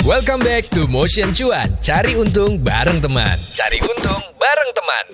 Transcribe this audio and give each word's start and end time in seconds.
Welcome 0.00 0.40
back 0.40 0.64
to 0.72 0.88
Motion 0.88 1.36
Cuan. 1.36 1.76
Cari 1.76 2.16
untung 2.16 2.56
bareng 2.64 3.04
teman. 3.04 3.36
Cari 3.52 3.84
untung 3.84 4.24
bareng 4.40 4.70
teman. 4.72 5.04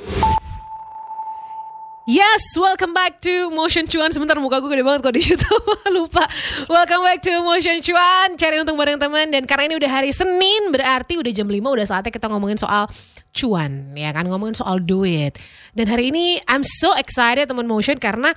Yes, 2.07 2.55
welcome 2.55 2.95
back 2.95 3.19
to 3.19 3.51
Motion 3.51 3.91
Cuan. 3.91 4.15
Sebentar 4.15 4.39
muka 4.39 4.63
gue 4.63 4.71
gede 4.71 4.87
banget 4.87 5.03
kok 5.03 5.11
di 5.11 5.27
YouTube. 5.27 5.67
Lupa. 5.99 6.23
Welcome 6.71 7.03
back 7.03 7.19
to 7.19 7.35
Motion 7.43 7.83
Cuan. 7.83 8.39
Cari 8.39 8.63
untung 8.63 8.79
bareng 8.79 9.03
teman 9.03 9.27
dan 9.35 9.43
karena 9.43 9.75
ini 9.75 9.75
udah 9.75 9.91
hari 9.91 10.15
Senin 10.15 10.71
berarti 10.71 11.19
udah 11.19 11.33
jam 11.35 11.51
5 11.51 11.59
udah 11.67 11.87
saatnya 11.91 12.15
kita 12.15 12.31
ngomongin 12.31 12.55
soal 12.55 12.87
cuan 13.35 13.91
ya 13.99 14.15
kan 14.15 14.23
ngomongin 14.23 14.55
soal 14.55 14.79
duit. 14.79 15.35
Dan 15.75 15.91
hari 15.91 16.15
ini 16.15 16.39
I'm 16.47 16.63
so 16.63 16.95
excited 16.95 17.51
teman 17.51 17.67
Motion 17.67 17.99
karena 17.99 18.31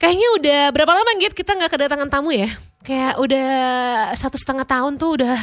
kayaknya 0.00 0.28
udah 0.40 0.60
berapa 0.72 0.96
lama 0.96 1.12
gitu 1.20 1.36
kita 1.36 1.60
nggak 1.60 1.76
kedatangan 1.76 2.08
tamu 2.08 2.32
ya? 2.32 2.48
Kayak 2.78 3.18
udah 3.20 3.50
satu 4.14 4.38
setengah 4.38 4.64
tahun 4.64 4.96
tuh 4.96 5.20
udah 5.20 5.36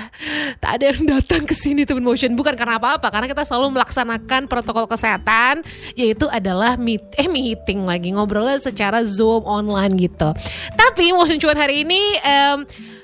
tak 0.64 0.72
ada 0.80 0.96
yang 0.96 1.04
datang 1.20 1.44
ke 1.44 1.52
sini 1.52 1.84
teman 1.84 2.02
motion 2.02 2.34
bukan 2.34 2.56
karena 2.56 2.80
apa-apa 2.80 3.12
karena 3.12 3.28
kita 3.28 3.44
selalu 3.44 3.76
melaksanakan 3.76 4.48
protokol 4.48 4.88
kesehatan 4.88 5.62
yaitu 6.00 6.26
adalah 6.32 6.80
meet 6.80 7.04
eh 7.20 7.28
meeting 7.28 7.84
lagi 7.84 8.16
ngobrolnya 8.16 8.58
secara 8.58 9.04
zoom 9.04 9.44
online 9.46 9.94
gitu. 10.00 10.32
Tapi 10.74 11.12
motion 11.12 11.38
cuan 11.38 11.60
hari 11.60 11.84
ini 11.84 12.02
em, 12.24 12.64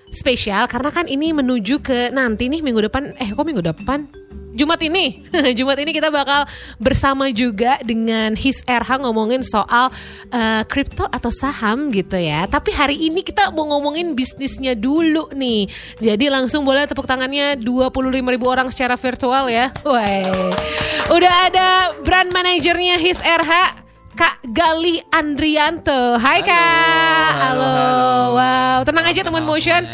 spesial 0.10 0.66
karena 0.72 0.90
kan 0.90 1.06
ini 1.12 1.36
menuju 1.36 1.84
ke 1.84 2.10
nanti 2.16 2.48
nih 2.48 2.64
minggu 2.64 2.88
depan 2.88 3.12
eh 3.20 3.30
kok 3.36 3.46
minggu 3.46 3.62
depan 3.62 4.21
Jumat 4.52 4.80
ini, 4.84 5.24
Jumat 5.58 5.80
ini 5.80 5.92
kita 5.96 6.12
bakal 6.12 6.44
bersama 6.76 7.32
juga 7.32 7.80
dengan 7.82 8.36
His 8.36 8.62
RH 8.68 9.00
ngomongin 9.00 9.40
soal 9.42 9.88
eh, 10.32 10.64
kripto 10.68 11.08
atau 11.08 11.32
saham 11.32 11.90
gitu 11.96 12.20
ya. 12.20 12.44
Tapi 12.48 12.76
hari 12.76 13.00
ini 13.00 13.24
kita 13.24 13.56
mau 13.56 13.68
ngomongin 13.68 14.12
bisnisnya 14.12 14.76
dulu 14.76 15.32
nih. 15.32 15.72
Jadi 16.04 16.28
langsung 16.28 16.68
boleh 16.68 16.84
tepuk 16.84 17.08
tangannya 17.08 17.56
25 17.60 18.12
ribu 18.12 18.46
orang 18.52 18.68
secara 18.70 19.00
virtual 19.00 19.48
ya. 19.48 19.72
Woi, 19.88 20.28
udah 21.16 21.34
ada 21.48 21.68
brand 22.04 22.30
manajernya 22.36 23.00
His 23.00 23.24
RH. 23.24 23.82
Kak 24.12 24.44
Gali 24.52 25.00
Andrianto. 25.08 26.20
Hai 26.20 26.44
Kak. 26.44 27.32
Halo. 27.42 28.36
Wow, 28.36 28.84
tenang 28.84 29.08
aja 29.08 29.24
teman 29.24 29.48
motion. 29.48 29.88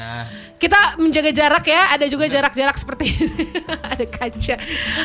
Kita 0.57 0.97
menjaga 0.97 1.29
jarak 1.29 1.69
ya, 1.69 1.93
ada 1.93 2.05
juga 2.09 2.25
jarak-jarak 2.25 2.73
seperti 2.73 3.05
ini. 3.13 3.45
ada 3.93 4.05
kaca. 4.09 4.55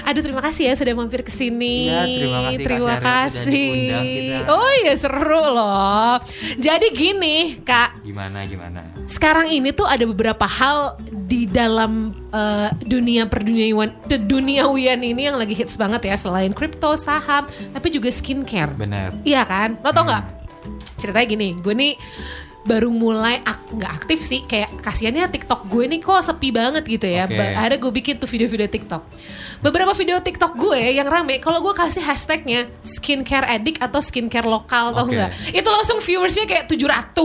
Aduh 0.09 0.23
terima 0.25 0.41
kasih 0.41 0.73
ya 0.73 0.75
sudah 0.75 0.97
mampir 0.97 1.21
ke 1.21 1.29
sini. 1.29 1.93
Ya, 1.93 2.09
terima 2.09 2.41
kasih, 2.49 2.65
Terima 2.65 2.97
kasih. 2.97 4.49
Oh 4.49 4.71
iya 4.81 4.95
seru 4.97 5.45
loh. 5.53 6.17
Jadi 6.57 6.87
gini 6.97 7.61
Kak, 7.61 8.01
Gimana 8.01 8.49
gimana? 8.49 8.81
sekarang 9.05 9.53
ini 9.53 9.77
tuh 9.77 9.85
ada 9.85 10.09
beberapa 10.09 10.49
hal 10.49 10.97
di 11.13 11.45
dalam 11.45 12.17
eh, 12.33 12.69
dunia 12.89 13.29
perduniawian 13.29 13.93
duniawian 14.09 15.01
ini 15.05 15.29
yang 15.29 15.37
lagi 15.37 15.53
hits 15.53 15.77
banget 15.77 16.09
ya 16.09 16.17
selain 16.17 16.57
kripto, 16.57 16.97
saham, 16.97 17.45
tapi 17.77 17.93
juga 17.93 18.09
skincare. 18.09 18.73
Bener. 18.73 19.13
Iya 19.21 19.45
kan? 19.45 19.77
Lo 19.85 19.93
tau 19.93 20.09
nggak? 20.09 20.25
Ceritanya 20.97 21.27
gini, 21.29 21.49
gue 21.59 21.75
nih 21.75 21.93
baru 22.63 22.89
mulai 22.89 23.43
ak- 23.43 23.75
nggak 23.75 23.93
aktif 23.93 24.21
sih 24.21 24.45
kayak 24.45 24.71
kasihannya 24.79 25.27
TikTok 25.27 25.67
gue 25.67 25.85
nih 25.87 25.99
kok 25.99 26.23
sepi 26.23 26.49
banget 26.49 26.85
gitu 26.85 27.05
ya. 27.05 27.27
Ba- 27.27 27.59
Ada 27.59 27.75
gue 27.75 27.91
bikin 27.91 28.17
tuh 28.17 28.27
video-video 28.27 28.67
TikTok. 28.67 29.03
Beberapa 29.59 29.91
video 29.93 30.19
TikTok 30.19 30.55
gue 30.55 30.95
yang 30.95 31.05
rame 31.05 31.39
kalau 31.39 31.59
gue 31.59 31.73
kasih 31.73 32.01
hashtagnya 32.01 32.71
skincare 32.83 33.47
addict 33.49 33.79
atau 33.79 33.99
skincare 33.99 34.45
lokal 34.45 34.93
tau 34.93 35.07
Oke. 35.07 35.15
nggak? 35.15 35.31
Itu 35.53 35.69
langsung 35.69 35.99
viewersnya 35.99 36.45
kayak 36.45 36.65
700. 36.67 37.19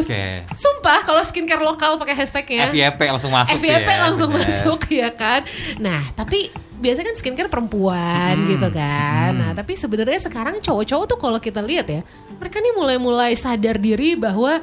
Oke. 0.00 0.24
Sumpah 0.54 0.98
kalau 1.04 1.20
skincare 1.20 1.60
lokal 1.60 1.96
pakai 1.96 2.16
hashtagnya. 2.16 2.70
FYP 2.70 3.00
langsung 3.06 3.30
masuk 3.30 3.56
FYP 3.56 3.84
ya, 3.84 3.98
langsung 4.00 4.28
bener. 4.30 4.48
masuk 4.48 4.80
ya 4.88 5.08
kan. 5.10 5.40
Nah, 5.76 6.00
tapi 6.14 6.48
biasanya 6.80 7.12
kan 7.12 7.16
skincare 7.16 7.46
perempuan 7.46 8.34
Hmm. 8.40 8.48
gitu 8.48 8.68
kan. 8.72 9.30
Nah, 9.36 9.52
tapi 9.52 9.76
sebenarnya 9.76 10.16
sekarang 10.18 10.58
cowok-cowok 10.58 11.04
tuh 11.06 11.18
kalau 11.20 11.36
kita 11.36 11.60
lihat 11.60 11.86
ya, 11.86 12.00
mereka 12.36 12.58
nih 12.58 12.72
mulai-mulai 12.72 13.36
sadar 13.36 13.76
diri 13.76 14.16
bahwa 14.16 14.58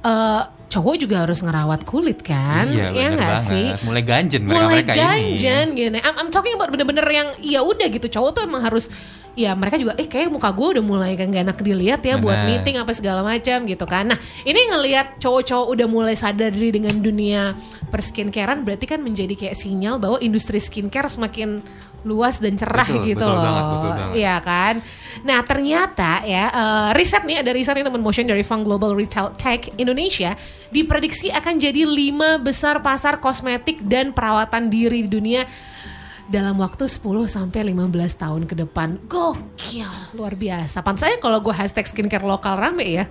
eh, 0.00 0.42
cowok 0.70 0.94
juga 1.02 1.26
harus 1.26 1.42
ngerawat 1.42 1.82
kulit 1.82 2.22
kan. 2.22 2.70
Iya, 2.70 2.94
ya 2.94 3.06
nggak 3.18 3.36
sih? 3.42 3.66
Mulai 3.82 4.02
ganjen 4.06 4.42
mulai 4.46 4.86
ini. 4.86 4.94
ganjen 4.94 5.66
gini. 5.74 5.98
I'm, 5.98 6.14
I'm 6.16 6.30
talking 6.30 6.54
about 6.54 6.70
bener-bener 6.70 7.02
yang 7.10 7.28
ya 7.42 7.60
udah 7.66 7.90
gitu 7.90 8.06
cowok 8.06 8.30
tuh 8.38 8.42
emang 8.46 8.62
harus 8.62 8.86
ya 9.38 9.54
mereka 9.54 9.78
juga 9.78 9.94
eh 9.94 10.10
kayak 10.10 10.30
muka 10.30 10.50
gue 10.50 10.78
udah 10.78 10.84
mulai 10.84 11.14
kan 11.14 11.30
gak 11.30 11.46
enak 11.46 11.58
dilihat 11.62 12.02
ya 12.02 12.18
buat 12.18 12.34
Bener. 12.44 12.60
meeting 12.62 12.76
apa 12.82 12.92
segala 12.94 13.26
macam 13.26 13.66
gitu 13.66 13.84
kan. 13.86 14.14
Nah 14.14 14.18
ini 14.46 14.60
ngelihat 14.70 15.18
cowok-cowok 15.18 15.66
udah 15.74 15.86
mulai 15.90 16.14
sadar 16.14 16.54
diri 16.54 16.70
dengan 16.74 16.98
dunia 16.98 17.54
perskincarean 17.90 18.62
berarti 18.62 18.86
kan 18.86 19.02
menjadi 19.02 19.34
kayak 19.34 19.56
sinyal 19.58 19.98
bahwa 19.98 20.18
industri 20.22 20.62
skincare 20.62 21.10
semakin 21.10 21.62
luas 22.02 22.40
dan 22.40 22.56
cerah 22.56 22.88
Betul, 22.88 23.12
gitu 23.12 23.20
betul 23.20 23.34
loh. 23.36 23.44
banget, 23.44 23.64
betul 23.68 23.90
banget. 23.92 24.14
Iya 24.16 24.36
kan. 24.40 24.74
Nah 25.20 25.38
ternyata 25.44 26.12
ya 26.24 26.44
eh, 26.48 26.88
riset 26.96 27.22
nih 27.28 27.36
ada 27.44 27.50
riset 27.52 27.74
nih 27.76 27.84
teman 27.84 28.00
motion 28.00 28.24
dari 28.24 28.40
Fund 28.40 28.64
Global 28.64 28.96
Retail 28.96 29.36
Tech 29.36 29.68
Indonesia 29.76 30.32
diprediksi 30.72 31.28
akan 31.28 31.60
jadi 31.60 31.84
lima 31.84 32.40
besar 32.40 32.80
pasar 32.80 33.20
kosmetik 33.20 33.84
dan 33.84 34.16
perawatan 34.16 34.72
diri 34.72 35.04
di 35.04 35.10
dunia 35.12 35.42
dalam 36.30 36.54
waktu 36.62 36.86
10 36.86 37.02
sampai 37.26 37.74
15 37.74 37.90
tahun 38.14 38.42
ke 38.46 38.54
depan. 38.62 39.02
Gokil, 39.10 40.14
luar 40.14 40.38
biasa. 40.38 40.80
Pantasnya 40.80 41.18
kalau 41.18 41.42
gue 41.42 41.50
hashtag 41.50 41.90
skincare 41.90 42.22
lokal 42.22 42.54
rame 42.54 43.02
ya. 43.02 43.04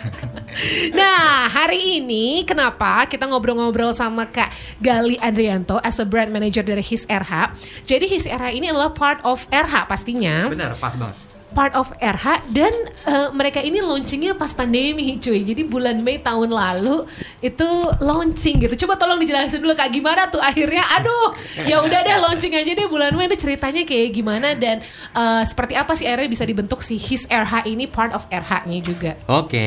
nah, 0.98 1.52
hari 1.52 2.00
ini 2.00 2.42
kenapa 2.48 3.04
kita 3.04 3.28
ngobrol-ngobrol 3.28 3.92
sama 3.92 4.24
Kak 4.32 4.48
Gali 4.80 5.20
Andrianto 5.20 5.76
as 5.84 6.00
a 6.00 6.08
brand 6.08 6.32
manager 6.32 6.64
dari 6.64 6.80
His 6.80 7.04
RH. 7.04 7.52
Jadi 7.84 8.08
His 8.08 8.24
RH 8.24 8.52
ini 8.56 8.72
adalah 8.72 8.96
part 8.96 9.20
of 9.22 9.44
RH 9.52 9.84
pastinya 9.84 10.48
Bener, 10.48 10.72
pas 10.80 10.96
banget. 10.96 11.35
Part 11.48 11.72
of 11.72 11.88
RH 11.96 12.26
dan 12.50 12.72
eh, 13.04 13.28
mereka 13.30 13.58
ini 13.58 13.78
launchingnya 13.78 14.34
pas 14.34 14.50
pandemi 14.50 15.14
cuy 15.16 15.40
jadi 15.42 15.62
bulan 15.62 16.00
Mei 16.00 16.18
tahun 16.18 16.48
lalu 16.48 17.06
itu 17.40 17.68
launching 17.98 18.60
gitu 18.60 18.84
coba 18.84 18.96
tolong 18.96 19.16
dijelasin 19.16 19.58
dulu 19.58 19.72
kak 19.72 19.88
gimana 19.88 20.26
tuh 20.26 20.38
akhirnya 20.38 20.82
aduh 20.94 21.32
ya 21.62 21.80
udah 21.80 22.00
deh 22.00 22.16
launching 22.18 22.52
aja 22.52 22.72
deh 22.72 22.86
bulan 22.86 23.12
Mei 23.12 23.26
itu 23.26 23.38
ceritanya 23.38 23.82
kayak 23.82 24.08
gimana 24.12 24.52
dan 24.52 24.82
eh, 25.12 25.42
seperti 25.44 25.74
apa 25.74 25.92
sih 25.92 26.04
akhirnya 26.04 26.28
bisa 26.28 26.42
dibentuk 26.42 26.80
si 26.80 26.96
His 26.96 27.26
RH 27.26 27.66
ini 27.66 27.86
part 27.86 28.10
of 28.10 28.26
RH-nya 28.26 28.80
juga 28.80 29.12
Oke, 29.26 29.66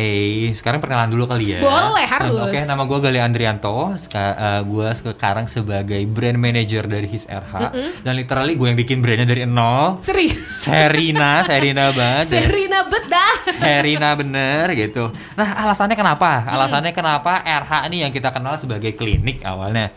sekarang 0.51 0.79
perkenalan 0.79 1.09
dulu 1.09 1.25
kali 1.25 1.53
ya. 1.53 1.59
Boleh, 1.59 2.03
harus. 2.03 2.41
Oke, 2.41 2.59
nama 2.63 2.83
gue 2.83 2.97
Gali 2.97 3.19
Andrianto. 3.19 3.93
Seka- 3.93 4.33
eh, 4.33 4.61
gue 4.63 4.87
sekarang 4.93 5.45
sebagai 5.45 5.99
brand 6.05 6.35
manager 6.35 6.83
dari 6.85 7.05
His 7.05 7.27
RH. 7.27 7.53
Dan 8.01 8.13
literally 8.15 8.55
gue 8.55 8.65
yang 8.65 8.75
bikin 8.75 8.97
brandnya 8.99 9.27
dari 9.27 9.43
nol. 9.45 10.01
serius 10.01 10.63
Serina, 10.63 11.43
Serina 11.43 11.68
banget. 11.73 12.25
Serina 12.25 12.79
bedah 12.85 13.35
Serina 13.49 14.09
bener 14.17 14.65
gitu. 14.73 15.13
Nah 15.37 15.67
alasannya 15.67 15.93
kenapa? 15.93 16.45
Alasannya 16.47 16.91
kenapa 16.95 17.41
RH 17.45 17.71
nih 17.91 17.99
yang 18.07 18.11
kita 18.13 18.29
kenal 18.33 18.57
sebagai 18.57 18.93
klinik 18.97 19.41
awalnya 19.45 19.93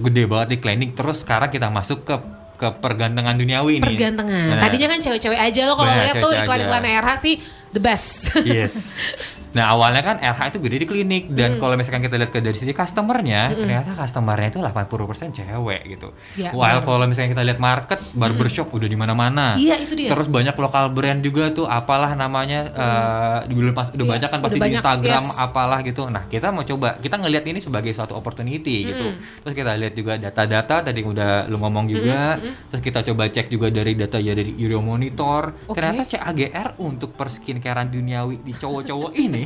gede 0.00 0.24
banget 0.28 0.48
di 0.54 0.58
klinik. 0.60 0.90
Terus 0.92 1.24
sekarang 1.24 1.48
kita 1.48 1.68
masuk 1.72 2.04
ke 2.04 2.16
ke 2.54 2.70
pergantengan 2.78 3.34
duniawi 3.34 3.82
ini. 3.82 3.84
pergantengan 3.84 4.54
Nah, 4.54 4.62
tadinya 4.62 4.86
kan 4.86 5.02
cewek-cewek 5.02 5.38
aja 5.42 5.60
lo 5.66 5.74
kalau 5.74 5.90
Bener, 5.90 6.02
lihat 6.06 6.14
tuh 6.22 6.32
iklan-iklan. 6.38 6.82
RH 6.86 7.08
sih 7.18 7.34
the 7.74 7.82
best 7.82 8.30
Yes. 8.46 8.74
Nah 9.54 9.70
awalnya 9.70 10.02
kan 10.02 10.16
RH 10.18 10.40
itu 10.50 10.58
gede 10.60 10.76
di 10.82 10.86
klinik 10.86 11.22
Hmm. 11.24 11.38
dan 11.38 11.50
kalau 11.56 11.74
misalkan 11.74 12.02
kita 12.02 12.18
lihat 12.18 12.30
ke 12.30 12.42
dari 12.42 12.58
sisi 12.58 12.74
customernya, 12.74 13.54
ternyata 13.54 13.94
customernya 13.94 14.48
itu 14.50 14.58
80% 14.58 15.30
cewek 15.30 15.80
gitu. 15.88 16.10
Ya, 16.34 16.50
While 16.50 16.82
kalau 16.82 17.06
misalnya 17.06 17.32
kita 17.32 17.44
lihat 17.46 17.58
market 17.58 18.02
barbershop 18.12 18.68
udah 18.70 18.84
di 18.84 18.98
mana-mana. 18.98 19.54
Iya, 19.54 19.78
itu 19.78 19.94
dia. 19.94 20.10
Terus 20.10 20.26
banyak 20.26 20.52
lokal 20.54 20.90
brand 20.90 21.22
juga 21.22 21.48
tuh 21.50 21.64
apalah 21.64 22.12
namanya 22.12 22.60
eh 22.66 23.38
dulu 23.46 23.70
pas 23.70 23.88
udah 23.88 24.04
Iya, 24.04 24.12
banyak 24.18 24.28
kan 24.28 24.38
pasti 24.42 24.50
udah 24.52 24.58
di 24.58 24.64
banyak, 24.74 24.82
Instagram 24.82 25.22
yes. 25.24 25.38
apalah 25.38 25.78
gitu. 25.80 26.02
Nah 26.10 26.26
kita 26.26 26.50
mau 26.50 26.66
coba 26.66 26.98
kita 26.98 27.16
ngelihat 27.16 27.44
ini 27.46 27.58
sebagai 27.62 27.94
suatu 27.94 28.14
opportunity 28.14 28.90
gitu. 28.90 29.06
Terus 29.40 29.54
kita 29.54 29.72
lihat 29.78 29.94
juga 29.94 30.18
data-data 30.18 30.82
tadi 30.82 30.98
yang 30.98 31.14
udah 31.14 31.46
lu 31.46 31.56
ngomong 31.56 31.86
juga. 31.88 32.42
Terus 32.68 32.82
kita 32.82 33.06
coba 33.06 33.30
cek 33.30 33.48
juga 33.48 33.70
dari 33.70 33.94
data 33.94 34.18
ya 34.18 34.34
dari 34.34 34.52
Euro 34.58 34.82
Monitor. 34.82 35.70
Oke. 35.70 35.78
Ternyata 35.78 36.04
CAGR 36.10 36.68
untuk 36.82 37.14
perskincarean 37.14 37.88
duniawi 37.88 38.42
di 38.42 38.52
cowok-cowok 38.52 39.12
ini 39.14 39.43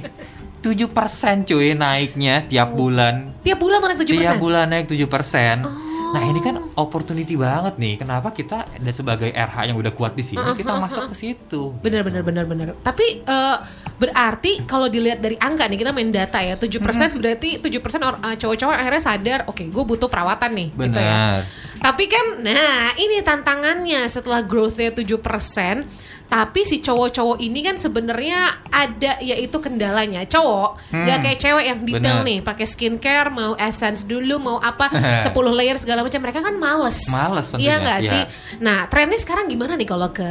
7% 0.58 1.46
cuy 1.46 1.72
naiknya 1.78 2.44
tiap 2.50 2.74
bulan. 2.74 3.30
tiap 3.46 3.58
bulan 3.62 3.78
naik 3.78 3.98
7% 4.04 4.18
Tiap 4.18 4.38
bulan 4.42 4.66
naik 4.66 4.86
7%. 4.90 5.88
Nah 6.08 6.24
ini 6.24 6.40
kan 6.40 6.56
opportunity 6.72 7.36
banget 7.36 7.76
nih. 7.76 8.00
Kenapa 8.00 8.32
kita 8.32 8.64
dan 8.80 8.92
sebagai 8.96 9.28
RH 9.28 9.68
yang 9.68 9.76
udah 9.76 9.92
kuat 9.92 10.16
di 10.16 10.24
sini 10.24 10.40
kita 10.56 10.72
masuk 10.80 11.12
ke 11.12 11.14
situ. 11.14 11.76
Bener 11.84 12.00
bener 12.00 12.24
bener 12.24 12.48
bener. 12.48 12.72
Tapi 12.80 13.22
eh, 13.22 13.56
berarti 14.00 14.64
kalau 14.64 14.88
dilihat 14.88 15.20
dari 15.20 15.36
angka 15.36 15.68
nih 15.68 15.78
kita 15.84 15.92
main 15.92 16.08
data 16.08 16.40
ya 16.40 16.56
7% 16.56 17.20
berarti 17.20 17.60
7% 17.60 18.08
or- 18.08 18.20
eh, 18.24 18.36
cowok-cowok 18.40 18.74
akhirnya 18.74 19.02
sadar 19.04 19.40
oke 19.46 19.62
gue 19.68 19.84
butuh 19.84 20.08
perawatan 20.08 20.50
nih 20.56 20.68
gitu 20.72 20.96
ya. 21.00 21.12
Benar. 21.12 21.38
Tapi 21.78 22.04
kan, 22.10 22.42
nah 22.42 22.90
ini 22.98 23.22
tantangannya 23.22 24.02
setelah 24.10 24.42
growth-nya 24.42 24.90
7%, 24.90 25.86
tapi 26.28 26.68
si 26.68 26.84
cowok-cowok 26.84 27.40
ini 27.40 27.64
kan 27.64 27.80
sebenarnya 27.80 28.68
ada 28.68 29.16
yaitu 29.24 29.56
kendalanya. 29.64 30.28
Cowok 30.28 30.92
nggak 30.92 31.18
kayak 31.24 31.38
cewek 31.40 31.64
yang 31.64 31.80
detail 31.88 32.20
Bener. 32.20 32.28
nih, 32.28 32.38
pakai 32.44 32.66
skincare, 32.68 33.32
mau 33.32 33.56
essence 33.56 34.04
dulu, 34.04 34.36
mau 34.36 34.56
apa, 34.60 34.92
10 35.24 35.32
layer 35.56 35.80
segala 35.80 36.04
macam. 36.04 36.20
Mereka 36.20 36.44
kan 36.44 36.54
males. 36.60 37.08
Males 37.08 37.48
Iya 37.56 37.80
nggak 37.80 38.00
iya. 38.04 38.10
sih? 38.12 38.22
Nah, 38.60 38.84
trennya 38.92 39.16
sekarang 39.16 39.48
gimana 39.48 39.72
nih 39.74 39.88
kalau 39.88 40.12
ke 40.12 40.28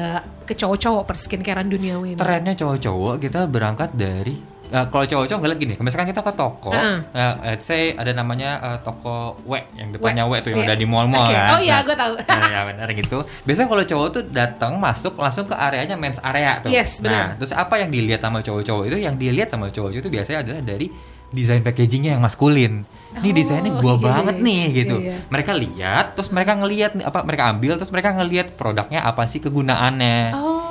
ke 0.47 0.55
cowok-cowok 0.55 1.03
perskincarean 1.11 1.67
duniawi 1.67 2.15
ini? 2.15 2.19
trennya 2.21 2.55
cowok-cowok 2.55 3.19
kita 3.19 3.49
berangkat 3.51 3.91
dari 3.91 4.39
eh, 4.69 4.85
kalau 4.91 5.05
cowok-cowok 5.07 5.39
ngeliat 5.43 5.59
gini, 5.59 5.73
misalkan 5.79 6.07
kita 6.09 6.21
ke 6.23 6.33
toko, 6.35 6.71
Heeh. 6.71 6.97
eh, 7.11 7.33
let's 7.55 7.67
say 7.67 7.95
ada 7.95 8.11
namanya 8.11 8.49
eh, 8.59 8.77
toko 8.83 9.39
W 9.47 9.53
yang 9.75 9.95
depannya 9.95 10.23
W, 10.27 10.33
W 10.33 10.43
tuh 10.43 10.49
yang 10.53 10.63
iya. 10.63 10.69
ada 10.71 10.77
di 10.77 10.85
mall-mall 10.87 11.25
Oke. 11.27 11.35
kan. 11.35 11.49
Oh 11.55 11.59
iya, 11.61 11.77
gua 11.83 11.95
tahu. 11.95 12.13
Nah, 12.37 12.51
ya 12.53 12.61
benar 12.69 12.87
gitu. 12.93 13.17
Biasanya 13.49 13.67
kalau 13.67 13.83
cowok 13.83 14.07
tuh 14.13 14.23
datang 14.29 14.71
masuk 14.77 15.17
langsung 15.17 15.49
ke 15.49 15.55
areanya 15.57 15.97
men's 15.97 16.21
area 16.21 16.61
tuh. 16.61 16.69
Yes, 16.69 17.01
benar. 17.01 17.33
Nah, 17.33 17.41
terus 17.41 17.51
apa 17.55 17.81
yang 17.81 17.89
dilihat 17.89 18.21
sama 18.21 18.45
cowok-cowok 18.45 18.83
itu? 18.93 18.97
Yang 19.01 19.15
dilihat 19.17 19.49
sama 19.49 19.67
cowok 19.73 19.89
itu 19.97 20.09
biasanya 20.11 20.45
adalah 20.45 20.61
dari 20.61 20.87
desain 21.31 21.59
packagingnya 21.59 22.15
yang 22.15 22.23
maskulin. 22.23 22.87
Ini 23.17 23.29
Oh, 23.31 23.33
desainnya 23.33 23.71
gua 23.81 23.95
iya, 23.97 24.03
banget 24.03 24.35
iya, 24.37 24.45
nih 24.45 24.61
iya, 24.61 24.77
gitu. 24.83 24.95
iya. 25.01 25.15
Mereka 25.31 25.51
lihat, 25.57 26.05
terus 26.13 26.29
mereka 26.29 26.53
ngelihat 26.59 26.91
apa 27.01 27.19
mereka 27.25 27.43
ambil, 27.49 27.71
terus 27.79 27.91
mereka 27.91 28.09
ngelihat 28.13 28.47
produknya 28.55 29.01
apa 29.03 29.23
sih 29.25 29.39
kegunaannya. 29.41 30.19
Oh. 30.37 30.61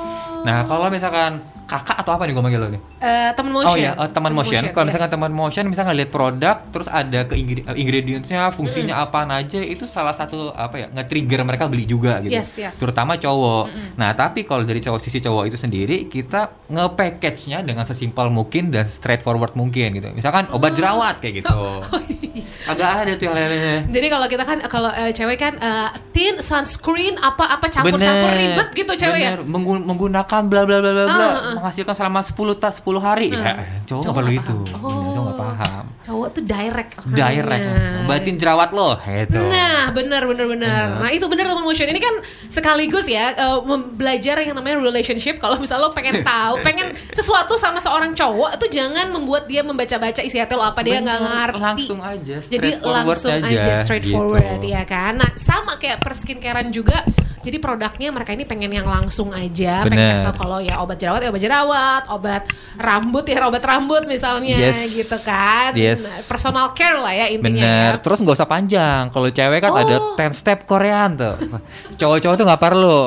Nah, 0.47 0.63
kalau 0.63 0.87
misalkan 0.87 1.43
kakak 1.67 1.99
atau 1.99 2.15
apa 2.15 2.23
nih 2.23 2.33
gue 2.33 2.43
manggil 2.43 2.61
lo 2.63 2.69
nih? 2.71 2.81
Eh, 3.03 3.31
teman 3.35 3.51
motion. 3.51 3.69
Oh 3.69 3.75
iya, 3.75 3.91
eh, 3.91 4.09
teman 4.15 4.31
motion. 4.31 4.63
Kalau 4.71 4.85
misalkan 4.87 5.09
yes. 5.11 5.15
teman 5.19 5.33
motion, 5.35 5.63
misalnya 5.67 5.89
ngeliat 5.91 6.11
produk, 6.11 6.55
terus 6.71 6.87
ada 6.87 7.19
ke 7.27 7.35
eh, 7.35 7.75
ingredientsnya, 7.75 8.55
fungsinya 8.55 9.03
apaan 9.03 9.29
aja, 9.35 9.59
itu 9.59 9.83
salah 9.85 10.15
satu 10.15 10.55
apa 10.55 10.75
ya, 10.79 10.87
nge-trigger 10.95 11.43
mereka 11.43 11.67
beli 11.67 11.83
juga 11.83 12.23
gitu. 12.23 12.31
Yes, 12.31 12.55
yes. 12.55 12.79
Terutama 12.79 13.19
cowok. 13.19 13.67
Nah, 13.99 14.15
tapi 14.15 14.47
kalau 14.47 14.63
dari 14.63 14.79
cowok 14.79 14.99
sisi 15.03 15.19
cowok 15.19 15.51
itu 15.51 15.57
sendiri, 15.59 16.07
kita 16.07 16.71
nge-package-nya 16.71 17.61
dengan 17.67 17.83
sesimpel 17.83 18.31
mungkin 18.31 18.71
dan 18.71 18.87
straightforward 18.87 19.51
mungkin 19.59 19.99
gitu. 19.99 20.07
Misalkan 20.15 20.47
obat 20.55 20.71
jerawat 20.71 21.19
kayak 21.19 21.43
gitu. 21.43 21.59
Oh. 22.39 22.71
Agak 22.71 22.89
ada 22.97 23.11
tuh 23.13 23.25
yang 23.25 23.35
lain-lainnya. 23.35 23.77
Jadi 23.87 24.07
kalau 24.07 24.27
kita 24.27 24.43
kan 24.43 24.57
kalau 24.65 24.89
eh, 24.89 25.11
cewek 25.11 25.37
kan 25.37 25.53
eh, 25.55 25.89
tint, 26.09 26.37
sunscreen, 26.39 27.15
apa-apa 27.15 27.65
campur-campur 27.67 28.01
Bener, 28.27 28.41
ribet 28.53 28.67
gitu 28.73 28.93
cewek 28.95 29.19
ya. 29.19 29.29
bener. 29.33 29.41
Menggu- 29.43 29.81
menggunakan 29.81 30.41
bla 30.43 30.61
bla 30.63 30.77
bla 30.77 30.91
bla 30.91 31.05
bla 31.05 31.15
Ah, 31.17 31.27
ah, 31.27 31.39
ah. 31.39 31.53
menghasilkan 31.55 31.93
selama 31.93 32.19
10 32.21 32.35
ta 32.55 32.69
10 32.69 32.83
hari. 32.97 33.27
Ya, 33.29 33.55
cowok 33.85 34.01
nggak 34.03 34.15
perlu 34.15 34.31
itu. 34.33 34.55
Bener, 34.59 34.81
cowok 35.09 35.23
nggak 35.23 35.35
Oh. 35.35 35.39
paham. 35.39 35.85
Cowok 36.07 36.27
tuh 36.31 36.41
direct 36.41 36.95
orangnya. 36.95 37.19
Direct, 37.19 37.67
obatin 38.01 38.35
jerawat 38.37 38.69
lo, 38.71 38.95
gitu. 38.97 39.35
Nah, 39.37 39.91
benar 39.91 40.23
benar 40.23 40.47
benar. 40.47 40.83
Nah, 40.97 41.11
itu 41.11 41.27
benar 41.27 41.45
teman 41.45 41.61
motion. 41.61 41.83
Ini 41.85 41.99
kan 41.99 42.15
sekaligus 42.47 43.05
ya 43.05 43.35
eh, 43.35 43.59
mem- 43.61 43.91
belajar 43.91 44.39
yang 44.39 44.55
namanya 44.55 44.79
relationship. 44.79 45.35
Kalau 45.35 45.59
misalnya 45.59 45.83
lo 45.83 45.91
pengen 45.91 46.23
tahu, 46.25 46.63
pengen 46.63 46.95
sesuatu 47.11 47.53
sama 47.55 47.77
seorang 47.77 48.15
cowok 48.15 48.55
itu 48.55 48.71
jangan 48.73 49.11
membuat 49.11 49.45
dia 49.45 49.61
membaca-baca 49.61 50.21
isi 50.21 50.39
hati 50.39 50.55
lo 50.55 50.63
apa 50.63 50.79
dia 50.79 50.97
nggak 50.97 51.19
ngerti. 51.19 51.59
langsung 51.59 51.99
aja, 51.99 52.35
Jadi 52.39 52.69
langsung 52.79 53.35
aja, 53.35 53.51
aja, 53.51 53.73
straightforward 53.75 54.63
gitu. 54.63 54.71
ya 54.71 54.83
kan. 54.83 55.11
Nah, 55.13 55.35
sama 55.35 55.75
kayak 55.75 55.99
perskincarean 55.99 56.71
juga. 56.71 57.03
Jadi 57.37 57.63
produknya 57.63 58.11
mereka 58.11 58.31
ini 58.31 58.43
pengen 58.43 58.67
yang 58.69 58.83
langsung 58.83 59.31
aja, 59.31 59.87
pengen 59.87 59.95
Bener. 59.95 60.11
kasih 60.13 60.25
tau 60.25 60.35
kalau 60.35 60.59
ya 60.59 60.83
obat 60.83 60.99
jerawat 60.99 61.21
ya 61.21 61.29
obat 61.31 61.39
jerawat, 61.39 62.03
obat 62.11 62.43
rambut 62.75 63.23
ya 63.23 63.39
obat 63.41 63.63
rambut 63.63 64.03
misalnya 64.03 64.59
Yes. 64.59 64.91
gitu 64.93 65.15
kan. 65.23 65.71
Yes. 65.71 65.96
Nah, 65.97 66.17
Personal 66.23 66.67
care 66.71 66.95
lah 66.95 67.11
ya 67.11 67.25
intinya 67.27 67.61
Bener. 67.61 67.91
ya. 67.91 67.99
Terus 67.99 68.17
nggak 68.21 68.37
usah 68.37 68.45
panjang. 68.45 69.03
Kalau 69.09 69.27
cewek 69.27 69.59
kan 69.59 69.71
Oh. 69.71 69.79
ada 69.79 69.95
10 70.13 70.31
step 70.31 70.63
Korean 70.63 71.15
tuh. 71.15 71.33
Cowok-cowok 71.95 72.35
tuh 72.35 72.45
nggak 72.45 72.61
perlu. 72.61 72.99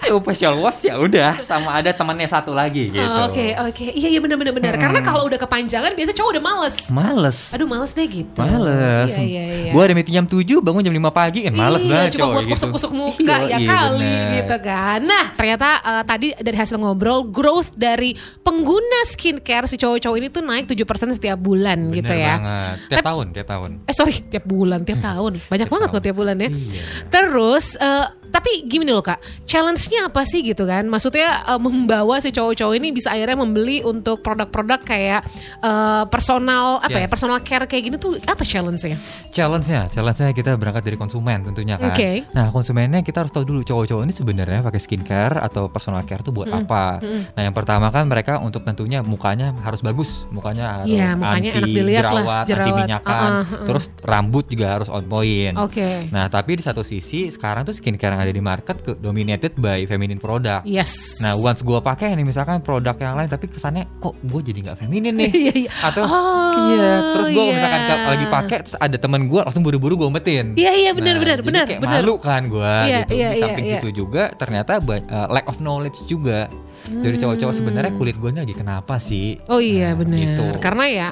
Ayo 0.00 0.16
facial 0.18 0.56
wash 0.56 0.80
ya 0.82 0.96
udah 0.96 1.36
sama 1.42 1.74
ada 1.74 1.90
temannya 1.90 2.24
satu 2.24 2.50
lagi 2.50 2.88
gitu. 2.88 3.00
Oh, 3.00 3.28
Oke 3.28 3.52
oke 3.52 3.84
iya 3.90 4.08
iya 4.08 4.18
benar 4.18 4.34
benar 4.34 4.50
benar 4.50 4.74
karena 4.74 5.00
kalau 5.00 5.24
udah 5.24 5.36
kepanjangan 5.36 5.92
biasa 5.92 6.10
cowok 6.10 6.30
udah 6.32 6.42
males. 6.42 6.76
Males. 6.88 7.38
Aduh 7.50 7.64
males 7.64 7.92
deh 7.92 8.06
gitu. 8.06 8.40
Males. 8.40 9.12
Iya 9.12 9.20
iya 9.20 9.42
iya. 9.44 9.72
Gua 9.72 9.84
ada 9.84 9.92
meeting 9.92 10.14
jam 10.14 10.24
7, 10.24 10.40
bangun 10.58 10.80
jam 10.80 10.94
5 10.94 11.04
pagi 11.10 11.40
kan 11.42 11.52
males 11.52 11.80
iya, 11.80 11.90
banget 11.90 12.08
cuma 12.10 12.18
cowok 12.18 12.32
buat 12.32 12.42
gitu. 12.42 12.52
kusuk-kusuk 12.56 12.92
muka 12.92 13.18
Iya, 13.20 13.36
ya 13.46 13.58
iya, 13.58 13.68
kali 13.68 14.00
bener. 14.00 14.32
gitu 14.34 14.56
kan. 14.58 14.98
Nah, 15.02 15.24
ternyata 15.32 15.68
eh, 15.78 16.02
tadi 16.04 16.28
dari 16.34 16.56
hasil 16.56 16.76
ngobrol 16.76 17.20
growth 17.26 17.70
dari 17.74 18.10
pengguna 18.40 19.00
skincare 19.04 19.66
si 19.66 19.76
cowok-cowok 19.76 20.16
ini 20.16 20.28
tuh 20.28 20.40
naik 20.40 20.64
7% 20.64 20.80
setiap 21.12 21.36
bulan 21.36 21.76
Bener 21.86 21.96
gitu 22.00 22.14
ya. 22.14 22.34
banget. 22.34 22.76
Tiap 22.88 23.04
tahun, 23.04 23.26
tiap 23.30 23.46
tahun. 23.46 23.70
Eh 23.84 23.92
sorry, 23.92 24.16
tiap 24.24 24.44
bulan, 24.44 24.80
tiap 24.82 25.04
tahun. 25.04 25.32
Banyak 25.44 25.68
banget 25.68 25.86
kok 25.86 25.94
tahun. 25.94 26.04
tiap 26.04 26.16
bulan 26.16 26.36
ya. 26.36 26.48
Iya. 26.48 26.82
Terus, 27.06 27.76
eh, 27.76 28.06
tapi 28.30 28.64
gini 28.64 28.88
loh 28.88 29.02
kak, 29.02 29.18
challenge-nya 29.44 30.08
apa 30.08 30.22
sih 30.24 30.40
gitu 30.40 30.64
kan? 30.64 30.86
Maksudnya 30.86 31.44
eh, 31.46 31.60
membawa 31.60 32.18
si 32.18 32.30
cowok-cowok 32.30 32.74
ini 32.78 32.90
bisa 32.90 33.10
akhirnya 33.10 33.36
membeli 33.36 33.82
untuk 33.82 34.22
produk-produk 34.22 34.80
kayak 34.82 35.20
eh, 35.60 36.04
personal 36.08 36.78
apa 36.78 36.96
ya, 36.96 37.06
Yes. 37.06 37.12
personal 37.12 37.38
care 37.40 37.66
kayak 37.66 37.82
gini 37.82 37.96
tuh 37.96 38.16
apa 38.22 38.42
challenge-nya? 38.42 38.96
Challenge-nya, 39.30 39.90
challenge-nya 39.90 40.30
kita 40.32 40.54
berangkat 40.56 40.82
dari 40.84 40.96
konsumen 40.96 41.42
tentunya 41.42 41.76
kan. 41.76 41.90
Oke. 41.90 42.24
Nah, 42.32 42.48
konsumennya 42.50 43.02
kita 43.02 43.22
harus 43.22 43.32
tahu 43.32 43.44
dulu 43.44 43.60
cowok-cowok 43.62 44.02
ini 44.04 44.14
sebenarnya 44.14 44.60
pakai 44.60 44.80
skincare 44.80 45.36
atau 45.38 45.66
personal 45.66 46.02
care 46.04 46.22
itu 46.22 46.30
buat 46.30 46.48
apa. 46.48 47.00
Nah, 47.34 47.42
yang 47.42 47.54
pertama 47.54 47.88
kan 47.90 48.06
mereka 48.06 48.38
untuk 48.38 48.62
tentunya 48.62 49.00
mukanya 49.00 49.54
harus 49.62 49.80
bagus, 49.80 50.24
mukanya 50.30 50.82
harus 50.82 50.92
Iya, 50.92 51.16
mukanya 51.16 51.50
anti 51.50 51.58
enak 51.58 51.70
dilihat 51.72 52.02
lah, 52.04 52.12
jerawat, 52.12 52.44
anti 52.44 52.50
jerawat. 52.52 52.78
minyakan, 52.78 53.28
Uh-uh, 53.30 53.40
uh-uh. 53.40 53.66
terus 53.66 53.84
rambut 54.04 54.44
juga 54.46 54.66
harus 54.78 54.88
on 54.90 55.04
point. 55.06 55.54
Oke. 55.56 56.10
Nah, 56.12 56.26
tapi 56.28 56.60
di 56.60 56.62
satu 56.62 56.82
sisi 56.82 57.30
sekarang 57.30 57.64
tuh 57.64 57.74
skincare 57.74 58.19
yang 58.20 58.28
ada 58.28 58.34
di 58.36 58.44
market 58.44 58.76
ke 58.84 58.92
dominated 59.00 59.56
by 59.56 59.88
feminine 59.88 60.20
product. 60.20 60.68
Yes. 60.68 61.24
Nah, 61.24 61.40
once 61.40 61.64
gue 61.64 61.80
pakai 61.80 62.12
nih 62.12 62.28
misalkan 62.28 62.60
produk 62.60 62.92
yang 63.00 63.16
lain 63.16 63.32
tapi 63.32 63.48
kesannya 63.48 63.88
kok 63.96 64.12
gue 64.20 64.40
jadi 64.44 64.58
nggak 64.68 64.76
feminin 64.76 65.16
nih. 65.16 65.30
Iya, 65.40 65.54
iya. 65.56 65.70
Atau 65.80 66.04
Oh, 66.04 66.52
iya, 66.76 67.16
terus 67.16 67.32
gue 67.32 67.44
iya. 67.48 67.54
misalkan 67.56 67.80
lagi 68.12 68.26
pakai 68.28 68.58
terus 68.60 68.76
ada 68.76 68.96
temen 69.00 69.24
gue 69.24 69.40
langsung 69.40 69.64
buru-buru 69.64 69.96
gue 69.96 70.08
umpetin. 70.12 70.52
Iya, 70.52 70.72
iya, 70.76 70.90
benar, 70.92 71.16
Nah, 71.16 71.20
benar, 71.24 71.36
jadi 71.40 71.48
benar, 71.48 71.64
kayak 71.64 71.80
benar. 71.80 72.02
malu 72.04 72.14
kan 72.20 72.42
gue 72.44 72.72
Iya, 72.84 72.98
gitu. 73.00 73.12
iya, 73.16 73.28
Di 73.32 73.36
iya, 73.40 73.44
samping 73.48 73.64
iya. 73.64 73.78
itu 73.80 73.88
juga 73.94 74.22
ternyata 74.36 74.76
uh, 74.76 75.26
lack 75.32 75.48
of 75.48 75.56
knowledge 75.64 75.96
juga. 76.04 76.52
Dari 76.90 77.16
cowok-cowok 77.16 77.54
sebenarnya 77.54 77.92
kulit 77.94 78.14
gue 78.14 78.30
lagi 78.32 78.50
kenapa 78.50 78.98
sih? 78.98 79.38
Hmm. 79.38 79.52
Oh 79.52 79.60
iya 79.60 79.94
Nah, 79.94 80.02
benar. 80.02 80.18
gitu. 80.18 80.44
Karena 80.58 80.84
ya 80.84 81.08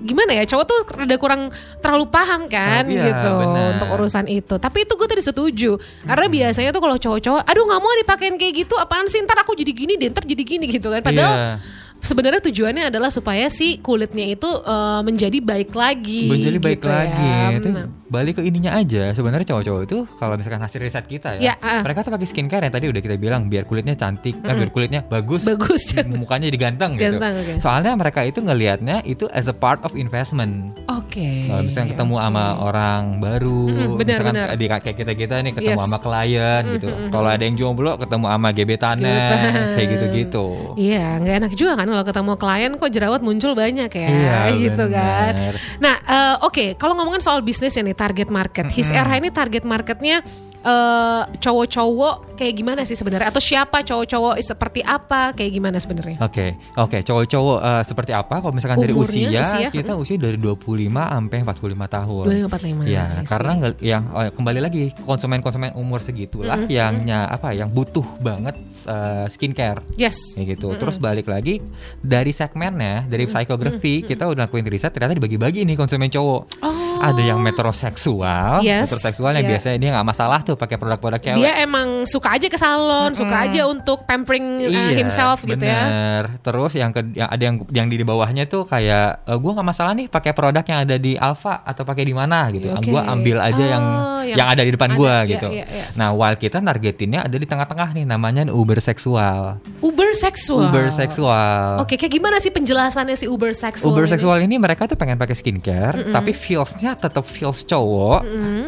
gimana 0.00 0.30
ya 0.32 0.44
cowok 0.44 0.64
tuh 0.64 0.78
rada 0.92 1.16
kurang 1.16 1.48
terlalu 1.78 2.06
paham 2.06 2.44
kan 2.46 2.84
Oh, 2.84 2.92
iya, 2.92 3.04
gitu 3.06 3.32
benar. 3.34 3.66
untuk 3.74 3.88
urusan 3.90 4.26
itu. 4.26 4.54
Tapi 4.54 4.78
itu 4.82 4.92
gue 4.92 5.08
tadi 5.08 5.22
setuju. 5.22 5.70
Karena 6.02 6.26
biasanya 6.28 6.70
tuh 6.70 6.80
kalau 6.80 6.96
cowok-cowok, 6.96 7.42
aduh 7.42 7.64
nggak 7.64 7.80
mau 7.80 7.92
dipakein 7.96 8.36
kayak 8.36 8.54
gitu, 8.60 8.74
apaan 8.76 9.06
sih 9.06 9.18
ntar 9.20 9.38
aku 9.38 9.52
jadi 9.52 9.72
gini, 9.72 9.96
deh, 9.96 10.08
ntar 10.08 10.22
jadi 10.22 10.42
gini 10.42 10.68
gitu 10.68 10.88
kan. 10.88 11.00
Padahal 11.00 11.34
Iya. 11.34 11.52
sebenarnya 12.00 12.40
tujuannya 12.42 12.84
adalah 12.88 13.08
supaya 13.08 13.48
si 13.48 13.78
kulitnya 13.78 14.28
itu 14.28 14.44
eh, 14.46 15.00
menjadi 15.02 15.38
baik 15.40 15.72
lagi. 15.72 16.28
menjadi 16.28 16.58
baik 16.58 16.78
gitu 16.78 16.88
lagi. 16.90 17.24
Ya. 17.24 17.48
Itu 17.54 17.68
Nah, 17.70 17.86
balik 18.14 18.38
ke 18.38 18.42
ininya 18.42 18.70
aja. 18.72 19.10
Sebenarnya 19.10 19.42
cowok-cowok 19.44 19.82
itu 19.82 19.98
kalau 20.14 20.34
misalkan 20.34 20.60
hasil 20.60 20.78
riset 20.78 21.04
kita 21.04 21.34
Ya, 21.36 21.52
ya, 21.52 21.54
ah. 21.58 21.82
mereka 21.82 22.00
tuh 22.00 22.12
pakai 22.12 22.24
skincare 22.24 22.62
yang 22.62 22.72
tadi 22.72 22.86
udah 22.86 23.00
kita 23.00 23.16
bilang 23.16 23.46
biar 23.46 23.64
kulitnya 23.64 23.92
cantik, 23.92 24.38
eh, 24.38 24.54
biar 24.54 24.70
kulitnya 24.70 25.02
bagus, 25.02 25.42
Bagus, 25.42 25.90
mukanya 26.14 26.46
jadi 26.46 26.58
ganteng 26.60 26.94
gitu. 26.94 27.10
Ganteng, 27.10 27.34
oke. 27.36 27.52
Soalnya 27.58 27.92
mereka 27.94 28.22
itu 28.22 28.38
ngelihatnya 28.38 29.02
itu 29.02 29.26
as 29.28 29.46
a 29.46 29.54
part 29.54 29.82
of 29.82 29.92
investment. 29.94 30.78
Oke. 30.86 31.50
Kalau 31.50 31.62
misalnya 31.62 31.88
ketemu 31.92 32.14
sama 32.16 32.44
orang 32.60 33.02
baru, 33.18 33.62
Mm-mm, 33.66 33.98
benar, 33.98 34.20
misalkan 34.22 34.34
benar. 34.36 34.48
di 34.54 34.66
kayak 34.68 34.96
kita 34.96 35.12
kita 35.12 35.34
nih 35.40 35.52
ketemu 35.52 35.72
Yes. 35.72 35.82
sama 35.82 35.98
klien 35.98 36.62
gitu. 36.70 36.88
Kalau 37.08 37.26
ada 37.26 37.42
yang 37.42 37.56
jomblo 37.56 37.96
ketemu 37.96 38.26
sama 38.28 38.48
gebetannya, 38.50 39.16
Gebetan. 39.16 39.52
kayak 39.74 39.88
gitu-gitu. 39.90 40.46
Iya, 40.76 41.18
nggak 41.18 41.34
enak 41.40 41.52
juga 41.52 41.72
kan 41.74 41.86
kalau 41.86 42.04
ketemu 42.04 42.32
klien 42.36 42.70
kok 42.74 42.90
jerawat 42.90 43.20
muncul 43.20 43.52
banyak 43.52 43.88
ya, 43.88 44.08
Iya, 44.08 44.38
gitu 44.62 44.84
kan. 44.86 45.32
bener. 45.32 45.54
Nah, 45.76 45.94
eh, 46.04 46.34
oke, 46.40 46.64
kalau 46.76 46.92
ngomongin 46.94 47.18
soal 47.18 47.40
bisnis 47.40 47.72
ya 47.72 47.82
nih 47.82 47.96
target 48.04 48.28
market, 48.28 48.68
His 48.68 48.92
RH 48.92 49.16
ini 49.24 49.30
target 49.32 49.64
marketnya 49.64 50.20
eh, 50.60 51.22
cowok-cowok 51.40 52.33
kayak 52.34 52.54
gimana 52.54 52.82
sih 52.82 52.94
sebenarnya? 52.94 53.30
Atau 53.30 53.38
siapa 53.38 53.80
cowok-cowok 53.80 54.34
seperti 54.38 54.80
apa? 54.80 55.32
Kayak 55.32 55.52
gimana 55.52 55.76
sebenarnya? 55.78 56.18
Oke, 56.18 56.54
oke, 56.74 56.98
cowok-cowok 57.00 57.58
eh, 57.58 57.82
seperti 57.84 58.12
apa? 58.12 58.34
Kalau 58.38 58.52
misalkan 58.52 58.78
dari 58.78 58.92
Umurnya, 58.92 59.28
usia, 59.30 59.40
usia, 59.40 59.68
kita 59.70 59.94
usia 59.94 60.16
dari 60.16 60.36
25 60.36 60.60
sampai 60.90 61.38
45 61.40 61.54
tahun. 61.88 62.24
25, 62.26 62.84
45, 62.84 62.84
Ya, 62.86 63.04
I 63.06 63.22
see. 63.22 63.26
karena 63.26 63.52
yang 63.78 64.02
oh, 64.10 64.22
kembali 64.28 64.60
lagi 64.60 64.84
konsumen-konsumen 65.00 65.72
umur 65.74 65.98
segitulah 65.98 66.66
yang 66.68 67.02
nya- 67.02 67.26
apa 67.26 67.50
yang 67.50 67.70
butuh 67.70 68.04
banget 68.18 68.54
eh, 68.84 69.26
skincare. 69.28 69.80
Yes. 69.94 70.36
Kayak 70.36 70.58
gitu. 70.58 70.68
Terus 70.76 70.96
balik 70.98 71.26
lagi 71.26 71.62
dari 71.96 72.30
segmennya, 72.30 73.06
dari 73.06 73.24
psikografi 73.24 74.02
kita 74.02 74.26
udah 74.26 74.44
lakuin 74.44 74.66
riset 74.66 74.90
ternyata 74.90 75.14
dibagi-bagi 75.14 75.64
nih 75.64 75.74
konsumen 75.74 76.08
cowok. 76.08 76.42
Oh, 76.60 76.72
Ada 76.94 77.20
yang 77.26 77.40
metroseksual, 77.84 78.62
Yes, 78.62 78.86
metroseksual 78.86 79.34
yang 79.34 79.44
iya. 79.44 79.52
biasanya 79.52 79.76
dia 79.76 79.90
nggak 79.92 80.06
masalah 80.06 80.40
tuh 80.40 80.54
pakai 80.54 80.76
produk-produk 80.76 81.20
cewek. 81.20 81.38
Dia 81.38 81.60
emang 81.60 82.06
suka 82.06 82.23
aja 82.32 82.46
ke 82.48 82.58
salon, 82.58 83.12
suka 83.12 83.48
aja 83.48 83.68
untuk 83.68 84.08
pampering 84.08 84.64
uh, 84.64 84.92
himself 84.96 85.44
gitu 85.44 85.60
ya. 85.60 85.68
Iya, 85.68 85.84
bener. 85.84 86.22
Terus 86.40 86.72
yang 86.78 86.90
ke, 86.94 87.00
yang 87.12 87.28
ada 87.28 87.42
yang 87.42 87.56
yang 87.70 87.86
di 87.90 88.00
bawahnya 88.00 88.44
tuh 88.48 88.64
kayak 88.64 89.26
e, 89.28 89.32
gua 89.36 89.52
nggak 89.58 89.68
masalah 89.68 89.92
nih 89.92 90.06
pakai 90.08 90.32
produk 90.32 90.64
yang 90.64 90.78
ada 90.84 90.96
di 90.96 91.12
Alfa 91.18 91.60
atau 91.64 91.82
pakai 91.84 92.04
di 92.06 92.14
mana 92.14 92.48
gitu. 92.52 92.72
Oke. 92.72 92.88
Gua 92.88 93.04
ambil 93.08 93.40
aja 93.40 93.64
yang 93.64 93.84
Oh, 93.84 94.22
yang 94.24 94.38
yang 94.40 94.48
ada 94.56 94.62
di 94.64 94.72
depan 94.72 94.90
ada, 94.92 94.98
gua 94.98 95.14
iya, 95.22 95.32
gitu. 95.36 95.48
iya, 95.52 95.66
iya. 95.68 95.86
Nah, 96.00 96.16
while 96.16 96.38
kita 96.40 96.64
targetinnya 96.64 97.28
ada 97.28 97.36
di 97.36 97.44
tengah-tengah 97.44 97.92
nih 97.92 98.04
namanya 98.08 98.48
Uber 98.48 98.80
seksual. 98.80 99.60
Uber 99.84 100.16
seksual. 100.16 100.72
Uber 100.72 100.88
seksual. 100.88 101.84
Oke, 101.84 102.00
kayak 102.00 102.12
gimana 102.16 102.40
sih 102.40 102.48
penjelasannya 102.48 103.16
si 103.20 103.28
Uber 103.28 103.52
seksual? 103.52 103.92
Uber 103.92 104.08
ini? 104.08 104.12
seksual 104.16 104.38
ini 104.40 104.56
mereka 104.56 104.88
tuh 104.88 104.96
pengen 104.96 105.20
pakai 105.20 105.36
skincare, 105.36 106.08
tapi 106.08 106.32
feelsnya 106.32 106.96
tetap 106.96 107.28
feels 107.28 107.68
cowok. 107.68 108.20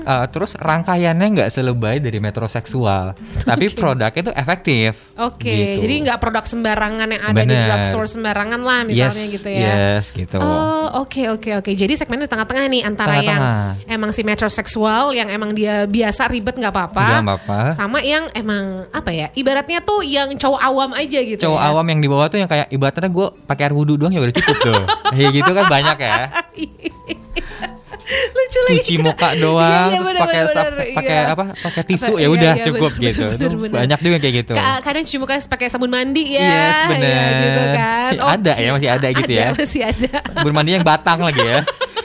Uh, 0.04 0.26
terus 0.28 0.52
rangkaiannya 0.60 1.26
nggak 1.40 1.48
selebay 1.48 2.04
dari 2.04 2.20
metroseksual, 2.20 3.16
tapi 3.46 3.66
produknya 3.70 4.22
tuh 4.26 4.34
efektif. 4.34 4.90
Oke, 5.16 5.46
gitu. 5.46 5.86
jadi 5.86 5.94
nggak 6.10 6.18
produk 6.18 6.44
sembarangan 6.44 7.08
yang 7.08 7.22
ada 7.22 7.42
di 7.46 7.54
Bener. 7.54 7.64
drugstore 7.64 8.08
sembarangan 8.10 8.60
lah 8.60 8.80
misalnya 8.82 9.26
yes, 9.26 9.34
gitu 9.38 9.48
ya. 9.48 9.72
Yes, 9.72 10.04
gitu. 10.10 10.36
Oh 10.42 11.06
oke 11.06 11.22
oke 11.38 11.50
oke. 11.62 11.70
Jadi 11.72 11.94
segmennya 11.94 12.26
di 12.26 12.32
tengah-tengah 12.34 12.64
nih 12.66 12.82
antara 12.82 13.22
Tengah-tengah. 13.22 13.86
yang 13.86 13.94
emang 13.96 14.10
si 14.10 14.20
metroseksual 14.26 15.14
yang 15.14 15.28
emang 15.30 15.54
dia 15.54 15.86
biasa 15.86 16.26
ribet 16.28 16.58
nggak 16.58 16.72
apa-apa, 16.74 17.06
Nggak 17.06 17.24
apa-apa. 17.24 17.58
sama 17.72 18.02
yang 18.02 18.26
emang 18.34 18.90
apa 18.90 19.10
ya? 19.14 19.30
Ibaratnya 19.32 19.80
tuh 19.86 20.02
yang 20.02 20.28
cowok 20.34 20.60
awam 20.60 20.90
aja 20.98 21.18
gitu. 21.22 21.40
Cowok 21.46 21.60
ya. 21.62 21.68
awam 21.70 21.86
yang 21.86 22.00
di 22.02 22.08
bawah 22.10 22.26
tuh 22.26 22.38
yang 22.42 22.50
kayak 22.50 22.66
ibaratnya 22.74 23.08
gue 23.08 23.26
pakai 23.46 23.62
air 23.70 23.74
wudhu 23.74 23.94
doang 23.94 24.12
ya 24.12 24.20
udah 24.20 24.34
cukup 24.34 24.56
tuh. 24.58 24.82
Kayak 25.14 25.30
gitu 25.38 25.50
kan 25.54 25.64
banyak 25.70 25.98
ya. 26.02 26.20
Lucu 28.36 28.58
lagi. 28.62 28.78
Cuci 28.78 28.94
muka 29.02 29.34
doang, 29.34 29.90
Iya, 29.90 29.90
iya, 29.90 30.00
bener, 30.00 30.20
pakai 30.22 30.40
bener, 30.46 30.72
pakai 30.94 31.16
iya. 31.18 31.34
apa? 31.34 31.44
Pakai 31.58 31.82
tisu 31.82 32.06
Apa- 32.06 32.14
ya 32.14 32.22
iya, 32.22 32.28
udah 32.30 32.52
iya, 32.54 32.64
cukup 32.70 32.90
bener, 32.92 33.04
gitu. 33.10 33.24
bener, 33.26 33.50
bener. 33.58 33.74
Banyak 33.74 33.98
juga 33.98 34.16
kayak 34.22 34.34
gitu. 34.36 34.52
Ka- 34.54 34.80
kadang 34.80 35.02
cuci 35.02 35.18
muka 35.18 35.34
pakai 35.42 35.66
sabun 35.66 35.90
mandi 35.90 36.24
ya, 36.32 36.46
Yes, 36.46 36.76
bener. 36.86 37.10
ya 37.10 37.24
gitu 37.34 37.62
kan. 37.74 38.10
Ada 38.38 38.52
ya, 38.54 38.68
masih 38.70 38.88
ada 38.88 39.06
gitu 39.10 39.32
ya. 39.32 39.46
masih 39.50 39.82
ada. 39.82 40.12
Bermandi 40.38 40.70
yang 40.78 40.86
batang 40.86 41.18
lagi 41.18 41.42
ya. 41.42 41.60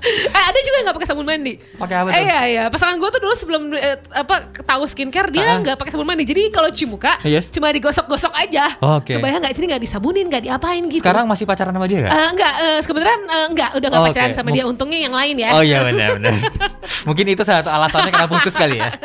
eh, 0.00 0.44
ada 0.44 0.58
juga 0.58 0.74
yang 0.74 0.86
nggak 0.86 0.96
pakai 0.96 1.08
sabun 1.08 1.24
mandi. 1.24 1.54
Pakai 1.74 1.96
apa 1.96 2.08
Eh, 2.08 2.14
tuh? 2.14 2.22
iya 2.22 2.38
iya. 2.44 2.64
Pasangan 2.66 2.94
gue 2.94 3.08
tuh 3.08 3.20
dulu 3.20 3.34
sebelum 3.34 3.62
eh, 3.70 3.98
apa 4.12 4.34
tahu 4.62 4.82
skincare 4.84 5.28
dia 5.28 5.44
Ah. 5.44 5.58
nggak 5.58 5.76
pakai 5.76 5.90
sabun 5.90 6.04
mandi. 6.04 6.22
Jadi 6.22 6.48
kalau 6.48 6.68
cuci 6.68 6.86
muka 6.86 7.12
Yes. 7.22 7.48
cuma 7.48 7.68
digosok-gosok 7.68 8.32
aja. 8.32 8.70
Oh, 8.78 8.98
oke. 8.98 9.10
Kebayang 9.10 9.40
nggak? 9.40 9.52
Jadi 9.52 9.64
nggak 9.68 9.82
disabunin, 9.82 10.24
nggak 10.26 10.42
diapain 10.44 10.82
gitu. 10.86 11.02
Sekarang 11.02 11.24
masih 11.24 11.44
pacaran 11.44 11.70
sama 11.70 11.86
dia 11.86 12.04
gak? 12.04 12.10
Eh, 12.10 12.26
enggak, 12.30 12.52
eh, 12.58 12.78
kebetulan 12.80 13.20
eh, 13.20 13.46
enggak, 13.48 13.70
udah 13.72 13.88
enggak 13.88 14.02
Oh, 14.02 14.08
pacaran 14.08 14.30
oke. 14.30 14.36
sama 14.36 14.50
dia. 14.50 14.64
Untungnya 14.64 14.98
yang 15.00 15.14
lain 15.14 15.34
ya. 15.36 15.50
Oh 15.52 15.62
iya 15.62 15.78
benar 15.82 16.08
benar. 16.14 16.34
Mungkin 17.08 17.24
itu 17.26 17.42
salah 17.42 17.60
satu 17.60 17.70
alasannya 17.72 18.12
kenapa 18.12 18.32
putus 18.34 18.54
kali 18.54 18.76
ya. 18.76 18.90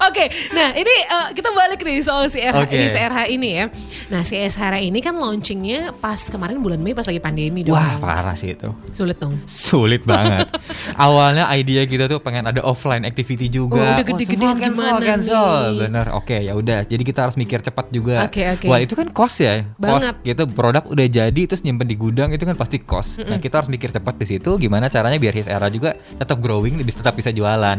Oke, 0.00 0.24
nah 0.50 0.72
ini 0.72 0.94
eh, 1.04 1.28
kita 1.32 1.52
balik 1.52 1.84
nih 1.84 2.00
soal 2.00 2.24
si 2.26 2.40
RH, 2.40 2.56
Oke. 2.58 2.72
ini, 2.72 2.86
si 2.88 2.96
RH 2.96 3.18
ini 3.28 3.48
ya. 3.52 3.64
Nah 4.08 4.24
si 4.24 4.34
SHR 4.34 4.80
ini 4.80 4.98
kan 4.98 5.12
launchingnya 5.12 5.92
pas 5.94 6.16
kemarin 6.24 6.56
bulan 6.56 6.80
Mei 6.80 6.96
pas 6.96 7.04
lagi 7.04 7.20
pandemi 7.20 7.60
dong. 7.60 7.76
Wah 7.76 8.00
parah 8.00 8.32
sih 8.32 8.56
itu. 8.56 8.72
Sulit 8.90 9.20
dong. 9.20 9.36
Sulit 9.44 9.97
banget. 10.04 10.46
Awalnya 11.04 11.46
idea 11.52 11.82
kita 11.84 12.06
tuh 12.06 12.18
pengen 12.18 12.46
ada 12.46 12.60
offline 12.60 13.02
activity 13.02 13.46
juga. 13.46 13.78
Oh, 13.78 13.92
udah 13.94 14.04
gede-gede 14.04 14.40
semua 14.40 14.54
gimana 14.54 14.68
cancel, 14.68 14.98
cancel. 15.00 15.46
nih? 15.48 15.78
Bener. 15.84 16.06
Oke 16.12 16.36
ya 16.38 16.52
udah. 16.52 16.80
Jadi 16.84 17.02
kita 17.02 17.20
harus 17.24 17.36
mikir 17.36 17.60
cepat 17.60 17.86
juga. 17.88 18.22
Oke, 18.22 18.42
oke. 18.44 18.66
Wah 18.66 18.78
itu 18.78 18.94
kan 18.94 19.08
cost 19.10 19.38
ya. 19.38 19.64
Banget. 19.76 20.18
Cost 20.18 20.26
gitu. 20.26 20.42
Produk 20.48 20.84
udah 20.84 21.06
jadi 21.06 21.40
terus 21.44 21.62
nyimpen 21.62 21.86
di 21.86 21.96
gudang 21.96 22.30
itu 22.30 22.42
kan 22.42 22.54
pasti 22.54 22.78
cost. 22.78 23.20
Nah 23.20 23.38
kita 23.38 23.62
harus 23.62 23.70
mikir 23.70 23.88
cepat 23.88 24.14
di 24.16 24.26
situ. 24.28 24.50
Gimana 24.56 24.88
caranya 24.88 25.16
biar 25.16 25.34
his 25.34 25.46
era 25.46 25.68
juga 25.68 25.94
tetap 25.94 26.38
growing, 26.38 26.78
bisa 26.80 26.98
tetap 26.98 27.14
bisa 27.14 27.30
jualan. 27.30 27.78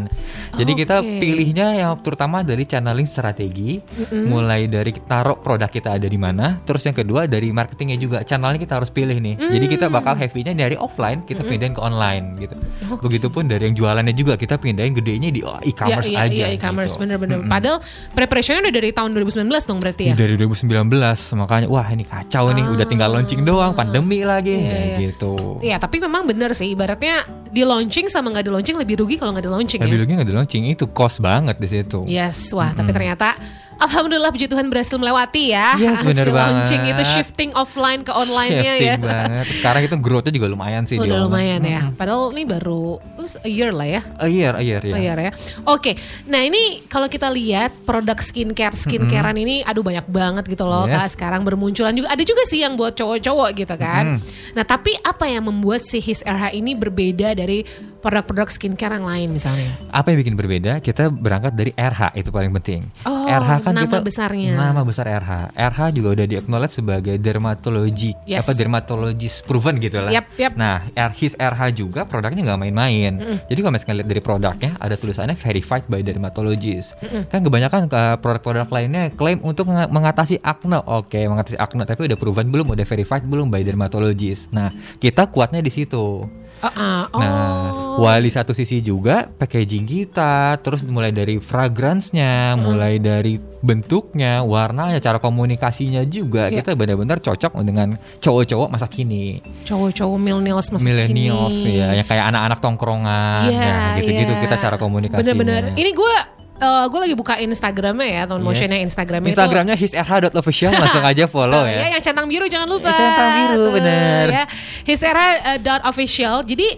Jadi 0.55 0.71
kita 0.75 1.01
Oke. 1.01 1.19
pilihnya 1.19 1.67
yang 1.75 1.91
terutama 1.99 2.41
dari 2.41 2.63
channeling 2.63 3.05
strategi, 3.05 3.79
mulai 4.25 4.65
dari 4.65 4.95
taruh 4.97 5.37
produk 5.37 5.67
kita 5.67 5.95
ada 5.95 6.07
di 6.07 6.17
mana. 6.17 6.57
Terus 6.63 6.83
yang 6.83 6.95
kedua 6.95 7.25
dari 7.25 7.49
marketingnya 7.49 7.97
juga. 7.97 8.17
Channelnya 8.21 8.57
kita 8.57 8.73
harus 8.75 8.89
pilih 8.89 9.17
nih. 9.17 9.35
Jadi 9.39 9.65
kita 9.67 9.85
Mm. 9.85 9.93
bakal 9.93 10.13
heavy-nya 10.15 10.53
dari 10.53 10.75
offline 10.75 11.21
kita 11.23 11.41
pindahin 11.41 11.73
ke 11.73 11.81
online 11.81 12.08
gitu. 12.39 12.55
Begitupun 13.03 13.45
dari 13.45 13.69
yang 13.69 13.75
jualannya 13.75 14.13
juga 14.15 14.35
kita 14.35 14.57
pindahin 14.57 14.93
gedenya 14.97 15.29
di 15.29 15.41
oh, 15.45 15.59
e-commerce 15.61 16.09
iya, 16.09 16.25
aja. 16.25 16.33
Iya, 16.33 16.47
e-commerce 16.57 16.95
gitu. 16.95 17.01
bener-bener. 17.05 17.37
Mm-mm. 17.43 17.51
Padahal 17.51 17.77
preparationnya 18.13 18.61
udah 18.65 18.73
dari 18.73 18.89
tahun 18.95 19.09
2019 19.15 19.69
dong 19.69 19.79
berarti 19.79 20.03
ya. 20.09 20.13
Dari 20.17 20.35
2019 20.37 21.39
makanya 21.39 21.67
wah 21.69 21.87
ini 21.89 22.05
kacau 22.05 22.49
nih 22.53 22.65
udah 22.65 22.85
tinggal 22.87 23.09
launching 23.13 23.41
doang 23.45 23.71
pandemi 23.77 24.23
lagi 24.25 24.55
Iya, 24.55 24.69
ya 24.69 24.79
iya. 24.79 24.97
gitu. 25.09 25.33
Iya, 25.61 25.77
tapi 25.77 26.01
memang 26.01 26.25
bener 26.25 26.51
sih. 26.57 26.73
Ibaratnya 26.73 27.25
di 27.49 27.65
launching 27.65 28.07
sama 28.07 28.29
nggak 28.29 28.45
di 28.45 28.51
launching 28.53 28.77
lebih 28.77 29.01
rugi 29.01 29.17
kalau 29.17 29.33
nggak 29.33 29.45
di 29.45 29.51
launching 29.51 29.79
Tapi 29.81 29.93
ya. 29.93 30.01
lagi 30.05 30.11
nggak 30.17 30.29
di 30.29 30.35
launching 30.37 30.63
itu 30.69 30.85
cost 30.93 31.19
banget 31.19 31.57
di 31.57 31.67
situ. 31.67 32.05
Yes, 32.05 32.53
wah 32.53 32.69
tapi 32.73 32.93
ternyata 32.93 33.33
Alhamdulillah 33.79 34.29
puji 34.29 34.45
Tuhan 34.45 34.67
berhasil 34.67 34.93
melewati 34.93 35.51
ya. 35.51 35.75
Yes, 35.75 36.03
bener 36.03 36.27
Hasil 36.27 36.35
launching 36.35 36.81
banget. 36.83 36.99
itu 36.99 37.03
shifting 37.09 37.51
offline 37.53 38.03
ke 38.03 38.11
online-nya 38.11 38.73
ya. 38.75 38.95
Banget. 38.95 39.45
Sekarang 39.49 39.81
itu 39.81 39.95
growth-nya 39.95 40.33
juga 40.35 40.47
lumayan 40.47 40.83
sih 40.83 40.99
Udah 40.99 41.07
online. 41.07 41.23
lumayan 41.23 41.61
ya. 41.63 41.81
Padahal 41.95 42.35
ini 42.35 42.43
baru 42.43 42.99
a 43.39 43.47
year 43.47 43.71
lah 43.71 43.87
ya. 43.87 44.01
A 44.17 44.27
year, 44.27 44.53
a 44.53 44.61
year, 44.61 44.81
ya. 44.83 44.93
A 44.93 44.99
year 44.99 45.17
ya. 45.17 45.31
Oke, 45.65 45.95
nah 46.25 46.39
ini 46.39 46.83
kalau 46.85 47.07
kita 47.07 47.31
lihat 47.31 47.71
produk 47.83 48.19
skincare 48.19 48.75
Skincarean 48.75 49.35
ini 49.35 49.63
aduh 49.63 49.81
banyak 49.81 50.05
banget 50.05 50.43
gitu 50.45 50.63
loh 50.63 50.83
Yes. 50.83 50.95
Kak 50.95 51.07
Sekarang 51.15 51.41
bermunculan 51.43 51.95
juga. 51.95 52.11
Ada 52.11 52.23
juga 52.23 52.43
sih 52.43 52.59
yang 52.59 52.75
buat 52.75 52.93
cowok-cowok 52.93 53.49
gitu 53.55 53.75
kan. 53.75 54.19
Nah 54.53 54.63
tapi 54.63 54.91
apa 54.99 55.23
yang 55.23 55.47
membuat 55.47 55.81
si 55.81 55.99
His 55.99 56.19
RH 56.21 56.51
ini 56.53 56.75
berbeda 56.75 57.31
dari 57.31 57.63
produk-produk 57.99 58.47
skincare 58.47 58.95
yang 58.95 59.05
lain 59.05 59.29
misalnya 59.29 59.69
Apa 59.91 60.11
yang 60.11 60.19
bikin 60.23 60.35
berbeda? 60.39 60.79
Kita 60.79 61.11
berangkat 61.11 61.53
dari 61.53 61.71
RH 61.75 62.15
itu 62.15 62.29
paling 62.31 62.51
penting. 62.59 62.87
Oh, 63.03 63.27
RH 63.27 63.51
kan 63.61 63.73
nama 63.75 63.83
kita 63.85 63.99
besarnya. 64.01 64.53
Nama 64.55 64.81
besar 64.81 65.05
RH. 65.05 65.31
RH 65.53 65.79
juga 65.93 66.07
udah 66.15 66.25
di 66.25 66.35
acknowledge 66.39 66.79
sebagai 66.79 67.15
dermatologi 67.19 68.11
Yes. 68.25 68.45
apa 68.45 68.55
dermatologis 68.55 69.41
proven 69.43 69.77
gitu 69.81 69.99
lah. 69.99 70.11
Yap, 70.13 70.25
yap. 70.37 70.53
Nah, 70.55 70.85
his 71.13 71.35
RH 71.35 71.75
juga 71.75 72.05
produknya 72.05 72.41
nggak 72.45 72.59
main-main. 72.59 73.13
Jadi 73.45 73.59
kalau 73.59 73.73
misalnya 73.73 73.95
lihat 74.01 74.09
dari 74.09 74.21
produknya 74.21 74.71
ada 74.77 74.95
tulisannya 74.95 75.35
verified 75.35 75.85
by 75.89 76.01
dermatologist. 76.01 76.95
Kan 77.29 77.43
kebanyakan 77.43 77.89
uh, 77.89 78.15
produk-produk 78.17 78.69
lainnya 78.69 79.09
klaim 79.13 79.41
untuk 79.43 79.67
menga- 79.69 79.89
mengatasi 79.89 80.39
acne. 80.39 80.79
Oke, 80.85 81.19
mengatasi 81.25 81.57
acne 81.57 81.83
tapi 81.83 82.07
udah 82.07 82.17
proven 82.17 82.47
belum, 82.49 82.73
udah 82.73 82.85
verified 82.85 83.25
belum 83.25 83.49
by 83.49 83.61
dermatologist. 83.61 84.49
Nah, 84.53 84.69
kita 84.97 85.27
kuatnya 85.29 85.59
di 85.59 85.73
situ. 85.73 86.25
Oh, 86.59 86.67
ah, 86.67 87.07
oh. 87.15 87.19
Nah, 87.23 87.71
while 87.95 88.19
di 88.19 88.29
satu 88.29 88.51
sisi 88.51 88.77
juga 88.79 89.25
packaging 89.27 89.83
kita, 89.83 90.59
terus 90.59 90.83
mulai 90.83 91.09
dari 91.09 91.39
fragrance-nya, 91.39 92.53
mulai 92.55 92.99
dari 92.99 93.39
bentuknya, 93.59 94.39
warnanya, 94.41 94.99
cara 94.99 95.17
komunikasinya 95.17 96.03
juga 96.03 96.47
Ya. 96.47 96.59
kita 96.59 96.75
benar-benar 96.75 97.17
cocok 97.17 97.55
dengan 97.59 97.95
cowok-cowok 98.19 98.67
masa 98.67 98.85
kini, 98.85 99.41
cowok-cowok 99.63 100.17
millennials 100.17 100.69
masih 100.69 100.85
millennials 100.85 101.57
kini. 101.57 101.79
ya, 101.79 101.95
yang 101.95 102.05
kayak 102.05 102.25
anak-anak 102.29 102.59
tongkrongan, 102.59 103.47
Iya, 103.47 103.63
ya, 103.63 103.97
gitu-gitu 103.97 104.33
iya. 104.35 104.41
kita 104.43 104.55
cara 104.57 104.75
komunikasinya. 104.75 105.23
Bener-bener. 105.23 105.61
Ini 105.73 105.91
gue 105.91 106.15
gue 106.59 106.99
lagi 106.99 107.15
buka 107.15 107.39
Instagramnya 107.39 108.03
ya, 108.03 108.21
teman 108.27 108.43
Yes. 108.43 108.47
motionnya 108.51 108.79
Instagramnya 108.83 109.31
itu. 109.31 109.39
Instagramnya 109.39 109.75
hisrh.official 109.79 110.71
langsung 110.75 111.03
aja 111.07 111.23
follow 111.23 111.63
Eh, 111.63 111.71
ya. 111.87 111.95
yang 111.95 112.03
centang 112.03 112.27
biru 112.27 112.51
jangan 112.51 112.67
lupa. 112.67 112.91
Eh, 112.91 112.99
centang 112.99 113.29
biru, 113.31 113.55
Tuh, 113.63 113.71
bener. 113.79 114.25
Ya. 114.27 114.43
Hisera 114.83 115.25
uh, 115.39 115.57
dot 115.57 115.79
official. 115.87 116.43
Jadi 116.43 116.75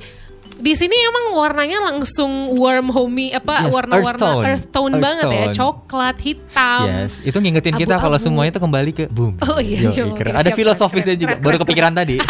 di 0.61 0.73
sini 0.73 0.93
emang 0.93 1.25
warnanya 1.33 1.77
langsung 1.83 2.29
warm 2.53 2.87
homey 2.87 3.33
apa 3.33 3.65
Yes, 3.65 3.73
warna-warna 3.73 4.13
earth 4.13 4.21
tone. 4.21 4.45
earth 4.45 4.65
tone 4.69 4.93
Earth 4.93 5.01
banget 5.01 5.25
ya, 5.25 5.41
tone. 5.43 5.55
coklat, 5.57 6.17
hitam. 6.21 6.85
Yes, 6.85 7.13
itu 7.21 7.35
ngingetin 7.35 7.75
kita 7.75 7.97
kalau 7.97 8.15
semuanya 8.15 8.53
itu 8.53 8.61
kembali 8.61 8.91
ke 8.91 9.03
boom. 9.07 9.41
Oh 9.41 9.57
iya, 9.57 9.89
Yoi, 9.89 9.91
iya, 9.91 10.03
oke, 10.05 10.17
keren. 10.17 10.33
Ada 10.37 10.49
filosofisnya 10.53 11.13
keren, 11.13 11.19
juga, 11.19 11.33
keren, 11.33 11.41
baru 11.41 11.49
keren. 11.51 11.63
kepikiran 11.65 11.91
tadi. 11.91 12.15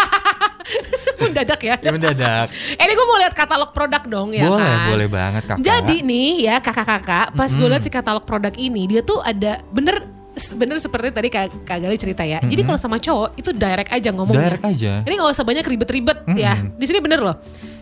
Mendadak 1.21 1.61
ya. 1.61 1.75
ya 1.77 1.91
mendadak. 1.95 2.47
Eh, 2.50 2.81
Ini 2.81 2.93
gue 2.93 3.05
mau 3.05 3.17
lihat 3.19 3.33
katalog 3.33 3.69
produk 3.71 4.01
dong 4.03 4.33
ya 4.33 4.47
boleh, 4.47 4.57
kan. 4.57 4.88
boleh 4.89 5.07
banget 5.07 5.43
kakak. 5.45 5.61
Jadi 5.61 5.95
nih 6.01 6.29
ya 6.41 6.55
kakak-kakak, 6.57 7.27
pas 7.31 7.51
gue 7.51 7.67
lihat 7.67 7.83
si 7.83 7.91
katalog 7.93 8.25
produk 8.25 8.53
ini, 8.55 8.89
dia 8.89 9.01
tuh 9.01 9.21
ada 9.21 9.61
bener 9.69 10.01
bener 10.31 10.79
seperti 10.79 11.11
tadi 11.11 11.27
kak, 11.27 11.51
kak 11.61 11.77
Gali 11.77 11.93
cerita 11.93 12.23
ya. 12.23 12.39
Jadi 12.41 12.63
kalau 12.63 12.79
sama 12.79 12.97
cowok 12.97 13.38
itu 13.38 13.51
direct 13.51 13.91
aja 13.91 14.09
ngomongnya. 14.09 14.50
Direct 14.50 14.65
aja. 14.65 14.93
Ini 15.05 15.13
nggak 15.13 15.29
usah 15.29 15.45
banyak 15.45 15.65
ribet-ribet 15.67 16.17
ya. 16.33 16.55
Di 16.57 16.85
sini 16.88 16.97
bener 16.97 17.19
loh. 17.21 17.35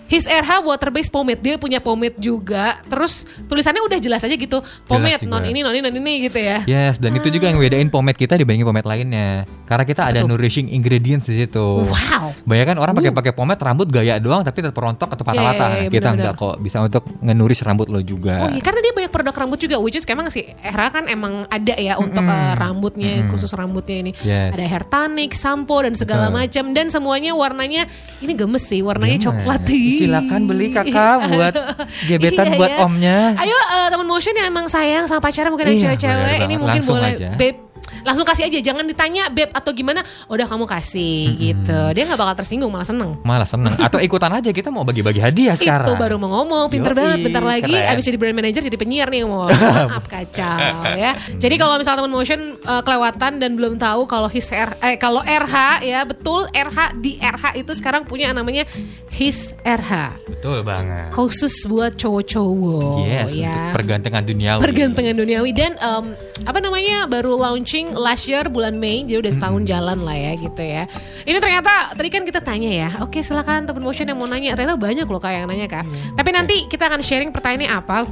His 0.10 0.26
RH 0.26 0.66
water 0.66 0.90
based 0.90 1.14
pomade 1.14 1.38
dia 1.38 1.56
punya 1.62 1.78
pomade 1.78 2.18
juga. 2.18 2.82
Terus 2.90 3.30
tulisannya 3.46 3.86
udah 3.86 4.00
jelas 4.02 4.26
aja 4.26 4.34
gitu. 4.34 4.58
Pomade 4.90 5.30
non 5.30 5.46
ini 5.46 5.62
non 5.62 5.70
ini 5.70 5.86
non 5.86 5.94
ini 5.94 6.26
gitu 6.26 6.40
ya. 6.42 6.66
Yes, 6.66 6.98
dan 6.98 7.14
itu 7.14 7.30
juga 7.30 7.54
yang 7.54 7.62
bedain 7.62 7.94
pomade 7.94 8.18
kita 8.18 8.34
dibandingin 8.34 8.66
pomade 8.66 8.90
lainnya. 8.90 9.46
Karena 9.70 9.86
kita 9.86 10.10
ada 10.10 10.26
Betul. 10.26 10.34
nourishing 10.34 10.68
ingredients 10.74 11.30
di 11.30 11.46
situ. 11.46 11.86
Wow. 11.86 12.34
Banyak 12.42 12.66
kan 12.74 12.78
orang 12.82 12.94
pakai 12.98 13.14
pakai 13.14 13.34
pomade 13.38 13.62
rambut 13.62 13.86
gaya 13.94 14.18
doang 14.18 14.42
tapi 14.42 14.66
tetap 14.66 14.82
rontok 14.82 15.14
atau 15.14 15.22
patah-patah. 15.22 15.70
Iya, 15.70 15.78
iya, 15.78 15.86
iya, 15.86 15.94
kita 15.94 16.08
enggak 16.18 16.34
kok 16.42 16.56
bisa 16.58 16.82
untuk 16.82 17.06
nge-nourish 17.22 17.62
rambut 17.62 17.88
lo 17.94 18.02
juga. 18.02 18.46
Oh 18.46 18.50
iya 18.50 18.66
karena 18.66 18.82
dia 18.82 18.94
banyak 18.98 19.12
produk 19.14 19.36
rambut 19.46 19.62
juga 19.62 19.78
which 19.78 19.94
is 19.94 20.10
emang 20.10 20.34
si 20.34 20.42
Era 20.66 20.90
kan 20.90 21.06
emang 21.06 21.46
ada 21.54 21.78
ya 21.78 22.02
untuk 22.02 22.26
eh, 22.26 22.54
rambutnya 22.58 23.30
khusus 23.30 23.54
rambutnya 23.54 24.10
ini. 24.10 24.12
Yes. 24.26 24.58
Ada 24.58 24.64
hair 24.66 24.86
tonic, 24.90 25.38
sampo 25.38 25.78
dan 25.86 25.94
segala 25.94 26.34
macam 26.34 26.74
dan 26.74 26.90
semuanya 26.90 27.38
warnanya 27.38 27.86
ini 28.26 28.34
gemes 28.34 28.66
sih, 28.66 28.82
warnanya 28.82 29.22
Gemes. 29.22 29.28
coklat. 29.30 29.62
Silakan 30.00 30.42
beli 30.46 30.68
kakak 30.70 31.28
buat 31.28 31.54
gebetan 32.10 32.48
Iya, 32.48 32.56
buat 32.56 32.72
ya. 32.72 32.78
omnya. 32.82 33.18
Ayo 33.36 33.54
eh, 33.54 33.88
teman 33.90 34.08
motion 34.08 34.34
yang 34.34 34.48
emang 34.48 34.66
sayang 34.66 35.06
sama 35.06 35.20
pacarnya 35.20 35.52
mungkin 35.52 35.68
yang 35.70 35.78
Iya, 35.78 35.84
cewek-cewek 35.86 36.38
ini 36.42 36.56
mungkin 36.56 36.80
Langsung 36.80 36.96
boleh 36.96 37.12
aja. 37.14 37.30
babe 37.36 37.60
langsung 38.02 38.24
kasih 38.24 38.46
aja 38.46 38.60
jangan 38.62 38.84
ditanya 38.84 39.28
babe 39.28 39.50
atau 39.50 39.72
gimana. 39.72 40.02
Udah 40.26 40.46
kamu 40.46 40.66
kasih 40.66 41.24
gitu. 41.36 41.80
Dia 41.92 42.04
nggak 42.04 42.18
bakal 42.18 42.36
tersinggung 42.38 42.68
malah 42.68 42.84
seneng. 42.84 43.18
Malah 43.22 43.46
seneng. 43.46 43.74
Atau 43.78 44.00
ikutan 44.00 44.32
aja 44.32 44.50
kita 44.50 44.68
mau 44.68 44.82
bagi-bagi 44.82 45.18
hadiah 45.18 45.54
sekarang. 45.54 45.86
itu 45.86 45.94
baru 45.96 46.16
mau 46.16 46.32
ngomong 46.34 46.68
pinter 46.68 46.92
Yoi, 46.92 47.00
banget. 47.00 47.18
Bentar 47.22 47.44
lagi 47.44 47.72
keren. 47.72 47.92
abis 47.92 48.04
jadi 48.06 48.18
brand 48.18 48.36
manager 48.36 48.62
jadi 48.62 48.78
penyiar 48.78 49.08
nih 49.08 49.24
mau 49.24 49.48
maaf 49.90 50.06
kacau 50.06 50.58
ya. 50.94 51.12
Jadi 51.36 51.56
kalau 51.56 51.76
misalnya 51.76 52.00
teman 52.00 52.14
motion 52.14 52.40
eh, 52.56 52.82
kelewatan 52.82 53.32
dan 53.38 53.52
belum 53.54 53.76
tahu 53.76 54.06
kalau 54.06 54.28
his 54.28 54.48
R, 54.50 54.76
eh 54.80 54.96
kalau 54.96 55.20
RH 55.20 55.56
ya 55.82 56.00
betul 56.04 56.46
RH 56.48 56.80
di 56.98 57.18
RH 57.18 57.46
itu 57.58 57.72
sekarang 57.74 58.04
punya 58.04 58.30
namanya 58.30 58.64
his 59.10 59.52
RH 59.60 60.16
Betul 60.30 60.62
banget. 60.62 61.12
khusus 61.12 61.54
buat 61.66 61.94
cowok-cowok 61.94 63.02
Yes, 63.02 63.34
ya. 63.34 63.50
untuk 63.50 63.76
pergantengan 63.76 64.24
duniawi. 64.24 64.62
pergantengan 64.62 65.16
duniawi. 65.16 65.52
Dan 65.52 65.74
em, 65.76 66.06
apa 66.42 66.60
namanya 66.60 67.06
baru 67.06 67.36
launching 67.36 67.89
last 67.94 68.26
year 68.26 68.46
bulan 68.46 68.76
Mei 68.76 69.02
jadi 69.04 69.20
udah 69.20 69.32
setahun 69.32 69.64
jalan 69.64 70.02
lah 70.02 70.14
ya 70.14 70.32
gitu 70.36 70.62
ya 70.62 70.84
ini 71.24 71.38
ternyata 71.38 71.94
tadi 71.94 72.10
kan 72.10 72.24
kita 72.24 72.40
tanya 72.40 72.70
ya 72.70 72.90
oke 73.00 73.18
silakan 73.20 73.66
teman 73.66 73.82
motion 73.82 74.06
yang 74.06 74.18
mau 74.18 74.26
nanya 74.26 74.54
ternyata 74.54 74.76
banyak 74.76 75.06
loh 75.06 75.18
kak 75.18 75.32
yang 75.32 75.46
nanya 75.46 75.66
kak 75.66 75.86
tapi 76.14 76.30
nanti 76.30 76.66
kita 76.66 76.88
akan 76.88 77.02
sharing 77.02 77.30
pertanyaannya 77.30 77.70
apa 77.70 78.06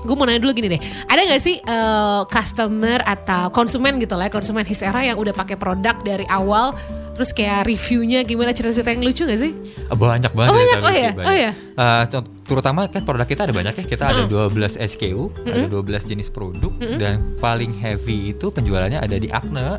gue 0.00 0.14
mau 0.16 0.24
nanya 0.24 0.40
dulu 0.40 0.56
gini 0.56 0.72
deh 0.72 0.80
ada 1.06 1.20
nggak 1.20 1.42
sih 1.42 1.60
eh, 1.60 2.20
customer 2.26 3.04
atau 3.04 3.52
konsumen 3.52 4.00
gitu 4.00 4.16
lah 4.16 4.26
ya, 4.26 4.32
konsumen 4.32 4.64
his 4.64 4.80
era 4.80 5.04
yang 5.04 5.20
udah 5.20 5.36
pakai 5.36 5.60
produk 5.60 5.92
dari 6.00 6.24
awal 6.26 6.72
terus 7.12 7.36
kayak 7.36 7.68
reviewnya 7.68 8.24
gimana 8.24 8.56
cerita-cerita 8.56 8.96
yang 8.96 9.04
lucu 9.04 9.28
gak 9.28 9.36
sih 9.36 9.52
Banyak 9.92 10.32
banget. 10.32 10.50
Oh, 10.50 10.56
ya, 10.56 10.64
banyak. 10.64 10.80
Oh, 10.80 10.92
iya. 10.94 11.10
banyak. 11.12 11.28
Oh, 11.28 11.34
iya. 11.36 11.50
Eh, 11.52 12.02
cont- 12.08 12.30
terutama 12.50 12.86
kan 12.86 13.02
produk 13.02 13.22
kita 13.24 13.46
ada 13.46 13.54
banyak 13.54 13.72
ya. 13.72 13.84
Kita 13.86 14.04
ada 14.06 14.20
Mm. 14.20 14.50
12 14.50 14.74
SKU, 14.76 15.22
ada 15.46 15.70
12 15.70 16.02
jenis 16.04 16.28
produk 16.28 16.68
dan 16.98 17.22
paling 17.38 17.70
heavy 17.72 18.34
itu 18.34 18.50
penjualannya 18.50 18.98
ada 18.98 19.16
di 19.16 19.30
Acne. 19.30 19.78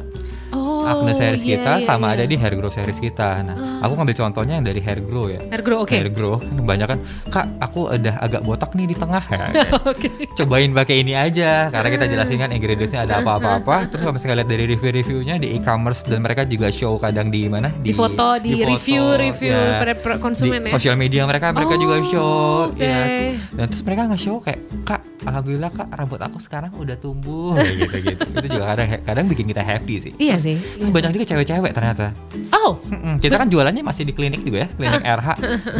oh 0.51 0.83
Acne 0.83 1.13
series 1.13 1.45
iya, 1.45 1.61
kita 1.61 1.71
iya, 1.77 1.85
sama 1.85 2.11
iya. 2.11 2.13
ada 2.17 2.23
di 2.25 2.35
Hair 2.35 2.57
Grow 2.57 2.67
series 2.67 2.99
kita. 2.99 3.39
Nah, 3.39 3.55
aku 3.79 3.93
ngambil 3.93 4.15
contohnya 4.17 4.57
yang 4.57 4.65
dari 4.65 4.81
Hair 4.81 4.99
Grow 5.01 5.29
ya. 5.29 5.39
Hair 5.47 5.61
Grow, 5.61 5.77
oke 5.79 5.93
Hair 5.93 6.09
Grow 6.09 6.41
kan 6.41 6.57
banyak 6.59 6.87
kan, 6.89 6.99
Kak, 7.29 7.45
aku 7.61 7.87
udah 7.87 8.15
agak 8.19 8.41
botak 8.41 8.73
nih 8.73 8.89
di 8.89 8.95
tengah 8.97 9.23
ya. 9.23 9.47
oke 9.87 10.09
Cobain 10.35 10.73
pakai 10.73 10.95
ini 10.99 11.13
aja 11.13 11.69
karena 11.69 11.87
kita 11.87 12.05
jelasin 12.05 12.35
kan 12.35 12.49
ingredientsnya 12.51 13.05
ada 13.05 13.21
apa-apa-apa. 13.21 13.87
Terus 13.87 14.01
kalau 14.01 14.13
misalnya 14.17 14.35
lihat 14.41 14.49
dari 14.49 14.65
review-reviewnya 14.67 15.35
di 15.37 15.47
e-commerce 15.55 16.03
dan 16.03 16.19
mereka 16.19 16.43
juga 16.43 16.67
show 16.67 16.97
kadang 16.97 17.29
di 17.29 17.47
mana? 17.47 17.71
Di 17.71 17.93
foto, 17.93 18.35
di 18.41 18.65
review-review 18.65 19.55
pada 19.77 19.93
per- 19.95 20.19
konsumen 20.19 20.65
di 20.65 20.67
ya? 20.67 20.73
Sosial 20.75 20.99
media 20.99 21.23
mereka 21.23 21.53
mereka 21.53 21.77
juga 21.77 21.93
Oh, 21.93 22.09
show. 22.09 22.60
Oke. 22.69 22.83
Ya, 22.83 23.33
dan 23.57 23.65
terus 23.71 23.81
mereka 23.81 24.01
nggak 24.11 24.21
show 24.21 24.37
kayak 24.37 24.61
kak, 24.85 25.01
alhamdulillah 25.21 25.69
kak 25.69 25.87
rambut 25.91 26.19
aku 26.19 26.37
sekarang 26.37 26.71
udah 26.73 26.97
tumbuh 26.97 27.53
gitu 27.59 27.97
gitu. 28.01 28.21
Itu 28.37 28.47
juga 28.49 28.65
kadang 28.73 28.87
kadang 29.03 29.25
bikin 29.27 29.45
kita 29.47 29.61
happy 29.61 29.95
sih. 29.99 30.11
Iya 30.17 30.35
sih. 30.37 30.57
Terus 30.57 30.89
banyak 30.89 31.11
juga 31.13 31.25
cewek-cewek 31.27 31.71
ternyata. 31.71 32.13
Oh, 32.51 32.77
Mm-mm, 32.85 33.17
Kita 33.17 33.37
kan 33.37 33.49
jualannya 33.49 33.81
masih 33.81 34.05
di 34.05 34.13
klinik 34.13 34.41
juga 34.41 34.65
ya, 34.65 34.67
klinik 34.69 35.01
RH. 35.01 35.29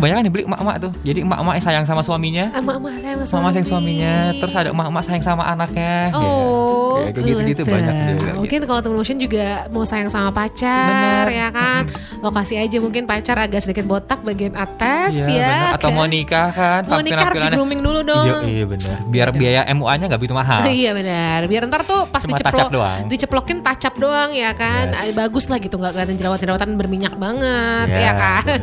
Banyak 0.02 0.16
kan 0.18 0.24
dibeli 0.26 0.44
emak-emak 0.46 0.76
tuh. 0.82 0.92
Jadi 1.04 1.20
emak-emak 1.22 1.54
yang 1.58 1.66
sayang 1.66 1.86
sama 1.86 2.02
suaminya, 2.02 2.46
emak-emak 2.52 2.92
saya 2.98 3.14
sama 3.22 3.38
mama 3.42 3.54
sayang 3.54 3.68
suami. 3.68 3.70
suaminya, 3.70 4.16
terus 4.34 4.54
ada 4.56 4.70
emak-emak 4.74 5.04
sayang 5.06 5.24
sama 5.24 5.44
anaknya. 5.46 6.10
Oh, 6.16 7.06
ya, 7.06 7.12
kayak 7.12 7.26
gitu-gitu 7.28 7.62
betul. 7.64 7.76
banyak 7.78 7.96
juga. 8.08 8.32
Mungkin 8.34 8.60
kalau 8.66 8.80
temen 8.82 8.98
motion 8.98 9.18
juga 9.20 9.46
mau 9.70 9.86
sayang 9.86 10.10
sama 10.10 10.30
pacar, 10.34 10.90
Bener. 10.90 11.26
ya 11.30 11.48
kan? 11.52 11.82
Lokasi 12.20 12.58
aja 12.58 12.78
mungkin 12.78 13.04
pacar 13.06 13.38
agak 13.38 13.62
sedikit 13.62 13.86
botak 13.86 14.22
bagian 14.22 14.56
atas 14.56 15.14
Iya, 15.14 15.28
ya. 15.30 15.46
bener. 15.46 15.76
Atau 15.78 15.90
kan? 15.90 15.96
mau 15.96 16.08
nikah 16.08 16.50
kan, 16.50 16.82
Mau 16.88 17.02
nikah 17.02 17.26
harus 17.30 17.40
di 17.40 17.50
grooming 17.52 17.82
dulu 17.82 18.00
dong. 18.02 18.26
Iya, 18.26 18.38
iya 18.48 18.66
benar. 18.66 18.98
Biar 19.06 19.28
biaya 19.36 19.62
MUA-nya 19.72 20.06
nggak 20.12 20.22
begitu 20.22 20.36
mahal. 20.36 20.60
Iya 20.66 20.92
benar. 20.96 21.40
Biar 21.48 21.62
ntar 21.68 21.82
tuh 21.84 22.08
pas 22.08 22.24
Cuma 22.24 22.38
diceplok, 22.38 22.70
doang. 22.72 23.02
diceplokin 23.08 23.58
tacap 23.62 23.94
doang 23.98 24.30
ya 24.32 24.52
kan. 24.56 24.92
Yes. 24.96 25.14
Bagus 25.16 25.46
lah 25.52 25.58
gitu 25.60 25.76
nggak 25.78 25.92
kelihatan 25.94 26.16
jerawat-jerawatan 26.18 26.70
berminyak 26.80 27.16
banget 27.16 27.88
Ya, 27.92 28.12
ya 28.12 28.14
kan. 28.16 28.62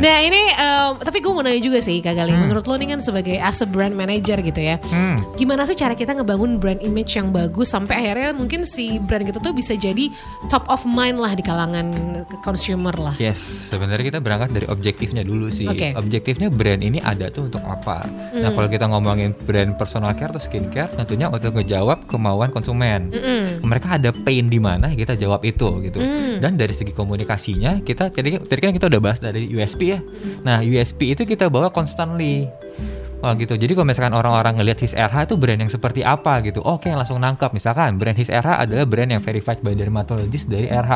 Nah 0.00 0.16
ini 0.22 0.40
em, 0.52 0.90
tapi 1.00 1.18
gue 1.20 1.32
mau 1.32 1.42
nanya 1.44 1.60
juga 1.60 1.78
sih 1.80 2.00
Kak 2.00 2.14
Gali. 2.14 2.32
Menurut 2.36 2.64
lo 2.64 2.74
nih 2.76 2.96
kan 2.96 3.00
sebagai 3.00 3.36
as 3.40 3.60
a 3.60 3.68
brand 3.68 3.94
manager 3.94 4.38
gitu 4.40 4.60
ya. 4.60 4.76
Hmm. 4.90 5.16
Gimana 5.36 5.64
sih 5.64 5.76
cara 5.76 5.96
kita 5.96 6.16
ngebangun 6.16 6.60
brand 6.60 6.80
image 6.80 7.16
yang 7.16 7.30
bagus 7.30 7.72
sampai 7.72 8.00
akhirnya 8.04 8.32
mungkin 8.36 8.62
si 8.62 8.98
brand 9.00 9.24
gitu 9.24 9.38
tuh 9.40 9.52
bisa 9.52 9.74
jadi 9.76 10.08
top 10.48 10.66
of 10.68 10.82
mind 10.84 11.20
lah 11.20 11.32
di 11.32 11.42
kalangan 11.42 11.86
consumer 12.42 12.92
lah. 12.96 13.14
Yes, 13.18 13.70
sebenarnya 13.70 14.16
kita 14.16 14.18
berangkat 14.20 14.50
dari 14.52 14.66
objektifnya 14.68 15.22
dulu 15.24 15.48
sih. 15.48 15.68
Oke. 15.68 15.92
Objektifnya 15.96 16.48
brand 16.48 16.80
ini 16.80 16.98
ada 17.00 17.28
tuh 17.28 17.48
untuk 17.48 17.62
apa? 17.64 18.04
Nah, 18.34 18.50
kalau 18.52 18.68
kita 18.68 18.86
ngomongin 18.88 19.32
brand 19.44 19.74
personal 19.90 20.14
care 20.14 20.30
atau 20.30 20.38
skincare, 20.38 20.94
tentunya 20.94 21.26
untuk 21.26 21.50
ngejawab 21.50 22.06
kemauan 22.06 22.54
konsumen. 22.54 23.10
Mm-mm. 23.10 23.58
Mereka 23.66 23.98
ada 23.98 24.14
pain 24.14 24.46
di 24.46 24.62
mana, 24.62 24.86
kita 24.94 25.18
jawab 25.18 25.42
itu 25.42 25.66
gitu. 25.82 25.98
Mm. 25.98 26.38
Dan 26.38 26.54
dari 26.54 26.70
segi 26.70 26.94
komunikasinya, 26.94 27.82
kita 27.82 28.14
tadi, 28.14 28.38
tadi 28.38 28.60
kan 28.62 28.70
kita 28.70 28.86
udah 28.86 29.02
bahas 29.02 29.18
dari 29.18 29.50
USP 29.50 29.90
ya. 29.90 29.98
Nah, 30.46 30.62
USP 30.62 31.18
itu 31.18 31.26
kita 31.26 31.50
bawa 31.50 31.74
constantly. 31.74 32.46
Oh 33.20 33.36
gitu. 33.36 33.52
Jadi 33.52 33.76
kalau 33.76 33.84
misalkan 33.84 34.16
orang-orang 34.16 34.56
ngelihat 34.56 34.80
His 34.80 34.96
RH 34.96 35.28
itu 35.28 35.36
brand 35.36 35.60
yang 35.60 35.68
seperti 35.68 36.00
apa 36.00 36.40
gitu, 36.40 36.64
oke 36.64 36.88
langsung 36.88 37.20
nangkap. 37.20 37.52
Misalkan 37.52 38.00
brand 38.00 38.16
His 38.16 38.32
RH 38.32 38.64
adalah 38.64 38.88
brand 38.88 39.12
yang 39.12 39.20
verified 39.20 39.60
by 39.60 39.76
dermatologist 39.76 40.48
dari 40.48 40.66
RH. 40.66 40.92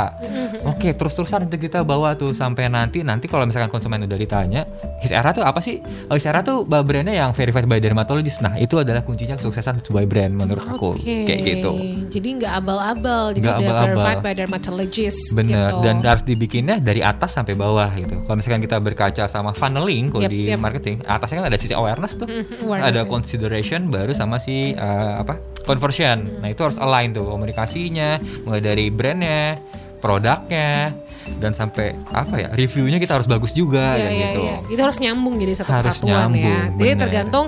Oke, 0.65 0.97
terus-terusan 0.97 1.53
itu 1.53 1.61
kita 1.61 1.85
bawa 1.85 2.17
tuh 2.17 2.33
sampai 2.33 2.73
nanti 2.73 3.05
nanti 3.05 3.29
kalau 3.29 3.45
misalkan 3.45 3.69
konsumen 3.69 4.09
udah 4.09 4.17
ditanya, 4.17 4.65
His 5.05 5.13
RH 5.13 5.37
tuh 5.37 5.45
apa 5.45 5.61
sih? 5.61 5.85
Oh, 6.09 6.17
His 6.17 6.25
RH 6.25 6.41
tuh 6.43 6.59
brandnya 6.65 7.13
yang 7.13 7.37
verified 7.37 7.69
by 7.69 7.77
dermatologist. 7.77 8.41
Nah, 8.41 8.57
itu 8.57 8.81
adalah 8.81 9.05
kuncinya 9.05 9.37
kesuksesan 9.37 9.85
sebuah 9.85 10.09
brand 10.09 10.33
menurut 10.33 10.65
aku. 10.65 10.97
Oke. 10.97 11.29
Kayak 11.29 11.41
gitu. 11.45 11.73
Jadi 12.09 12.29
nggak 12.41 12.53
abal-abal, 12.57 13.37
jadi 13.37 13.45
Nggak 13.45 13.57
udah 13.61 13.69
abal-abal. 13.69 13.85
verified 13.85 14.21
by 14.25 14.33
dermatologist. 14.33 15.21
Bener, 15.37 15.69
gitu. 15.69 15.77
dan 15.85 15.95
harus 16.01 16.25
dibikinnya 16.25 16.81
dari 16.81 17.05
atas 17.05 17.37
sampai 17.37 17.53
bawah 17.53 17.93
gitu. 17.93 18.25
Kalau 18.25 18.37
misalkan 18.41 18.65
kita 18.65 18.81
berkaca 18.81 19.25
sama 19.29 19.53
funneling 19.53 20.09
kalau 20.09 20.25
Yep, 20.25 20.33
di 20.33 20.41
yep. 20.49 20.57
marketing, 20.57 21.05
atasnya 21.05 21.45
kan 21.45 21.47
ada 21.53 21.59
sisi 21.61 21.77
awareness 21.77 22.14
tuh, 22.17 22.27
Mhm, 22.27 22.65
awareness, 22.65 22.89
ada 22.91 23.01
ya. 23.03 23.09
consideration 23.09 23.81
baru 23.89 24.13
sama 24.13 24.39
si 24.39 24.73
eh, 24.73 25.13
apa 25.17 25.37
conversion. 25.65 26.41
Nah 26.41 26.49
itu 26.49 26.61
harus 26.63 26.77
align 26.77 27.13
tuh 27.13 27.25
komunikasinya, 27.25 28.19
mulai 28.45 28.61
dari 28.61 28.89
brandnya, 28.89 29.57
produknya, 29.99 30.93
dan 31.41 31.57
sampai 31.57 31.97
apa 32.13 32.37
ya 32.37 32.49
reviewnya 32.53 33.01
kita 33.01 33.17
harus 33.17 33.25
bagus 33.25 33.57
juga 33.57 33.97
kayak 33.97 34.13
iya, 34.13 34.21
gitu. 34.29 34.41
iya. 34.45 34.57
Itu 34.69 34.81
harus 34.85 34.99
nyambung 35.01 35.41
jadi 35.41 35.53
satu 35.57 35.73
Harus 35.73 35.85
kesatuan 35.89 36.13
ya. 36.13 36.69
nyambung, 36.69 36.77
Jadi 36.77 36.91
bener. 36.93 37.01
tergantung 37.01 37.47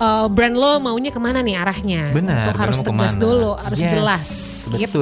uh, 0.00 0.26
brand 0.26 0.56
lo 0.56 0.80
maunya 0.80 1.08
ke 1.08 1.20
mana 1.20 1.40
nih 1.40 1.54
arahnya. 1.54 2.10
Benar, 2.10 2.48
Untuk 2.48 2.56
harus 2.58 2.78
tegas 2.80 3.14
ke 3.14 3.16
mana. 3.16 3.22
dulu, 3.22 3.50
harus 3.54 3.78
Yes, 3.78 3.90
jelas 3.90 4.28
Betul. 4.66 4.80
gitu. 4.80 5.00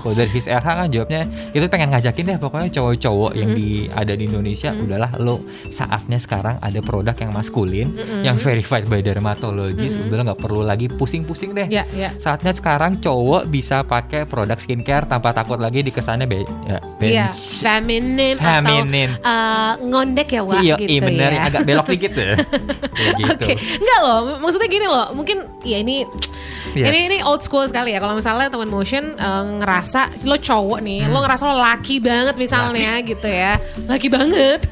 Kalau 0.00 0.14
dari 0.16 0.30
His 0.30 0.46
RH 0.46 0.66
kan 0.66 0.88
jawabnya 0.88 1.20
itu 1.50 1.64
pengen 1.66 1.88
ngajakin 1.92 2.24
deh 2.26 2.38
pokoknya 2.38 2.68
cowok-cowok 2.72 3.32
yang 3.34 3.48
Mm-hmm. 3.50 3.66
di 3.66 3.90
ada 3.90 4.12
di 4.14 4.24
Indonesia 4.24 4.70
udahlah 4.70 5.10
lo 5.18 5.42
saatnya 5.68 6.16
sekarang 6.16 6.56
ada 6.58 6.78
produk 6.78 7.12
yang 7.12 7.34
maskulin 7.34 7.88
yang 8.22 8.38
verified 8.38 8.86
by 8.86 9.02
dermatologist 9.02 9.98
udah 10.00 10.22
nggak 10.24 10.38
perlu 10.38 10.62
lagi 10.62 10.86
pusing-pusing 10.86 11.50
deh. 11.50 11.66
Ya, 11.66 11.82
ya. 11.90 12.14
Saatnya 12.16 12.54
sekarang 12.54 13.02
cowok 13.02 13.50
bisa 13.50 13.82
pakai 13.82 14.22
produk 14.22 14.54
skincare 14.54 15.04
tanpa 15.04 15.34
takut 15.34 15.58
lagi 15.58 15.82
dikesannya 15.82 16.24
be 16.24 16.46
ya, 16.62 16.78
Iya, 17.02 17.26
bench. 17.34 17.58
feminin, 17.58 18.36
Feminin. 18.38 19.10
atau 19.18 19.26
uh, 19.26 19.72
ngondek 19.82 20.28
ya, 20.30 20.42
Wak, 20.46 20.62
Iya, 20.62 20.74
gitu 20.78 20.90
iya 20.90 21.00
bener, 21.02 21.30
ya. 21.30 21.40
agak 21.44 21.60
belok 21.66 21.86
dikit 21.90 22.12
deh. 22.14 22.36
Kayak 23.00 23.12
gitu. 23.18 23.44
Oke, 23.50 23.52
enggak 23.58 23.98
loh. 24.00 24.20
Maksudnya 24.38 24.68
gini 24.68 24.86
loh. 24.86 25.10
Mungkin 25.10 25.42
ya 25.64 25.82
ini 25.82 26.06
Yes. 26.70 26.86
ini 26.86 26.98
ini 27.10 27.18
old 27.26 27.42
school 27.42 27.66
sekali 27.66 27.90
ya. 27.90 27.98
Kalau 27.98 28.14
misalnya 28.14 28.46
teman 28.46 28.70
motion 28.70 29.18
eh, 29.18 29.44
ngerasa 29.58 30.22
lo 30.22 30.38
cowok 30.38 30.78
nih, 30.78 31.02
Hmm. 31.02 31.10
lo 31.10 31.18
ngerasa 31.18 31.42
lo 31.42 31.58
laki 31.58 31.98
banget 31.98 32.38
misalnya 32.38 33.02
gitu 33.02 33.26
ya, 33.26 33.58
laki 33.90 34.06
banget. 34.06 34.62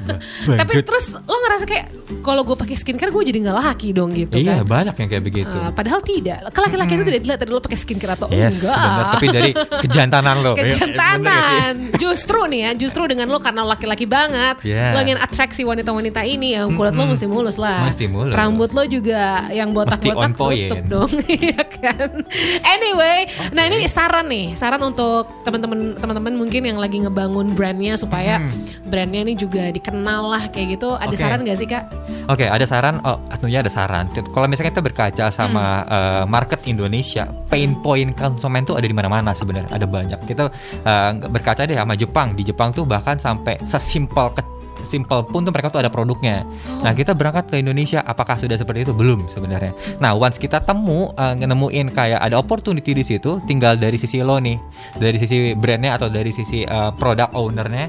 Tapi 0.47 0.87
terus 0.87 1.19
lo 1.19 1.35
ngerasa 1.43 1.67
kayak 1.67 1.91
kalau 2.21 2.41
gue 2.41 2.57
pakai 2.57 2.73
skincare 2.73 3.09
gue 3.09 3.23
jadi 3.23 3.39
nggak 3.41 3.57
laki 3.59 3.89
dong 3.93 4.11
gitu 4.13 4.37
Iya, 4.37 4.61
kan. 4.61 4.67
banyak 4.67 4.95
yang 4.97 5.09
kayak 5.09 5.25
begitu. 5.25 5.53
Eh, 5.55 5.71
padahal 5.71 6.01
tidak. 6.01 6.41
Laki-laki 6.49 6.93
itu 6.95 7.05
tidak 7.05 7.21
dilihat 7.21 7.39
dari 7.39 7.51
lo 7.51 7.61
pakai 7.61 7.77
skincare 7.77 8.13
atau 8.15 8.27
Yes, 8.29 8.59
enggak. 8.59 8.77
bener. 8.77 9.05
Tapi 9.09 9.27
dari 9.29 9.51
kejantanan 9.85 10.37
lo. 10.39 10.53
Iya? 10.59 10.65
Kejantanan. 10.65 11.73
Justru 11.97 12.41
nih 12.47 12.61
ya, 12.61 12.71
justru 12.75 13.03
dengan 13.05 13.29
lo 13.29 13.39
karena 13.39 13.63
laki-laki 13.63 14.05
banget, 14.05 14.57
Yeah. 14.63 14.93
lo 14.93 15.01
ingin 15.01 15.17
atraksi 15.17 15.63
wanita-wanita 15.63 16.23
ini, 16.23 16.57
ya 16.57 16.65
kulit 16.67 16.93
lo 16.93 17.05
mesti 17.05 17.27
mulus 17.27 17.57
lah. 17.57 17.87
Mesti 17.87 18.05
mulus. 18.07 18.35
Rambut 18.35 18.71
lo 18.73 18.83
juga 18.85 19.49
yang 19.51 19.71
botak-botak 19.71 20.33
tutup 20.33 20.81
dong, 20.87 21.11
iya 21.31 21.63
kan. 21.63 22.25
Anyway, 22.65 23.19
nah 23.51 23.65
ini 23.65 23.85
saran 23.85 24.27
nih, 24.27 24.53
saran 24.53 24.81
untuk 24.81 25.29
teman-teman 25.43 25.97
teman-teman 25.97 26.33
mungkin 26.37 26.63
yang 26.65 26.79
lagi 26.79 26.99
ngebangun 26.99 27.53
brandnya 27.53 27.95
supaya 27.95 28.41
brandnya 28.85 29.23
ini 29.23 29.35
juga 29.35 29.69
dikenal 29.69 30.23
lah 30.29 30.43
kayak 30.49 30.79
gitu. 30.79 30.95
Ada 30.95 31.09
Oke. 31.09 31.19
saran 31.19 31.41
gak 31.43 31.57
sih 31.57 31.67
kak? 31.67 31.85
Oke, 32.29 32.45
ada 32.45 32.65
saran. 32.69 33.01
Oh, 33.05 33.17
tentunya 33.33 33.65
ada 33.65 33.73
saran. 33.73 34.09
Kalau 34.13 34.45
misalnya 34.45 34.73
kita 34.77 34.85
berkaca 34.85 35.25
sama 35.33 35.85
Hmm. 35.85 35.97
eh, 35.97 36.25
market 36.29 36.61
Indonesia, 36.69 37.25
pain 37.49 37.73
point 37.81 38.13
konsumen 38.13 38.69
tuh 38.69 38.77
ada 38.77 38.85
di 38.85 38.93
mana-mana 38.93 39.33
sebenarnya. 39.33 39.73
Ada 39.73 39.87
banyak. 39.89 40.21
Kita 40.29 40.45
eh, 40.85 41.11
berkaca 41.29 41.65
deh 41.65 41.77
sama 41.77 41.97
Jepang. 41.97 42.37
Di 42.37 42.45
Jepang 42.45 42.73
tuh 42.77 42.85
bahkan 42.85 43.17
sampai 43.17 43.57
sesimpel 43.65 44.29
ke 44.37 44.43
simple 44.87 45.27
pun 45.27 45.43
tuh 45.43 45.53
mereka 45.55 45.73
tuh 45.73 45.81
ada 45.83 45.91
produknya. 45.91 46.47
Nah 46.85 46.93
kita 46.95 47.17
berangkat 47.17 47.51
ke 47.51 47.57
Indonesia, 47.59 48.05
apakah 48.05 48.39
sudah 48.39 48.55
seperti 48.55 48.87
itu? 48.87 48.93
Belum 48.95 49.27
sebenarnya. 49.31 49.73
Nah 49.99 50.15
once 50.15 50.39
kita 50.39 50.63
temu 50.63 51.11
uh, 51.17 51.35
nemuin 51.35 51.91
kayak 51.91 52.21
ada 52.23 52.39
opportunity 52.39 52.95
di 52.95 53.05
situ, 53.07 53.43
tinggal 53.49 53.75
dari 53.75 53.97
sisi 53.97 54.21
lo 54.23 54.39
nih, 54.39 54.59
dari 55.01 55.17
sisi 55.19 55.57
brandnya 55.57 55.97
atau 55.99 56.13
dari 56.13 56.31
sisi 56.31 56.63
uh, 56.63 56.93
product 56.95 57.33
ownernya 57.35 57.87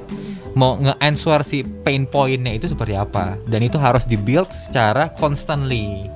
mau 0.57 0.75
nge-answer 0.81 1.45
si 1.45 1.61
pain 1.61 2.09
pointnya 2.09 2.57
itu 2.57 2.65
seperti 2.65 2.97
apa 2.97 3.37
dan 3.45 3.61
itu 3.61 3.77
harus 3.77 4.09
di-build 4.09 4.49
secara 4.49 5.13
constantly 5.13 6.09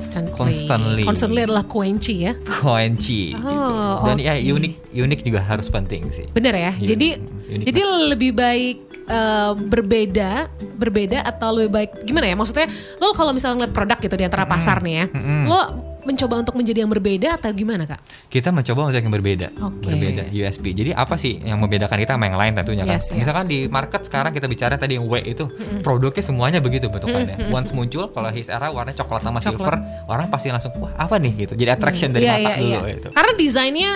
Constantly. 0.00 0.32
Constantly. 0.32 1.04
Constantly 1.04 1.40
adalah 1.44 1.64
kunci 1.68 2.24
ya. 2.24 2.32
kunci 2.64 3.36
gitu. 3.36 3.44
Oh, 3.44 4.00
dan 4.08 4.16
ya 4.16 4.32
oke. 4.32 4.56
unik 4.56 4.96
unik 4.96 5.20
juga 5.28 5.44
harus 5.44 5.68
penting 5.68 6.08
sih 6.08 6.24
Bener 6.32 6.56
ya. 6.56 6.72
Jadi 6.72 7.20
jadi 7.68 7.80
lebih 8.08 8.32
baik 8.32 8.89
eh, 9.10 9.52
berbeda 9.58 10.46
berbeda 10.78 11.26
atau 11.26 11.58
lebih 11.58 11.70
baik 11.74 11.90
gimana 12.06 12.30
ya? 12.30 12.38
Maksudnya 12.38 12.70
lo 13.02 13.10
kalau 13.12 13.34
misalnya 13.34 13.66
ngeliat 13.66 13.74
produk 13.74 13.98
gitu 13.98 14.14
di 14.14 14.24
antara 14.24 14.46
pasar 14.46 14.78
nih 14.80 14.94
ya, 14.94 15.04
lo 15.50 15.89
mencoba 16.10 16.34
untuk 16.38 16.54
menjadi 16.54 16.78
yang 16.82 16.90
berbeda 16.90 17.28
atau 17.36 17.50
gimana 17.50 17.86
kak? 17.86 18.00
kita 18.26 18.50
mencoba 18.50 18.90
untuk 18.90 19.00
yang 19.00 19.10
berbeda 19.10 19.46
Oke. 19.56 19.86
berbeda 19.86 20.22
USP 20.28 20.64
jadi 20.72 20.90
apa 20.92 21.14
sih 21.14 21.38
yang 21.38 21.56
membedakan 21.56 21.96
kita 21.96 22.12
sama 22.12 22.26
yang 22.26 22.36
lain 22.36 22.52
tentunya 22.54 22.82
kan 22.82 22.98
Yes, 22.98 23.08
yes. 23.08 23.16
misalkan 23.16 23.44
di 23.46 23.58
market 23.66 24.00
sekarang 24.02 24.30
kita 24.30 24.46
bicara 24.46 24.74
tadi 24.74 24.98
yang 24.98 25.06
W 25.06 25.14
itu 25.20 25.46
produknya 25.80 26.20
semuanya 26.20 26.58
begitu 26.58 26.86
bentukannya 26.86 27.48
once 27.48 27.70
muncul 27.70 28.10
kalau 28.10 28.28
his 28.28 28.46
era 28.46 28.68
warnanya 28.68 28.98
coklat 28.98 29.22
sama 29.22 29.38
Coklat. 29.38 29.54
silver 29.54 29.74
orang 30.06 30.26
pasti 30.26 30.48
langsung 30.48 30.72
wah 30.76 30.90
apa 30.96 31.16
nih 31.16 31.32
gitu 31.40 31.52
jadi 31.54 31.70
attraction 31.72 32.10
dari 32.10 32.26
Iya, 32.26 32.34
mata 32.34 32.50
iya, 32.50 32.58
dulu 32.58 32.70
iya. 32.82 32.94
gitu 32.94 33.08
Karena 33.10 33.32
desainnya 33.34 33.90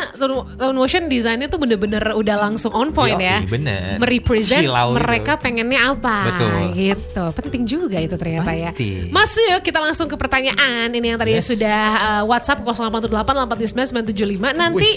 Tone 0.55 0.77
Motion 0.77 1.03
desainnya 1.07 1.47
tuh 1.47 1.59
bener-bener 1.59 2.05
udah 2.13 2.37
langsung 2.41 2.71
on 2.71 2.91
point 2.91 3.17
ya. 3.17 3.43
bener. 3.45 3.99
Merepresent 3.99 4.63
Kilau 4.63 4.93
gitu. 4.93 4.99
mereka 5.01 5.33
pengennya 5.37 5.81
apa 5.91 6.17
Betul. 6.29 6.53
gitu. 6.75 7.25
Penting 7.35 7.63
juga 7.65 7.99
itu 7.99 8.15
ternyata 8.15 8.51
ya. 8.53 8.71
Masuk 9.11 9.61
kita 9.61 9.81
langsung 9.81 10.07
ke 10.07 10.15
pertanyaan 10.15 10.91
ini 10.91 11.07
yang 11.07 11.19
tadi 11.19 11.33
Yes. 11.35 11.51
sudah 11.51 11.81
uh, 12.05 12.23
WhatsApp 12.29 12.61
088 12.61 13.09
899 13.09 14.05
975. 14.05 14.53
Nanti 14.55 14.91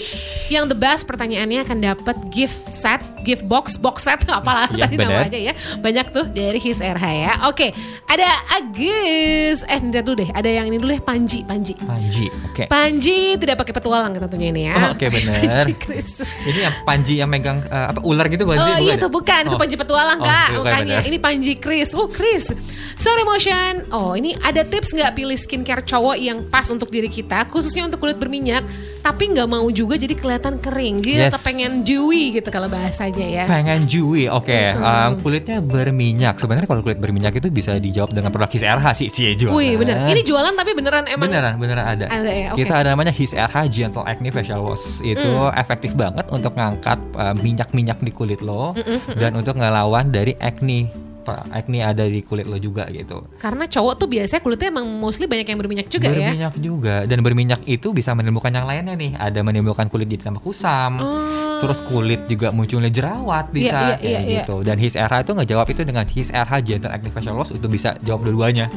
yang 0.48 0.64
the 0.64 0.76
best 0.76 1.04
pertanyaannya 1.04 1.64
akan 1.64 1.78
dapat 1.82 2.16
gift 2.28 2.68
set, 2.68 3.00
gift 3.20 3.44
box, 3.44 3.76
box 3.76 4.04
set 4.04 4.20
apalah 4.28 4.68
Iya, 4.68 4.84
tadi 4.84 4.96
bener. 4.96 5.24
namanya 5.24 5.40
ya. 5.40 5.52
Banyak 5.78 6.06
tuh 6.12 6.26
dari 6.28 6.58
His 6.58 6.78
RH 6.78 7.04
ya. 7.08 7.32
Oke, 7.48 7.72
ada 8.04 8.28
Agus. 8.56 9.64
Eh, 9.64 9.78
ntar 9.80 10.02
dulu 10.02 10.20
deh. 10.20 10.30
Ada 10.30 10.48
yang 10.52 10.68
ini 10.68 10.76
dulu 10.76 10.92
deh 10.92 11.00
Panji, 11.00 11.40
Panji. 11.42 11.72
Panji 11.78 12.28
oke 12.28 12.64
Panji 12.66 13.36
tidak 13.36 13.56
pakai 13.56 13.72
petualang 13.72 14.12
tentunya 14.12 14.48
ini 14.50 14.62
ya. 14.68 14.74
Oh, 14.76 14.92
oke. 14.92 15.06
Panji 15.14 15.72
Chris. 15.76 16.20
Ini 16.22 16.60
yang 16.60 16.74
Panji 16.82 17.14
yang 17.16 17.28
megang 17.28 17.62
eh, 17.62 17.86
apa 17.88 18.00
ular 18.02 18.26
gitu 18.26 18.44
Panji? 18.44 18.60
Oh 18.60 18.76
iya 18.76 18.94
bukan 18.94 18.96
itu 18.96 19.06
ya? 19.06 19.10
bukan, 19.10 19.42
itu 19.42 19.56
Oh. 19.56 19.60
Panji 19.60 19.76
petualang 19.76 20.18
Oh, 20.18 20.26
kak. 20.26 20.48
bukan, 20.54 20.64
Makanya 20.66 20.96
bener. 21.00 21.08
ini 21.08 21.18
Panji 21.18 21.52
Chris. 21.56 21.88
Oh 21.92 22.06
Chris. 22.06 22.50
Sorry 22.96 23.22
motion. 23.22 23.86
Oh 23.90 24.12
ini 24.12 24.34
ada 24.38 24.62
tips 24.62 24.92
nggak 24.92 25.14
pilih 25.14 25.34
skincare 25.34 25.80
cowok 25.80 26.16
yang 26.16 26.44
pas 26.44 26.66
untuk 26.68 26.90
diri 26.98 27.08
kita, 27.08 27.46
khususnya 27.46 27.86
untuk 27.86 27.98
kulit 27.98 28.14
berminyak, 28.14 28.66
tapi 28.98 29.30
nggak 29.30 29.46
mau 29.46 29.64
juga 29.70 29.94
jadi 29.94 30.12
kelihatan 30.12 30.58
kering. 30.58 31.00
Jadi 31.00 31.14
Yes. 31.14 31.30
tetap 31.30 31.42
pengen 31.42 31.72
dewy 31.80 32.30
gitu 32.32 32.48
kalau 32.48 32.66
bahasanya 32.66 33.24
ya. 33.24 33.44
pengen 33.46 33.84
dewy 33.84 34.26
oke 34.26 34.50
um, 34.76 35.16
kulitnya 35.18 35.58
berminyak 35.58 36.34
sebenarnya 36.36 36.66
kalau 36.66 36.82
kulit 36.82 36.98
berminyak 36.98 37.32
itu 37.32 37.48
bisa 37.48 37.74
dijawab 37.76 38.10
dengan 38.10 38.28
produk 38.28 38.48
His 38.48 38.60
RH 38.60 38.86
sih 38.96 39.08
sih 39.08 39.32
jualan 39.34 39.54
Wih 39.54 39.74
bener. 39.76 40.04
Ini 40.04 40.20
jualan 40.22 40.52
tapi 40.52 40.74
beneran 40.74 41.06
emang. 41.06 41.26
beneran 41.26 41.54
beneran 41.56 41.84
ada, 41.86 42.06
Ada 42.06 42.30
ya, 42.30 42.48
oke. 42.52 42.58
kita 42.58 42.74
ada 42.76 42.88
namanya 42.92 43.10
His 43.10 43.30
RH 43.30 43.56
Gentle 43.70 44.04
Acne 44.04 44.28
Facial 44.28 44.60
Wash 44.60 44.98
itu 45.00 45.30
efektif 45.54 45.94
banget 45.94 46.26
untuk 46.28 46.52
ngangkat 46.52 46.98
uh, 47.14 47.34
minyak-minyak 47.34 47.98
di 47.98 48.10
kulit 48.10 48.40
lo 48.40 48.74
dan 49.14 49.34
untuk 49.34 49.54
ngelawan 49.54 50.08
dari 50.08 50.34
acne 50.38 50.90
Pa- 51.28 51.44
acne 51.50 51.78
ada 51.80 52.02
di 52.02 52.20
kulit 52.20 52.44
lo 52.44 52.56
juga 52.56 52.88
gitu 52.88 53.20
Karena 53.36 53.64
cowok 53.64 53.94
tuh 53.94 54.08
biasanya 54.08 54.40
kulitnya 54.40 54.68
emang 54.70 54.88
mostly 54.88 55.24
banyak 55.24 55.44
yang 55.44 55.58
berminyak 55.58 55.86
juga 55.86 56.08
ya. 56.08 56.32
berminyak 56.32 56.54
juga 56.56 56.94
dan 57.04 57.20
berminyak 57.20 57.60
itu 57.62 57.92
bisa 57.92 58.12
menimbulkan 58.12 58.48
yang 58.50 58.64
lainnya 58.64 58.94
nih 58.94 59.12
ada 59.12 59.40
menimbulkan 59.40 59.86
kulit 59.86 60.08
jadi 60.08 60.24
tambah 60.24 60.40
kusam 60.40 60.96
Oh. 60.98 61.60
terus 61.60 61.82
kulit 61.82 62.24
juga 62.24 62.48
munculnya 62.48 62.88
jerawat 62.88 63.50
bisa 63.50 63.68
Iya, 63.68 63.76
iya, 63.76 63.94
kayak 63.94 64.00
iya, 64.00 64.20
iya. 64.20 64.38
gitu 64.40 64.56
dan 64.62 64.76
His 64.76 64.94
RH 64.94 65.14
itu 65.20 65.32
ngejawab 65.34 65.66
itu 65.68 65.82
dengan 65.82 66.06
His 66.06 66.28
RH 66.30 66.52
Gentle 66.62 66.90
Active 66.90 67.12
Facial 67.12 67.34
Wash 67.34 67.50
itu 67.50 67.66
bisa 67.66 67.98
jawab 68.00 68.22
dua-duanya 68.22 68.70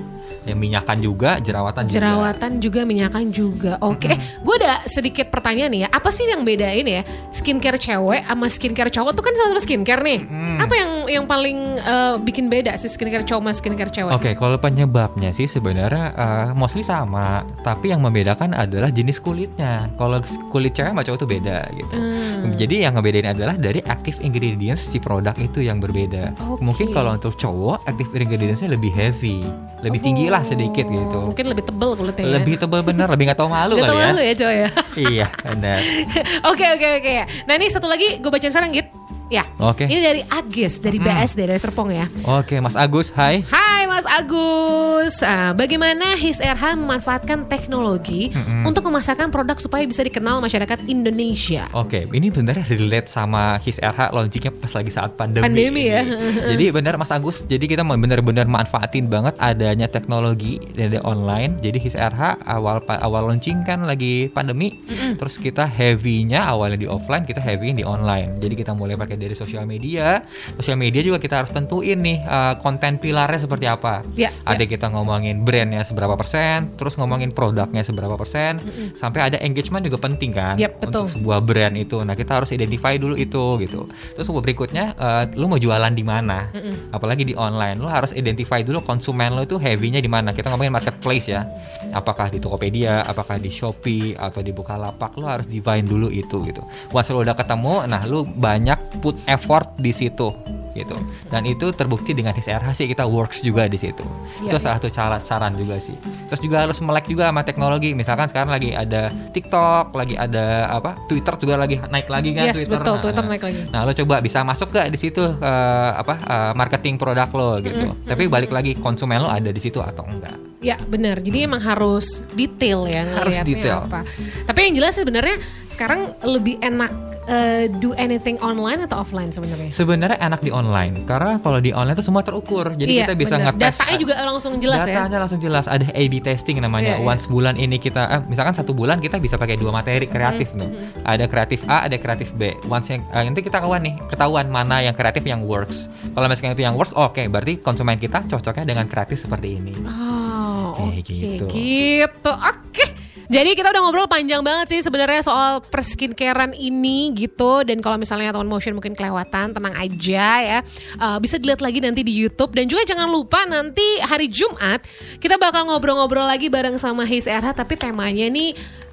yang 0.45 0.57
minyakan 0.57 0.97
juga 0.97 1.37
jerawatan 1.37 1.85
juga 1.85 1.97
Jerawatan 2.01 2.51
juga, 2.57 2.81
minyakan 2.81 3.25
juga. 3.29 3.77
Oke, 3.85 4.09
eh, 4.09 4.17
gue 4.17 4.55
ada 4.57 4.81
sedikit 4.89 5.29
pertanyaan 5.29 5.69
nih 5.69 5.81
ya. 5.85 5.89
Apa 5.93 6.09
sih 6.09 6.25
yang 6.25 6.41
bedain 6.41 6.85
ya 6.85 7.05
skincare 7.29 7.77
cewek 7.77 8.25
sama 8.25 8.47
skincare 8.49 8.89
cowok 8.89 9.11
tuh 9.13 9.23
kan 9.23 9.33
sama-sama 9.37 9.61
skincare 9.61 10.01
nih. 10.01 10.19
Apa 10.57 10.73
yang 10.73 10.91
yang 11.21 11.25
paling 11.29 11.77
eh, 11.77 12.15
bikin 12.25 12.49
beda 12.49 12.73
sih 12.77 12.89
skincare 12.89 13.21
cowok 13.21 13.41
sama 13.41 13.53
skincare 13.53 13.91
cewek? 13.93 14.11
Oke, 14.17 14.31
kalau 14.33 14.57
penyebabnya 14.57 15.29
sih 15.29 15.45
sebenarnya 15.45 16.13
uh, 16.17 16.47
mostly 16.57 16.81
sama, 16.81 17.45
tapi 17.61 17.93
yang 17.93 18.01
membedakan 18.01 18.57
adalah 18.57 18.89
jenis 18.89 19.21
kulitnya. 19.21 19.89
Kalau 19.95 20.23
kulit 20.49 20.73
cewek 20.73 20.91
sama 20.97 21.05
cowok 21.05 21.17
itu 21.21 21.27
beda 21.27 21.57
gitu. 21.77 21.95
Hmm. 21.95 22.53
Jadi 22.57 22.75
yang 22.87 22.97
ngebedain 22.97 23.29
adalah 23.37 23.55
dari 23.59 23.79
active 23.85 24.17
ingredients 24.25 24.81
si 24.81 24.97
produk 24.97 25.37
itu 25.37 25.61
yang 25.61 25.77
berbeda. 25.77 26.33
Oke. 26.49 26.61
Mungkin 26.65 26.87
kalau 26.95 27.13
untuk 27.13 27.37
cowok 27.37 27.85
active 27.85 28.09
ingredientsnya 28.15 28.73
lebih 28.73 28.89
heavy, 28.95 29.45
lebih 29.85 29.99
tinggi 30.01 30.30
lah 30.31 30.41
sedikit 30.41 30.87
gitu. 30.87 31.17
Mungkin 31.27 31.45
lebih 31.45 31.63
tebel 31.63 31.89
kulitnya 31.93 32.23
ya. 32.23 32.33
Lebih 32.39 32.55
tebal 32.57 32.81
bener, 32.81 33.05
lebih 33.05 33.27
nggak 33.27 33.37
tahu 33.37 33.49
malu 33.51 33.75
Gak 33.75 33.83
tau 33.83 33.91
kali 33.91 33.99
ya. 33.99 34.07
malu 34.07 34.21
ya 34.21 34.33
cowok 34.33 34.55
ya. 34.55 34.69
iya, 34.97 35.27
benar. 35.45 35.79
Oke 36.51 36.65
oke 36.65 36.87
oke. 36.97 37.15
Nah 37.43 37.53
ini 37.53 37.67
satu 37.67 37.85
lagi 37.85 38.17
gue 38.17 38.31
bacain 38.31 38.49
sekarang 38.49 38.71
Git. 38.71 38.87
Ya. 39.31 39.47
Oke. 39.63 39.87
Ini 39.87 40.03
dari 40.03 40.21
Agis 40.27 40.83
dari 40.83 40.99
BS 40.99 41.39
dari 41.39 41.55
Serpong 41.55 41.87
ya. 41.87 42.03
Oke, 42.27 42.59
Mas 42.59 42.75
Agus, 42.75 43.15
hai. 43.15 43.39
Hai 43.47 43.87
Mas 43.87 44.03
Agus, 44.03 45.23
Ah, 45.23 45.55
bagaimana 45.55 46.19
His 46.19 46.43
RH 46.43 46.75
memanfaatkan 46.75 47.47
teknologi 47.47 48.27
untuk 48.67 48.91
memasarkan 48.91 49.31
produk 49.31 49.55
supaya 49.57 49.87
bisa 49.87 50.03
dikenal 50.03 50.43
masyarakat 50.43 50.83
Indonesia? 50.91 51.71
Oke, 51.71 52.11
ini 52.11 52.27
benar 52.27 52.59
relate 52.67 53.07
sama 53.07 53.55
His 53.63 53.79
RH 53.79 54.11
launchingnya 54.11 54.51
pas 54.51 54.71
lagi 54.75 54.91
saat 54.91 55.15
pandemi. 55.15 55.47
Pandemi 55.47 55.83
ya. 55.87 56.03
jadi 56.51 56.75
benar 56.75 56.99
Mas 56.99 57.09
Agus, 57.09 57.47
jadi 57.47 57.63
kita 57.63 57.87
mau 57.87 57.95
benar-benar 57.95 58.51
manfaatin 58.51 59.07
banget 59.07 59.39
adanya 59.39 59.87
teknologi 59.87 60.59
dari 60.75 60.99
online. 61.01 61.63
Jadi 61.63 61.79
His 61.79 61.95
RH 61.95 62.43
awal 62.43 62.83
awal 62.99 63.31
launching 63.31 63.63
kan 63.63 63.87
lagi 63.87 64.27
pandemi, 64.27 64.75
terus 65.15 65.39
kita 65.39 65.63
heavy-nya 65.63 66.51
awalnya 66.51 66.77
di 66.77 66.87
offline, 66.89 67.23
kita 67.23 67.39
heavy 67.39 67.71
di 67.71 67.87
online. 67.87 68.37
Jadi 68.43 68.53
kita 68.59 68.75
mulai 68.75 68.99
pakai 68.99 69.20
dari 69.21 69.37
sosial 69.37 69.69
media. 69.69 70.25
Sosial 70.57 70.81
media 70.81 71.05
juga 71.05 71.21
kita 71.21 71.45
harus 71.45 71.53
tentuin 71.53 72.01
nih 72.01 72.25
uh, 72.25 72.57
konten 72.59 72.97
pilarnya 72.97 73.37
seperti 73.37 73.69
apa. 73.69 74.01
Ya, 74.17 74.33
Ada 74.43 74.65
kita 74.65 74.89
ngomongin 74.89 75.45
brandnya 75.45 75.85
seberapa 75.85 76.17
persen, 76.17 76.73
terus 76.75 76.97
ngomongin 76.97 77.29
produknya 77.29 77.85
seberapa 77.85 78.17
persen, 78.17 78.57
sampai 78.97 79.31
ada 79.31 79.37
engagement 79.39 79.85
juga 79.85 80.01
penting 80.01 80.31
kan 80.33 80.55
Yap, 80.57 80.81
betul. 80.81 81.05
untuk 81.07 81.21
sebuah 81.21 81.39
brand 81.45 81.75
itu. 81.77 82.01
Nah 82.01 82.17
kita 82.17 82.41
harus 82.41 82.49
identify 82.51 82.97
dulu 82.97 83.13
itu 83.15 83.61
gitu. 83.61 83.85
Terus 84.17 84.27
berikutnya, 84.31 84.95
eh, 84.95 85.23
lu 85.37 85.45
mau 85.51 85.59
jualan 85.61 85.91
di 85.93 86.01
mana? 86.01 86.49
Apalagi 86.89 87.27
di 87.27 87.35
online, 87.35 87.77
lu 87.77 87.87
harus 87.91 88.15
identify 88.15 88.63
dulu 88.63 88.81
konsumen 88.81 89.35
lu 89.35 89.43
itu 89.43 89.59
heavy-nya 89.59 89.99
di 89.99 90.07
mana. 90.07 90.31
Kita 90.31 90.49
ngomongin 90.49 90.71
marketplace 90.71 91.27
ya. 91.27 91.43
Apakah 91.91 92.31
di 92.31 92.39
Tokopedia, 92.39 93.03
apakah 93.03 93.35
di 93.37 93.51
Shopee 93.51 94.15
atau 94.15 94.39
di 94.39 94.55
Bukalapak, 94.55 95.19
lu 95.19 95.27
harus 95.27 95.45
define 95.45 95.83
dulu 95.83 96.07
itu 96.07 96.39
gitu. 96.47 96.63
Once 96.95 97.11
lu 97.11 97.21
udah 97.21 97.35
ketemu, 97.35 97.83
nah 97.91 98.01
lu 98.07 98.23
banyak 98.23 99.03
put 99.03 99.10
effort 99.27 99.75
di 99.77 99.91
situ 99.91 100.31
gitu. 100.71 100.95
Dan 101.27 101.43
itu 101.47 101.71
terbukti 101.75 102.15
dengan 102.15 102.31
SRH 102.31 102.79
sih 102.79 102.87
kita 102.87 103.03
works 103.03 103.43
juga 103.43 103.67
di 103.67 103.75
situ. 103.75 104.03
Iya, 104.39 104.51
itu 104.51 104.55
iya. 104.55 104.63
salah 104.63 104.77
satu 104.79 104.89
cara 104.91 105.17
saran 105.19 105.53
juga 105.59 105.75
sih. 105.77 105.95
Terus 106.31 106.41
juga 106.41 106.63
harus 106.63 106.79
melek 106.79 107.11
juga 107.11 107.27
sama 107.27 107.43
teknologi. 107.43 107.91
Misalkan 107.91 108.31
sekarang 108.31 108.51
lagi 108.55 108.71
ada 108.71 109.11
TikTok, 109.35 109.91
lagi 109.91 110.15
ada 110.15 110.71
apa? 110.71 110.95
Twitter 111.11 111.35
juga 111.37 111.55
lagi 111.59 111.75
naik 111.79 112.07
lagi 112.07 112.31
kan 112.31 112.43
Yes, 112.47 112.63
Twitter. 112.63 112.79
betul, 112.79 112.95
Nah, 112.95 113.01
Twitter 113.03 113.23
nah. 113.23 113.31
naik 113.35 113.43
lagi. 113.43 113.61
Nah, 113.67 113.79
lo 113.83 113.91
coba 113.91 114.15
bisa 114.23 114.39
masuk 114.47 114.67
gak 114.71 114.87
di 114.87 114.99
situ 114.99 115.23
eh, 115.23 115.91
apa 115.91 116.13
eh, 116.23 116.51
marketing 116.55 116.95
produk 116.95 117.29
lo 117.35 117.59
gitu. 117.59 117.91
Tapi 118.07 118.23
balik 118.31 118.51
lagi 118.55 118.71
konsumen 118.79 119.19
lo 119.23 119.29
ada 119.29 119.51
di 119.51 119.61
situ 119.61 119.83
atau 119.83 120.07
enggak. 120.07 120.35
Ya 120.61 120.77
benar. 120.87 121.17
Jadi 121.19 121.49
emang 121.49 121.59
harus 121.59 122.21
detail 122.37 122.85
ya 122.85 123.03
Harus 123.17 123.33
detail. 123.43 123.89
apa. 123.89 124.05
Tapi 124.45 124.59
yang 124.69 124.73
jelas 124.77 124.93
sebenarnya 124.95 125.35
sekarang 125.67 126.13
lebih 126.21 126.61
enak 126.61 127.11
eh, 127.31 127.71
do 127.71 127.95
anything 127.95 128.35
online 128.43 128.83
atau 128.83 128.99
offline 128.99 129.31
sebenarnya. 129.31 129.71
Sebenarnya 129.71 130.19
enak 130.19 130.43
di 130.43 130.51
online 130.51 131.07
karena 131.07 131.39
kalau 131.39 131.57
di 131.57 131.71
online 131.71 131.95
itu 131.95 132.03
semua 132.03 132.21
terukur. 132.21 132.75
Jadi 132.75 132.91
Iya, 132.91 133.07
kita 133.07 133.13
bisa 133.15 133.39
benar. 133.39 133.55
ngetes 133.55 133.79
Datanya 133.79 133.95
juga 133.95 134.13
langsung 134.19 134.53
jelas 134.59 134.83
ya. 134.83 134.99
Datanya 134.99 135.17
langsung 135.23 135.39
jelas. 135.39 135.65
Ada 135.65 135.87
A/B 135.89 136.13
testing 136.19 136.59
namanya. 136.59 136.99
Iya, 136.99 137.01
iya. 137.01 137.07
Once 137.07 137.25
bulan 137.25 137.55
ini 137.55 137.79
kita, 137.79 138.03
eh, 138.11 138.21
misalkan 138.27 138.51
satu 138.51 138.75
bulan 138.75 138.99
kita 138.99 139.15
bisa 139.17 139.39
pakai 139.39 139.55
dua 139.55 139.71
materi 139.71 140.03
kreatif 140.05 140.51
Hmm, 140.51 140.67
tuh. 140.67 140.69
Ada 141.07 141.25
kreatif 141.25 141.63
A, 141.65 141.87
ada 141.87 141.95
kreatif 141.95 142.35
B. 142.35 142.51
Once 142.67 142.91
yang 142.91 143.07
eh, 143.07 143.23
nanti 143.23 143.39
kita 143.39 143.61
ketahuan 143.61 143.85
nih, 143.85 143.95
ketahuan 144.09 144.49
mana 144.49 144.81
yang 144.81 144.97
kreatif 144.97 145.21
yang 145.21 145.45
works. 145.45 145.85
Kalau 146.11 146.25
misalkan 146.25 146.51
itu 146.51 146.65
yang 146.65 146.73
works, 146.73 146.91
oke, 146.91 147.21
berarti 147.29 147.61
konsumen 147.61 147.95
kita 147.95 148.25
cocoknya 148.25 148.65
dengan 148.65 148.89
kreatif 148.89 149.21
seperti 149.21 149.55
ini. 149.55 149.71
Oh, 149.85 150.73
oke 150.81 150.97
Kayak 150.97 151.05
gitu. 151.05 151.45
gitu. 151.47 152.31
Oke. 152.33 152.85
Jadi 153.31 153.55
kita 153.55 153.71
udah 153.71 153.81
ngobrol 153.87 154.11
panjang 154.11 154.43
banget 154.43 154.75
sih 154.75 154.79
sebenarnya 154.83 155.23
soal 155.23 155.63
perskincarean 155.63 156.51
ini 156.51 157.15
gitu. 157.15 157.63
Dan 157.63 157.79
kalau 157.79 157.95
misalnya 157.95 158.35
teman 158.35 158.51
motion 158.51 158.75
mungkin 158.75 158.91
kelewatan 158.91 159.55
tenang 159.55 159.71
aja 159.71 160.27
ya. 160.43 160.59
Uh, 160.99 161.15
bisa 161.15 161.39
dilihat 161.39 161.63
lagi 161.63 161.79
nanti 161.79 162.03
di 162.03 162.11
YouTube. 162.11 162.51
Dan 162.51 162.67
juga 162.67 162.83
jangan 162.83 163.07
lupa 163.07 163.47
nanti 163.47 164.03
hari 164.03 164.27
Jumat 164.27 164.83
kita 165.23 165.39
bakal 165.39 165.63
ngobrol-ngobrol 165.71 166.27
lagi 166.27 166.51
bareng 166.51 166.75
sama 166.75 167.07
His 167.07 167.23
RH 167.23 167.55
tapi 167.55 167.79
temanya 167.79 168.27
nih 168.27 168.51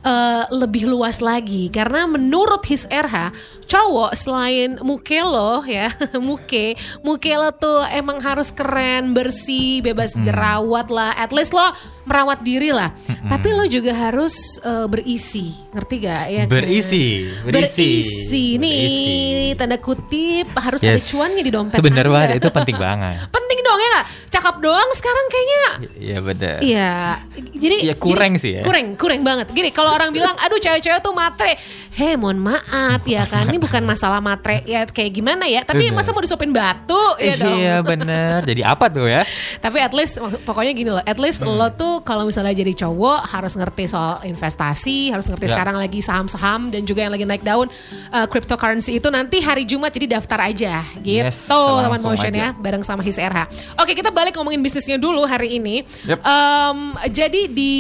uh, 0.09 0.49
lebih 0.51 0.89
luas 0.89 1.21
lagi 1.21 1.69
karena 1.69 2.09
menurut 2.09 2.65
His 2.65 2.89
RH 2.89 3.37
cowok 3.69 4.17
selain 4.17 4.81
muke 4.81 5.21
lo 5.21 5.61
ya 5.63 5.93
muke 6.19 6.73
muke 7.01 7.29
lo 7.31 7.53
tuh 7.53 7.85
emang 7.93 8.17
harus 8.19 8.49
keren 8.49 9.13
bersih 9.13 9.85
bebas 9.85 10.17
jerawat 10.19 10.89
lah 10.89 11.13
at 11.15 11.29
least 11.31 11.53
lo 11.53 11.61
merawat 12.03 12.41
diri 12.41 12.73
lah 12.73 12.89
tapi 13.29 13.53
lo 13.53 13.69
juga 13.69 13.93
harus 13.93 14.33
uh, 14.63 14.89
berisi 14.89 15.53
ngerti 15.69 15.95
gak 16.01 16.25
ya 16.27 16.43
kan? 16.43 16.57
Berisi, 16.57 17.29
berisi. 17.45 17.77
berisi 18.01 18.45
nih 18.57 18.73
Berisi. 18.73 19.59
tanda 19.61 19.77
kutip 19.77 20.49
harus 20.57 20.81
ada 20.81 20.97
Yes. 20.97 21.13
cuannya 21.13 21.43
di 21.43 21.53
dompet 21.53 21.77
Itu 21.77 21.85
bener 21.85 22.01
Anda. 22.03 22.15
banget, 22.17 22.29
itu 22.41 22.49
penting 22.49 22.77
banget. 22.77 23.15
penting 23.37 23.59
dong 23.61 23.77
ya 23.79 23.99
cakep 24.31 24.57
doang 24.59 24.91
sekarang 24.91 25.27
kayaknya 25.29 25.65
Iya 25.99 26.19
bener. 26.19 26.57
Iya, 26.59 26.93
jadi 27.53 27.77
Iya, 27.85 27.95
kurang 27.95 28.33
jadi- 28.35 28.41
sih 28.41 28.53
ya. 28.57 28.63
Kurang, 28.65 28.97
kurang 28.97 29.21
banget. 29.21 29.53
Gini, 29.53 29.69
kalau 29.69 29.93
orang 29.99 30.11
bilang, 30.11 30.35
aduh 30.39 30.57
cewek-cewek 30.57 30.99
tuh 30.99 31.11
matre, 31.11 31.59
heh, 31.93 32.15
mohon 32.15 32.39
maaf 32.39 33.03
ya 33.05 33.25
kan, 33.25 33.45
ini 33.45 33.59
bukan 33.59 33.83
masalah 33.83 34.19
matre 34.19 34.63
ya 34.63 34.87
kayak 34.87 35.11
gimana 35.13 35.45
ya, 35.45 35.61
tapi 35.61 35.87
Bener. 35.87 35.99
masa 35.99 36.11
mau 36.11 36.21
disuapin 36.21 36.51
batu 36.51 37.03
ya 37.19 37.35
dong. 37.35 37.59
Iya 37.59 37.77
bener. 37.81 38.39
Jadi 38.45 38.63
apa 38.63 38.87
tuh 38.87 39.05
ya? 39.05 39.27
Tapi 39.59 39.79
at 39.79 39.91
least 39.91 40.17
pokoknya 40.43 40.73
gini 40.73 40.91
loh, 40.91 41.03
at 41.03 41.19
least 41.19 41.41
Hmm. 41.41 41.55
lo 41.55 41.71
tuh 41.71 42.01
kalau 42.01 42.23
misalnya 42.23 42.53
jadi 42.53 42.75
cowok 42.79 43.27
harus 43.29 43.55
ngerti 43.55 43.85
soal 43.87 44.23
investasi, 44.23 45.11
harus 45.11 45.27
ngerti 45.27 45.45
Ya. 45.45 45.53
sekarang 45.53 45.75
lagi 45.75 45.99
saham-saham 45.99 46.69
dan 46.69 46.83
juga 46.83 47.03
yang 47.03 47.11
lagi 47.11 47.25
naik 47.25 47.41
daun 47.41 47.67
uh, 48.11 48.27
cryptocurrency 48.27 48.97
itu 48.97 49.09
nanti 49.09 49.41
hari 49.41 49.65
Jumat 49.65 49.91
jadi 49.91 50.15
daftar 50.15 50.45
aja 50.45 50.83
gitu 51.01 51.25
Yes, 51.25 51.49
teman 51.49 51.99
motion 51.99 52.31
aja. 52.31 52.39
ya 52.39 52.49
bareng 52.53 52.83
sama 52.83 53.01
His 53.01 53.17
RH. 53.17 53.49
Oke 53.77 53.93
kita 53.93 54.11
balik 54.11 54.35
ngomongin 54.35 54.61
bisnisnya 54.61 54.97
dulu 54.97 55.25
hari 55.25 55.57
ini. 55.57 55.83
Yep. 56.05 56.19
Em, 56.21 56.79
jadi 57.09 57.41
di 57.49 57.75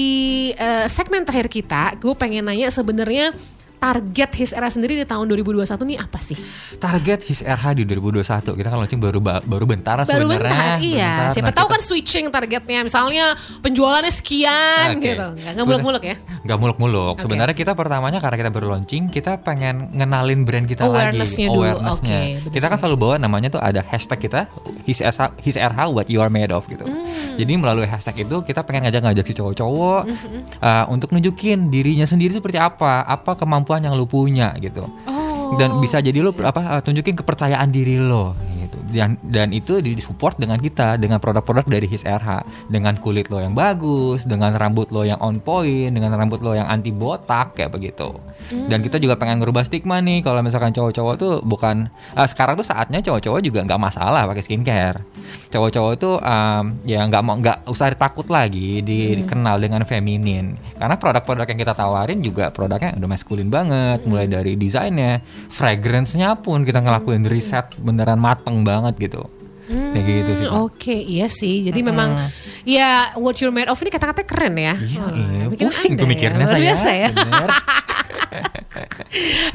uh, 0.55 0.87
segmen 0.87 1.23
terakhir 1.23 1.51
kita, 1.51 1.98
gue 1.99 2.15
pengen 2.15 2.47
nanya 2.47 2.71
sebenarnya 2.71 3.35
target 3.79 4.31
His 4.35 4.51
RH 4.51 4.73
sendiri 4.75 4.95
di 4.95 5.05
tahun 5.05 5.27
2021 5.29 5.63
nih 5.87 5.99
apa 5.99 6.19
sih? 6.19 6.35
Target 6.77 7.23
His 7.25 7.41
RH 7.41 7.65
di 7.75 7.83
2021 7.85 8.23
kita 8.53 8.69
kan 8.69 8.77
launching 8.77 8.99
baru 8.99 9.19
ba- 9.19 9.41
baru 9.41 9.65
bentar 9.65 9.97
Baru 9.99 10.27
sebenarnya. 10.27 10.43
bentar, 10.45 10.79
iya. 10.81 11.13
Bentar. 11.17 11.31
Siapa 11.33 11.45
Nah, 11.45 11.55
tahu 11.55 11.67
kita- 11.67 11.75
kan 11.75 11.81
switching 11.81 12.27
targetnya, 12.29 12.81
misalnya 12.83 13.27
penjualannya 13.59 14.11
sekian 14.11 14.87
Oke. 14.95 15.07
gitu, 15.09 15.27
nggak 15.37 15.65
muluk-muluk 15.65 16.03
ya? 16.03 16.17
Nggak 16.41 16.59
muluk-muluk. 16.59 17.15
Oke. 17.15 17.23
Sebenarnya 17.23 17.55
kita 17.55 17.73
pertamanya 17.73 18.19
karena 18.19 18.37
kita 18.37 18.51
baru 18.51 18.67
launching, 18.73 19.09
kita 19.09 19.39
pengen 19.39 19.93
ngenalin 19.93 20.43
brand 20.43 20.67
kita 20.67 20.83
Awareness-nya 20.85 21.47
lagi. 21.47 21.55
dulu. 21.55 21.67
Awareness-nya. 21.69 22.19
Oke, 22.19 22.21
bener 22.41 22.53
kita 22.53 22.67
kan 22.67 22.79
selalu 22.79 22.97
bawa 22.97 23.15
namanya 23.17 23.49
tuh 23.51 23.61
ada 23.61 23.81
hashtag 23.81 24.19
kita 24.21 24.41
his 24.83 24.99
RH, 24.99 25.21
his 25.39 25.55
RH 25.55 25.87
what 25.89 26.07
you 26.07 26.19
are 26.19 26.29
made 26.29 26.51
of 26.51 26.67
gitu. 26.67 26.83
Hmm. 26.83 27.07
Jadi 27.37 27.53
melalui 27.55 27.87
hashtag 27.87 28.25
itu 28.25 28.43
kita 28.43 28.65
pengen 28.65 28.89
ngajak-ngajak 28.89 29.23
si 29.23 29.35
cowok-cowok 29.35 30.01
Hmm, 30.01 30.41
uh, 30.59 30.85
untuk 30.89 31.11
nunjukin 31.11 31.69
dirinya 31.69 32.05
sendiri 32.05 32.33
seperti 32.33 32.57
apa, 32.57 33.05
apa 33.05 33.37
kemampuan 33.37 33.68
yang 33.77 33.93
lu 33.93 34.09
punya 34.09 34.57
gitu. 34.57 34.89
Oh. 35.05 35.57
Dan 35.61 35.77
bisa 35.85 36.01
jadi 36.01 36.25
lu 36.25 36.33
apa 36.41 36.79
uh, 36.79 36.81
tunjukin 36.81 37.13
kepercayaan 37.21 37.69
diri 37.69 38.01
lo 38.01 38.33
gitu. 38.57 38.79
Dan 38.89 39.21
dan 39.21 39.53
itu 39.53 39.79
di 39.85 39.95
support 40.01 40.41
dengan 40.41 40.57
kita 40.59 40.97
dengan 40.97 41.21
produk-produk 41.21 41.69
dari 41.69 41.87
His 41.87 42.03
RH 42.03 42.45
dengan 42.73 42.97
kulit 42.97 43.29
lo 43.29 43.39
yang 43.39 43.53
bagus, 43.53 44.25
dengan 44.25 44.57
rambut 44.57 44.89
lo 44.91 45.05
yang 45.05 45.21
on 45.21 45.39
point, 45.41 45.93
dengan 45.93 46.17
rambut 46.17 46.41
lo 46.41 46.57
yang 46.57 46.67
anti 46.67 46.91
botak 46.91 47.55
kayak 47.55 47.73
begitu. 47.73 48.17
Dan 48.49 48.81
kita 48.81 48.97
juga 48.97 49.21
pengen 49.21 49.45
ngerubah 49.45 49.69
stigma 49.69 50.01
nih 50.01 50.25
kalau 50.25 50.41
misalkan 50.41 50.73
cowok-cowok 50.73 51.15
tuh 51.21 51.33
bukan 51.45 51.93
uh, 52.17 52.25
sekarang 52.25 52.57
tuh 52.57 52.65
saatnya 52.65 53.05
cowok-cowok 53.05 53.41
juga 53.45 53.61
nggak 53.69 53.81
masalah 53.81 54.25
pakai 54.25 54.45
skincare. 54.45 55.05
Cowok-cowok 55.53 55.95
tuh 56.01 56.15
um, 56.17 56.65
ya 56.89 57.05
nggak 57.05 57.23
mau 57.25 57.37
nggak 57.37 57.69
usah 57.69 57.93
takut 57.93 58.25
lagi 58.33 58.81
di- 58.81 59.21
dikenal 59.21 59.61
dengan 59.61 59.85
feminin. 59.85 60.57
Karena 60.81 60.97
produk-produk 60.97 61.45
yang 61.45 61.61
kita 61.61 61.75
tawarin 61.77 62.21
juga 62.25 62.49
produknya 62.49 62.97
udah 62.97 63.09
maskulin 63.11 63.51
banget 63.53 64.09
mulai 64.09 64.25
dari 64.25 64.57
desainnya, 64.57 65.21
fragrance-nya 65.53 66.41
pun 66.41 66.65
kita 66.65 66.81
ngelakuin 66.81 67.29
riset 67.29 67.77
beneran 67.77 68.17
mateng 68.17 68.65
banget 68.65 68.78
gitu. 68.99 69.23
Kayak 69.69 70.05
gitu 70.25 70.31
sih. 70.41 70.47
Hmm, 70.49 70.65
Oke, 70.65 70.97
iya 70.97 71.29
sih. 71.29 71.69
Jadi 71.69 71.85
memang 71.85 72.17
ya 72.65 73.13
what 73.21 73.37
you're 73.37 73.53
made 73.53 73.69
of 73.69 73.77
ini 73.85 73.93
kata-kata 73.93 74.25
keren 74.25 74.57
ya. 74.57 74.73
Iya, 74.81 75.01
Wah, 75.05 75.13
iya. 75.13 75.45
pusing 75.69 75.93
tuh 75.93 76.09
ya. 76.09 76.09
mikirnya 76.09 76.49
Luar 76.49 76.57
saya. 76.57 76.65
biasa 76.65 76.89
ya. 76.97 77.09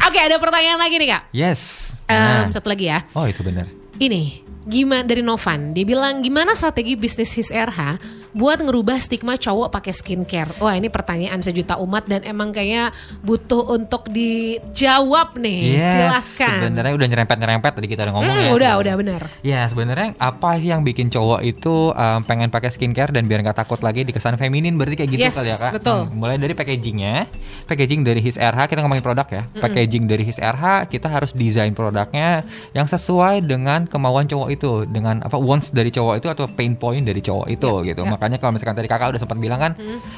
Oke, 0.07 0.19
ada 0.21 0.37
pertanyaan 0.37 0.77
lagi 0.77 1.01
nih 1.01 1.09
kak. 1.17 1.21
Yes. 1.33 1.61
Nah. 2.05 2.45
Satu 2.53 2.69
lagi 2.69 2.93
ya. 2.93 3.01
Oh 3.17 3.25
itu 3.25 3.41
benar. 3.41 3.65
Ini 3.97 4.45
gimana 4.69 5.01
dari 5.01 5.25
Novan? 5.25 5.73
Dia 5.73 5.85
bilang 5.85 6.21
gimana 6.21 6.53
strategi 6.53 6.93
bisnis 6.93 7.33
His 7.33 7.49
RH 7.49 7.97
buat 8.33 8.59
ngerubah 8.59 8.97
stigma 8.97 9.33
cowok 9.35 9.69
pakai 9.69 9.89
skincare? 9.91 10.49
Wah 10.57 10.73
ini 10.73 10.87
pertanyaan 10.87 11.39
sejuta 11.39 11.77
umat 11.77 12.05
dan 12.05 12.21
emang 12.23 12.49
kayaknya 12.49 12.89
butuh 13.19 13.71
untuk 13.71 14.09
dijawab 14.09 15.35
nih. 15.35 15.77
Yes. 15.77 15.85
Silahkan. 15.87 16.57
Sebenarnya 16.59 16.93
udah 16.93 17.07
nyerempet-nyerempet 17.07 17.71
tadi 17.73 17.87
kita 17.87 18.01
udah 18.03 18.13
ngomong 18.13 18.31
Hmm, 18.33 18.43
ya. 18.43 18.51
udah, 18.51 18.71
udah 18.77 18.93
benar. 18.95 19.21
Ya 19.41 19.61
sebenarnya 19.65 20.17
apa 20.17 20.57
sih 20.57 20.67
yang 20.67 20.81
bikin 20.81 21.07
cowok 21.07 21.41
itu 21.41 21.91
um, 21.91 22.19
pengen 22.23 22.49
pakai 22.49 22.69
skincare 22.69 23.09
dan 23.09 23.25
biar 23.25 23.41
nggak 23.41 23.55
takut 23.55 23.79
lagi 23.79 24.03
dikesan 24.03 24.35
feminin 24.35 24.75
berarti 24.75 24.97
kayak 24.97 25.11
gitu 25.11 25.21
Yes, 25.23 25.35
kali 25.35 25.49
ya 25.49 25.57
kak? 25.57 25.71
betul. 25.73 25.99
Hmm, 26.03 26.15
mulai 26.15 26.35
dari 26.35 26.53
packagingnya, 26.53 27.29
packaging 27.65 28.01
dari 28.01 28.19
His 28.19 28.35
RH 28.35 28.67
kita 28.67 28.79
ngomongin 28.81 29.01
produk 29.01 29.27
ya. 29.27 29.43
Packaging 29.53 30.03
dari 30.05 30.23
His 30.23 30.37
RH 30.37 30.63
kita 30.89 31.07
harus 31.07 31.31
desain 31.31 31.71
produknya 31.71 32.41
yang 32.71 32.85
sesuai 32.85 33.43
dengan 33.43 33.85
kemauan 33.85 34.25
cowok 34.25 34.49
itu, 34.49 34.71
dengan 34.85 35.21
apa 35.21 35.35
wants 35.35 35.69
dari 35.69 35.89
cowok 35.89 36.17
itu 36.17 36.27
atau 36.27 36.45
pain 36.47 36.73
point 36.73 37.01
dari 37.01 37.19
cowok 37.19 37.47
itu 37.47 37.69
Ya, 37.83 37.87
gitu. 37.89 38.01
ya. 38.03 38.09
Makanya 38.23 38.39
kalau 38.39 38.55
misalkan 38.55 38.79
tadi 38.79 38.87
kakak 38.87 39.11
udah 39.11 39.19
sempat 39.19 39.35
bilang 39.35 39.59
kan 39.59 39.71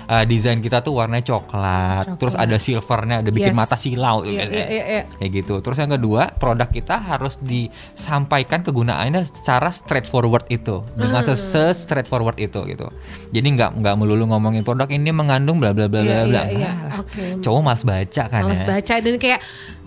uh, 0.05 0.21
desain 0.23 0.61
kita 0.61 0.79
tuh 0.79 0.93
warnanya 0.93 1.25
coklat, 1.25 2.05
terus 2.21 2.37
Coklat. 2.37 2.45
ada 2.45 2.57
silvernya, 2.57 3.17
udah 3.25 3.33
bikin 3.33 3.49
Yes. 3.49 3.57
mata 3.57 3.73
silau 3.73 4.21
tuh 4.21 4.29
Iya, 4.29 4.45
biasanya. 4.45 4.53
iya, 4.53 4.65
iya, 4.69 4.83
iya. 4.85 5.03
Kayak 5.17 5.31
gitu. 5.33 5.53
Terus 5.59 5.77
yang 5.79 5.91
kedua, 5.91 6.21
produk 6.31 6.69
kita 6.69 6.95
harus 6.99 7.41
disampaikan 7.41 8.61
kegunaannya 8.61 9.25
secara 9.25 9.69
straightforward 9.69 10.45
itu, 10.47 10.85
dengan 10.93 11.25
Hmm. 11.25 11.33
se 11.33 11.73
straightforward 11.73 12.37
itu 12.37 12.61
gitu. 12.65 12.87
Jadi 13.31 13.47
nggak 13.51 13.81
nggak 13.81 13.95
melulu 13.97 14.29
ngomongin 14.29 14.61
produk 14.61 14.85
ini 14.87 15.09
mengandung 15.09 15.57
bla 15.57 15.73
bla 15.73 15.87
bla 15.87 15.99
Iya, 15.99 16.05
bla 16.05 16.25
bla. 16.27 16.43
iya, 16.45 16.71
iya. 17.09 17.41
Cowok 17.41 17.61
malas 17.63 17.81
baca 17.81 18.23
kan 18.27 18.41
Males 18.43 18.61
ya. 18.61 18.67
baca 18.67 18.93
dan 18.99 19.15
kayak 19.17 19.39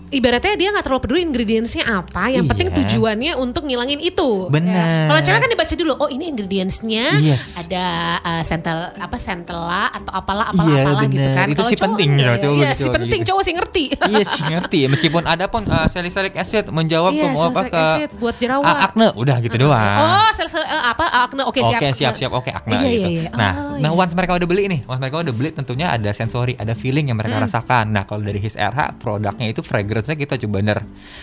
ibaratnya 0.09 0.53
dia 0.55 0.69
nggak 0.69 0.81
terlalu 0.81 1.01
peduli 1.01 1.21
ingredientsnya 1.23 1.83
apa 1.85 2.27
yang 2.27 2.43
Iya. 2.43 2.49
penting 2.49 2.67
tujuannya 2.71 3.33
untuk 3.35 3.63
ngilangin 3.63 3.99
itu 3.99 4.47
Bener. 4.47 4.73
Ya. 4.73 5.07
kalau 5.07 5.21
cewek 5.21 5.39
kan 5.39 5.49
dibaca 5.49 5.73
dulu 5.75 5.93
oh 5.95 6.07
ini 6.07 6.25
ingredientsnya 6.27 7.05
Yes. 7.19 7.55
ada 7.55 7.85
uh, 8.19 8.43
sentel 8.43 8.77
apa 8.95 9.17
sentela 9.17 9.87
atau 9.87 10.11
apalah 10.11 10.45
apalah 10.47 10.65
Iya, 10.67 10.83
apalah 10.83 11.03
gitu 11.05 11.19
bener. 11.19 11.35
kan 11.35 11.47
Itu 11.47 11.55
Kalau 11.55 11.69
sih 11.69 11.77
cowok 11.77 11.87
penting, 11.87 12.09
ya. 12.11 12.31
cowok 12.35 12.55
Iya, 12.55 12.69
gitu, 12.69 12.79
si 12.79 12.87
penting 12.89 13.19
gitu. 13.19 13.29
cowok 13.29 13.43
sih 13.43 13.53
ngerti 13.53 13.83
iya 14.03 14.23
sih 14.25 14.41
ngerti 14.43 14.79
meskipun 14.87 15.23
ada 15.23 15.45
pun 15.45 15.63
uh, 15.63 15.85
salicylic 15.85 16.33
acid 16.35 16.65
menjawab 16.69 17.11
Iya, 17.11 17.23
ke 17.23 17.27
mau 17.31 17.43
apa 17.47 17.61
ke 17.63 17.77
acid 17.77 18.09
buat 18.17 18.35
jerawat. 18.35 18.65
Ah, 18.67 18.85
acne 18.85 19.07
udah 19.13 19.37
gitu 19.39 19.55
doang. 19.59 19.97
oh 19.99 20.29
sel 20.31 20.47
sel 20.47 20.61
eh, 20.61 20.83
apa 20.85 21.05
akne 21.23 21.41
oke 21.43 21.59
Oke 21.59 21.67
siap 21.67 21.81
siap 21.91 22.13
siap 22.15 22.31
oke 22.31 22.49
akne 22.49 22.73
Iya, 22.73 22.89
gitu. 22.89 22.97
iya, 23.05 23.07
iya. 23.21 23.31
Nah, 23.31 23.51
Oh, 23.51 23.77
nah 23.77 23.89
iya. 23.89 23.99
once 23.99 24.13
mereka 24.13 24.33
udah 24.33 24.47
beli 24.47 24.63
nih, 24.67 24.79
once 24.83 24.97
mereka 24.97 25.17
udah 25.19 25.31
beli 25.31 25.49
tentunya 25.51 25.87
ada 25.87 26.09
sensori, 26.09 26.53
ada 26.55 26.73
feeling 26.73 27.05
yang 27.05 27.13
Hmm. 27.13 27.27
mereka 27.27 27.41
rasakan. 27.41 27.85
Nah, 27.89 28.03
kalau 28.03 28.21
dari 28.21 28.39
His 28.39 28.55
RH 28.55 28.79
produknya 28.97 29.45
itu 29.47 29.61
fragrance-nya 29.99 30.17
kita 30.17 30.35
coba 30.47 30.53
bener 30.63 30.77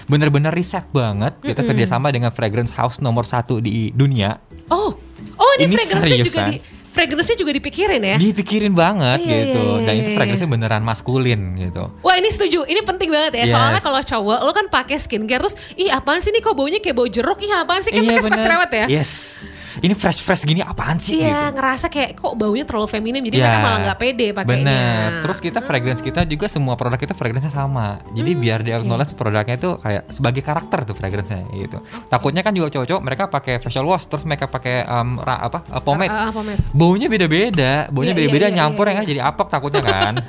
bener-bener 0.07 0.53
riset 0.53 0.85
banget. 0.93 1.33
Kita 1.41 1.65
kerjasama 1.65 2.12
dengan 2.12 2.31
fragrance 2.31 2.73
house 2.77 3.01
nomor 3.01 3.25
satu 3.25 3.59
di 3.59 3.91
dunia. 3.97 4.37
oh 4.69 4.93
oh 5.41 5.51
ini, 5.57 5.73
Ini 5.73 5.75
fragrance-nya 5.81 6.19
juga 6.21 6.41
di 6.53 6.57
fragrance-nya 6.97 7.37
juga 7.37 7.53
dipikirin 7.53 8.01
ya 8.01 8.17
Dipikirin 8.17 8.73
banget 8.73 9.21
Iya, 9.21 9.37
gitu. 9.37 9.61
iya, 9.62 9.77
iya, 9.77 9.85
Dan 9.85 9.95
itu 9.95 10.11
iya, 10.11 10.17
fragrance-nya 10.17 10.49
beneran 10.49 10.83
maskulin 10.83 11.41
gitu. 11.61 11.85
Wah 12.01 12.15
ini 12.17 12.29
setuju, 12.33 12.65
ini 12.67 12.81
penting 12.83 13.09
banget 13.12 13.33
ya. 13.37 13.45
Yes. 13.47 13.53
Soalnya 13.53 13.81
kalau 13.85 14.01
cowok 14.01 14.39
lo 14.45 14.53
kan 14.53 14.67
pakai 14.73 14.97
skincare 15.01 15.41
terus, 15.45 15.57
ih 15.77 15.93
apaan 15.93 16.21
sih 16.21 16.33
nih 16.33 16.43
kok 16.45 16.57
baunya 16.57 16.81
kayak 16.81 16.97
bau 16.97 17.09
jeruk? 17.09 17.39
Ih 17.41 17.53
apaan 17.53 17.81
sih 17.85 17.93
kan 17.93 18.01
Iya, 18.03 18.09
mereka 18.09 18.25
suka 18.29 18.41
cerewet 18.41 18.71
ya. 18.73 18.87
Yes. 19.01 19.37
Ini 19.77 19.93
fresh-fresh 19.93 20.43
gini 20.45 20.61
apaan 20.61 20.97
sih 20.97 21.19
Iya 21.19 21.49
gitu. 21.49 21.57
ngerasa 21.57 21.87
kayak 21.87 22.11
kok 22.15 22.33
baunya 22.35 22.65
terlalu 22.65 22.89
feminim 22.89 23.21
jadi 23.23 23.37
Ya, 23.37 23.45
mereka 23.45 23.59
malah 23.61 23.79
nggak 23.83 23.99
pede 23.99 24.27
pakainya. 24.31 24.65
Bener. 24.65 25.11
Terus 25.23 25.39
kita 25.39 25.59
fragrance 25.61 26.01
kita 26.01 26.21
juga 26.23 26.47
semua 26.47 26.75
produk 26.75 26.97
kita 26.97 27.12
fragrance-nya 27.12 27.51
sama. 27.51 28.01
Jadi 28.11 28.31
Hmm, 28.31 28.41
biar 28.41 28.59
dia 28.61 28.75
acknowledge 28.77 29.12
produknya 29.12 29.55
itu 29.55 29.71
kayak 29.77 30.03
sebagai 30.09 30.43
karakter 30.43 30.79
tuh 30.83 30.95
fragrance-nya 30.95 31.45
gitu. 31.53 31.79
Takutnya 32.07 32.41
kan 32.41 32.53
juga 32.53 32.69
cowok-cowok 32.71 33.03
mereka 33.03 33.25
pakai 33.27 33.59
facial 33.59 33.85
wash 33.85 34.07
terus 34.07 34.23
mereka 34.23 34.47
pakai 34.47 34.85
um, 34.85 35.19
ra- 35.19 35.43
apa? 35.43 35.65
uh, 35.69 35.81
pomade. 35.81 36.09
Ah, 36.09 36.29
ah, 36.29 36.33
pomade. 36.33 36.61
Baunya 36.71 37.07
beda-beda, 37.07 37.89
baunya 37.89 38.11
Iya, 38.11 38.17
iya, 38.17 38.21
beda-beda 38.23 38.47
iya, 38.49 38.55
nyampur 38.55 38.85
iya, 38.85 38.93
ya 38.93 38.97
kan 38.97 39.05
jadi 39.07 39.21
apek 39.23 39.47
takutnya 39.49 39.83
kan. 39.83 40.15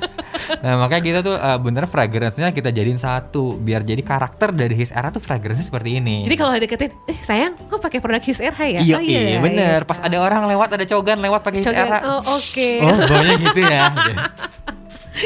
nah, 0.64 0.74
makanya 0.80 1.02
kita 1.02 1.18
tuh 1.20 1.34
uh, 1.34 1.58
bener 1.58 1.84
fragrance-nya 1.84 2.50
kita 2.50 2.70
jadiin 2.70 2.96
satu 2.96 3.56
biar 3.56 3.82
jadi 3.82 4.00
karakter 4.00 4.54
dari 4.54 4.74
his 4.74 4.90
era 4.90 5.10
tuh 5.10 5.20
fragrance-nya 5.20 5.66
seperti 5.66 5.98
ini. 5.98 6.24
Jadi 6.24 6.36
kalau 6.38 6.50
deketin, 6.54 6.90
eh 7.06 7.18
sayang 7.18 7.54
kok 7.56 7.78
pakai 7.78 7.98
produk 7.98 8.22
His 8.22 8.38
RH 8.38 8.60
ya? 8.68 8.80
Iya, 8.80 8.96
Oh, 8.98 9.02
iya, 9.02 9.38
bener. 9.38 9.80
Pas 9.84 9.98
ada 10.02 10.16
orang 10.18 10.46
lewat, 10.46 10.74
ada 10.74 10.84
cogan 10.86 11.18
lewat 11.22 11.40
pakai 11.42 11.58
his 11.62 11.70
era. 11.70 11.98
oh 12.04 12.38
oke. 12.38 12.70
Oh, 12.82 12.96
baunya 13.06 13.34
gitu 13.38 13.60
ya. 13.62 13.82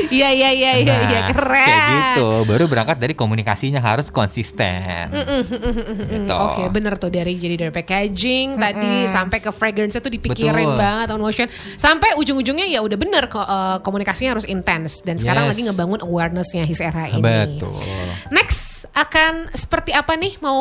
Iya 0.08 0.28
iya 0.30 0.50
iya 0.50 0.72
iya 0.78 0.94
iya 1.04 1.20
Nah, 1.22 1.30
keren. 1.30 1.66
Kayak 1.66 1.88
gitu. 2.16 2.28
Baru 2.44 2.64
berangkat 2.66 2.96
dari 2.96 3.12
komunikasinya 3.12 3.78
harus 3.78 4.08
konsisten. 4.08 5.12
gitu. 5.12 6.32
Oke 6.32 6.62
bener 6.68 6.96
tuh 6.96 7.08
dari 7.08 7.34
jadi 7.34 7.56
dari 7.58 7.72
packaging 7.72 8.56
tadi 8.56 9.04
sampai 9.04 9.38
ke 9.38 9.50
fragrance 9.50 9.94
itu 9.94 10.08
dipikirin 10.08 10.72
Betul. 10.72 10.78
banget 10.78 11.06
on 11.10 11.20
motion 11.20 11.46
sampai 11.76 12.16
ujung-ujungnya 12.16 12.66
ya 12.66 12.80
udah 12.80 12.96
bener 12.96 13.26
kok 13.26 13.42
eh, 13.42 13.78
komunikasinya 13.80 14.32
harus 14.32 14.46
intens 14.46 15.00
dan 15.00 15.16
sekarang 15.16 15.42
Yes. 15.42 15.50
lagi 15.50 15.62
ngebangun 15.66 16.00
awarenessnya 16.00 16.62
his 16.62 16.78
era 16.78 17.08
ini. 17.08 17.20
Betul. 17.20 17.74
Next 18.30 18.70
akan 18.92 19.50
seperti 19.52 19.90
apa 19.90 20.14
nih? 20.14 20.38
Mau 20.38 20.60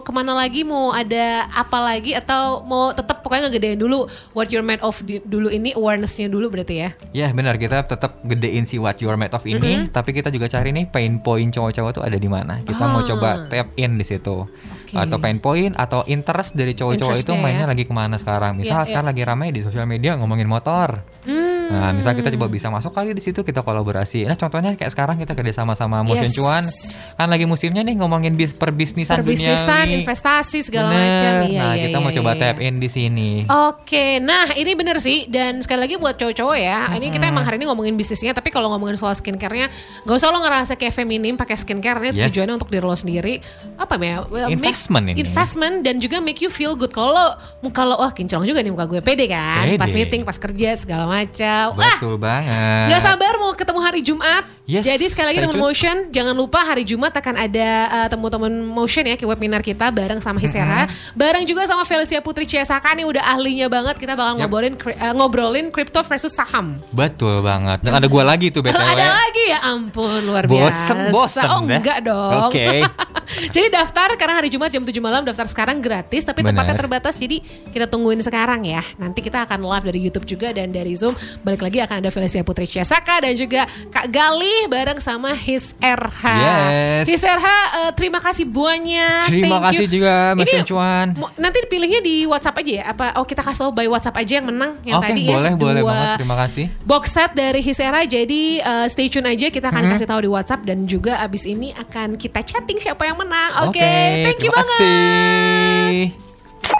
ke 0.00 0.10
mana 0.10 0.32
lagi? 0.32 0.62
Mau 0.62 0.90
ada 0.90 1.46
apa 1.48 1.78
lagi? 1.78 2.12
Atau 2.12 2.64
mau 2.64 2.90
tetap 2.90 3.17
pokoknya 3.28 3.46
ngegedein 3.46 3.76
dulu 3.76 4.08
what 4.32 4.48
you're 4.48 4.64
made 4.64 4.80
of 4.80 4.96
di- 5.04 5.20
dulu 5.20 5.46
ini 5.46 5.70
awarenessnya 5.70 6.26
dulu 6.26 6.48
berarti 6.48 6.74
ya? 6.78 6.90
Ya 7.12 7.28
benar 7.30 7.54
kita 7.54 7.84
tetap 7.84 8.24
gedein 8.24 8.64
si 8.64 8.80
what 8.80 8.96
you're 8.98 9.14
made 9.14 9.30
of 9.30 9.44
ini, 9.44 9.92
tapi 9.92 10.10
kita 10.10 10.32
juga 10.32 10.48
cari 10.48 10.72
nih 10.72 10.88
pain 10.88 11.20
point 11.20 11.52
cowok-cowok 11.52 11.92
tuh 11.92 12.02
ada 12.02 12.16
di 12.16 12.26
mana. 12.26 12.64
Kita 12.64 12.88
mau 12.88 13.00
Ah. 13.00 13.06
coba 13.06 13.30
tap 13.46 13.68
in 13.76 13.94
di 13.94 14.02
situ. 14.02 14.48
Atau 14.90 15.16
pain 15.18 15.36
point 15.36 15.76
atau 15.76 16.00
interest 16.06 16.56
dari 16.56 16.72
cowok-cowok 16.72 17.16
itu 17.18 17.32
mainnya 17.34 17.64
ya. 17.64 17.70
lagi 17.70 17.84
ke 17.84 17.92
mana 17.92 18.16
sekarang. 18.16 18.56
Misal 18.56 18.82
Iya, 18.82 18.88
sekarang 18.88 19.08
lagi 19.10 19.22
ramai 19.22 19.52
di 19.52 19.60
sosial 19.60 19.84
media 19.84 20.16
ngomongin 20.16 20.48
motor. 20.48 21.04
Hmm. 21.68 21.76
Nah, 21.78 21.90
misal 21.92 22.12
kita 22.12 22.32
coba 22.32 22.48
bisa 22.48 22.66
masuk 22.66 22.90
kali 22.90 23.12
di 23.12 23.20
situ 23.20 23.40
kita 23.40 23.60
kolaborasi. 23.60 24.24
Nah, 24.24 24.34
contohnya 24.34 24.72
kayak 24.72 24.88
sekarang 24.88 25.16
kita 25.16 25.32
kerja 25.32 25.52
sama 25.54 25.72
sama 25.72 26.00
Motion 26.00 26.24
Yes. 26.24 26.34
Cuan. 26.34 26.64
Kan 27.14 27.28
lagi 27.28 27.44
musimnya 27.44 27.82
nih 27.82 27.94
ngomongin 27.94 28.32
bis 28.32 28.50
perbisnisan 28.50 29.20
Perbisnisan, 29.20 29.84
duniawi. 29.84 30.00
investasi 30.00 30.58
segala 30.62 30.88
macam. 30.88 31.32
Iya, 31.44 31.60
nah, 31.60 31.74
iya, 31.76 31.84
kita 31.84 31.98
iya, 31.98 31.98
mau 32.00 32.10
coba 32.10 32.30
iya. 32.32 32.40
tap 32.42 32.56
in 32.58 32.74
di 32.76 32.88
sini. 32.88 33.30
Oke, 33.44 34.16
nah 34.18 34.48
ini 34.52 34.72
bener 34.72 34.96
sih 34.96 35.28
dan 35.28 35.60
sekali 35.60 35.80
lagi 35.82 35.94
buat 35.94 36.16
cowok-cowok 36.16 36.56
ya, 36.56 36.88
ini 36.94 37.10
kita 37.10 37.26
emang 37.26 37.44
hari 37.44 37.56
ini 37.56 37.68
ngomongin 37.68 37.94
bisnisnya, 37.94 38.32
tapi 38.32 38.48
kalau 38.48 38.70
ngomongin 38.70 38.96
soal 38.96 39.12
skincare-nya, 39.12 39.68
gak 40.02 40.16
usah 40.16 40.30
lo 40.30 40.40
ngerasa 40.40 40.72
kayak 40.74 40.94
feminim 40.94 41.34
pakai 41.34 41.54
skincare, 41.54 42.00
ini 42.00 42.16
Yes. 42.16 42.32
tujuannya 42.32 42.54
untuk 42.54 42.68
diri 42.68 42.82
lo 42.82 42.94
sendiri, 42.94 43.34
apa 43.76 43.94
ya? 43.98 44.24
well, 44.24 44.48
make- 44.48 44.56
Investment 44.58 45.04
ini. 45.06 45.16
investment 45.20 45.74
dan 45.82 45.98
juga 45.98 46.16
make 46.18 46.38
you 46.38 46.48
feel 46.48 46.72
good. 46.72 46.90
Kalau 46.90 47.12
lo 47.12 47.26
muka 47.60 47.82
lo, 47.82 47.98
wah 47.98 48.10
kinclong 48.10 48.42
juga 48.42 48.60
nih 48.60 48.70
muka 48.70 48.86
gue, 48.86 49.00
pede 49.00 49.26
kan? 49.26 49.66
Pede. 49.66 49.76
Pas 49.76 49.90
meeting, 49.90 50.22
pas 50.22 50.34
kerja 50.34 50.70
segala 50.74 51.04
macam, 51.04 51.57
wah 51.74 51.96
Betul 51.98 52.14
banget. 52.20 52.94
Gak 52.94 53.02
sabar 53.02 53.34
mau 53.42 53.52
ketemu 53.54 53.80
hari 53.82 54.00
Jumat. 54.06 54.57
Yes, 54.68 54.84
Jadi 54.84 55.08
sekali 55.08 55.32
lagi 55.32 55.48
tune. 55.48 55.64
Motion, 55.64 56.12
jangan 56.12 56.36
lupa 56.36 56.60
hari 56.60 56.84
Jumat 56.84 57.08
akan 57.16 57.40
ada 57.40 57.68
uh, 57.88 58.08
teman-teman 58.12 58.52
Motion 58.68 59.00
ya 59.00 59.16
ke 59.16 59.24
webinar 59.24 59.64
kita 59.64 59.88
bareng 59.88 60.20
sama 60.20 60.36
Hisera, 60.36 60.84
bareng 61.16 61.48
juga 61.48 61.64
sama 61.64 61.88
Felicia 61.88 62.20
Putri 62.20 62.44
Ciasaka 62.44 62.92
nih 62.92 63.08
udah 63.08 63.32
ahlinya 63.32 63.72
banget. 63.72 63.96
Kita 63.96 64.12
bakal 64.12 64.36
Yap. 64.36 64.44
ngobrolin 64.44 64.74
kri- 64.76 64.98
uh, 65.00 65.16
ngobrolin 65.16 65.66
crypto 65.72 66.04
versus 66.04 66.36
saham. 66.36 66.76
Betul 66.92 67.40
banget. 67.40 67.80
Dan 67.80 67.96
ada 67.96 68.04
gua 68.12 68.28
lagi 68.28 68.52
tuh 68.52 68.60
BTW. 68.60 68.76
ada 68.76 69.08
lagi 69.08 69.44
ya 69.48 69.72
ampun 69.72 70.20
luar 70.28 70.44
Bosen, 70.44 70.68
biasa. 70.68 71.16
bosen 71.16 71.48
oh 71.48 71.60
enggak 71.64 71.98
dong. 72.04 72.52
Oke. 72.52 72.84
jadi 73.56 73.72
daftar 73.72 74.20
karena 74.20 74.36
hari 74.36 74.52
Jumat 74.52 74.68
jam 74.68 74.84
7 74.84 74.92
malam 75.00 75.24
daftar 75.24 75.48
sekarang 75.48 75.80
gratis 75.80 76.28
tapi 76.28 76.44
Benar. 76.44 76.52
tempatnya 76.60 76.76
terbatas 76.76 77.16
jadi 77.16 77.40
kita 77.72 77.88
tungguin 77.88 78.20
sekarang 78.20 78.68
ya. 78.68 78.84
Nanti 79.00 79.24
kita 79.24 79.48
akan 79.48 79.64
live 79.64 79.84
dari 79.88 80.00
YouTube 80.04 80.28
juga 80.28 80.52
dan 80.52 80.76
dari 80.76 80.92
Zoom. 80.92 81.16
Balik 81.40 81.64
lagi 81.64 81.80
akan 81.80 82.04
ada 82.04 82.12
Felicia 82.12 82.44
Putri 82.44 82.68
Ciasaka 82.68 83.24
dan 83.24 83.32
juga 83.32 83.64
Kak 83.88 84.12
Galih 84.58 84.74
bareng 84.74 84.98
sama 84.98 85.30
His 85.32 85.78
RH. 85.78 86.22
Yes. 86.26 87.04
His 87.06 87.22
RH 87.22 87.46
eh, 87.46 87.90
terima 87.94 88.18
kasih 88.18 88.42
banyak. 88.42 89.30
Terima 89.30 89.46
Thank 89.54 89.66
kasih 89.70 89.86
you. 89.86 89.94
juga, 89.94 90.14
Mas 90.34 90.42
Ini 90.44 90.66
Cuan. 90.66 91.06
Nanti 91.38 91.58
pilihnya 91.64 92.02
di 92.02 92.26
WhatsApp 92.26 92.58
aja 92.58 92.72
ya? 92.74 92.84
Apa 92.90 93.14
oh 93.16 93.24
kita 93.24 93.38
kasih 93.40 93.60
tau 93.60 93.70
by 93.70 93.86
WhatsApp 93.86 94.18
aja 94.18 94.42
yang 94.42 94.50
menang 94.50 94.74
yang 94.82 94.98
Oke, 94.98 95.06
tadi 95.06 95.22
boleh, 95.24 95.46
ya. 95.46 95.54
boleh 95.54 95.80
Dua 95.80 95.90
banget. 95.94 96.16
Terima 96.18 96.36
kasih. 96.36 96.64
box 96.82 97.04
set 97.08 97.30
dari 97.32 97.60
Hisera 97.62 98.02
jadi 98.02 98.42
uh, 98.60 98.86
stay 98.90 99.06
tune 99.06 99.28
aja 99.28 99.46
kita 99.46 99.68
Hmm. 99.68 99.78
akan 99.78 99.94
kasih 99.94 100.08
tahu 100.08 100.20
di 100.26 100.30
WhatsApp 100.32 100.66
dan 100.66 100.78
juga 100.82 101.22
abis 101.22 101.46
ini 101.46 101.70
akan 101.70 102.18
kita 102.18 102.42
chatting 102.42 102.82
siapa 102.82 103.06
yang 103.06 103.14
menang. 103.14 103.70
Oke, 103.70 103.78
Oke, 103.78 103.94
thank 104.26 104.42
you 104.42 104.50
terima 104.50 104.58
banget. 104.58 104.80
kasih. 104.82 106.27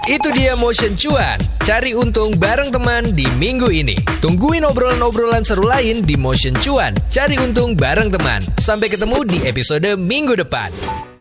Itu 0.08 0.32
dia 0.32 0.56
Motion 0.56 0.96
Cuan. 0.96 1.36
Cari 1.60 1.92
untung 1.92 2.32
bareng 2.40 2.72
teman 2.72 3.12
di 3.12 3.28
minggu 3.36 3.68
ini. 3.68 3.92
Tungguin 4.24 4.64
obrolan-obrolan 4.64 5.44
seru 5.44 5.68
lain 5.68 6.00
di 6.00 6.16
Motion 6.16 6.56
Cuan. 6.64 6.96
Cari 7.12 7.36
untung 7.36 7.76
bareng 7.76 8.08
teman. 8.08 8.40
Sampai 8.56 8.88
ketemu 8.88 9.20
di 9.28 9.44
episode 9.44 10.00
minggu 10.00 10.32
depan. 10.32 10.72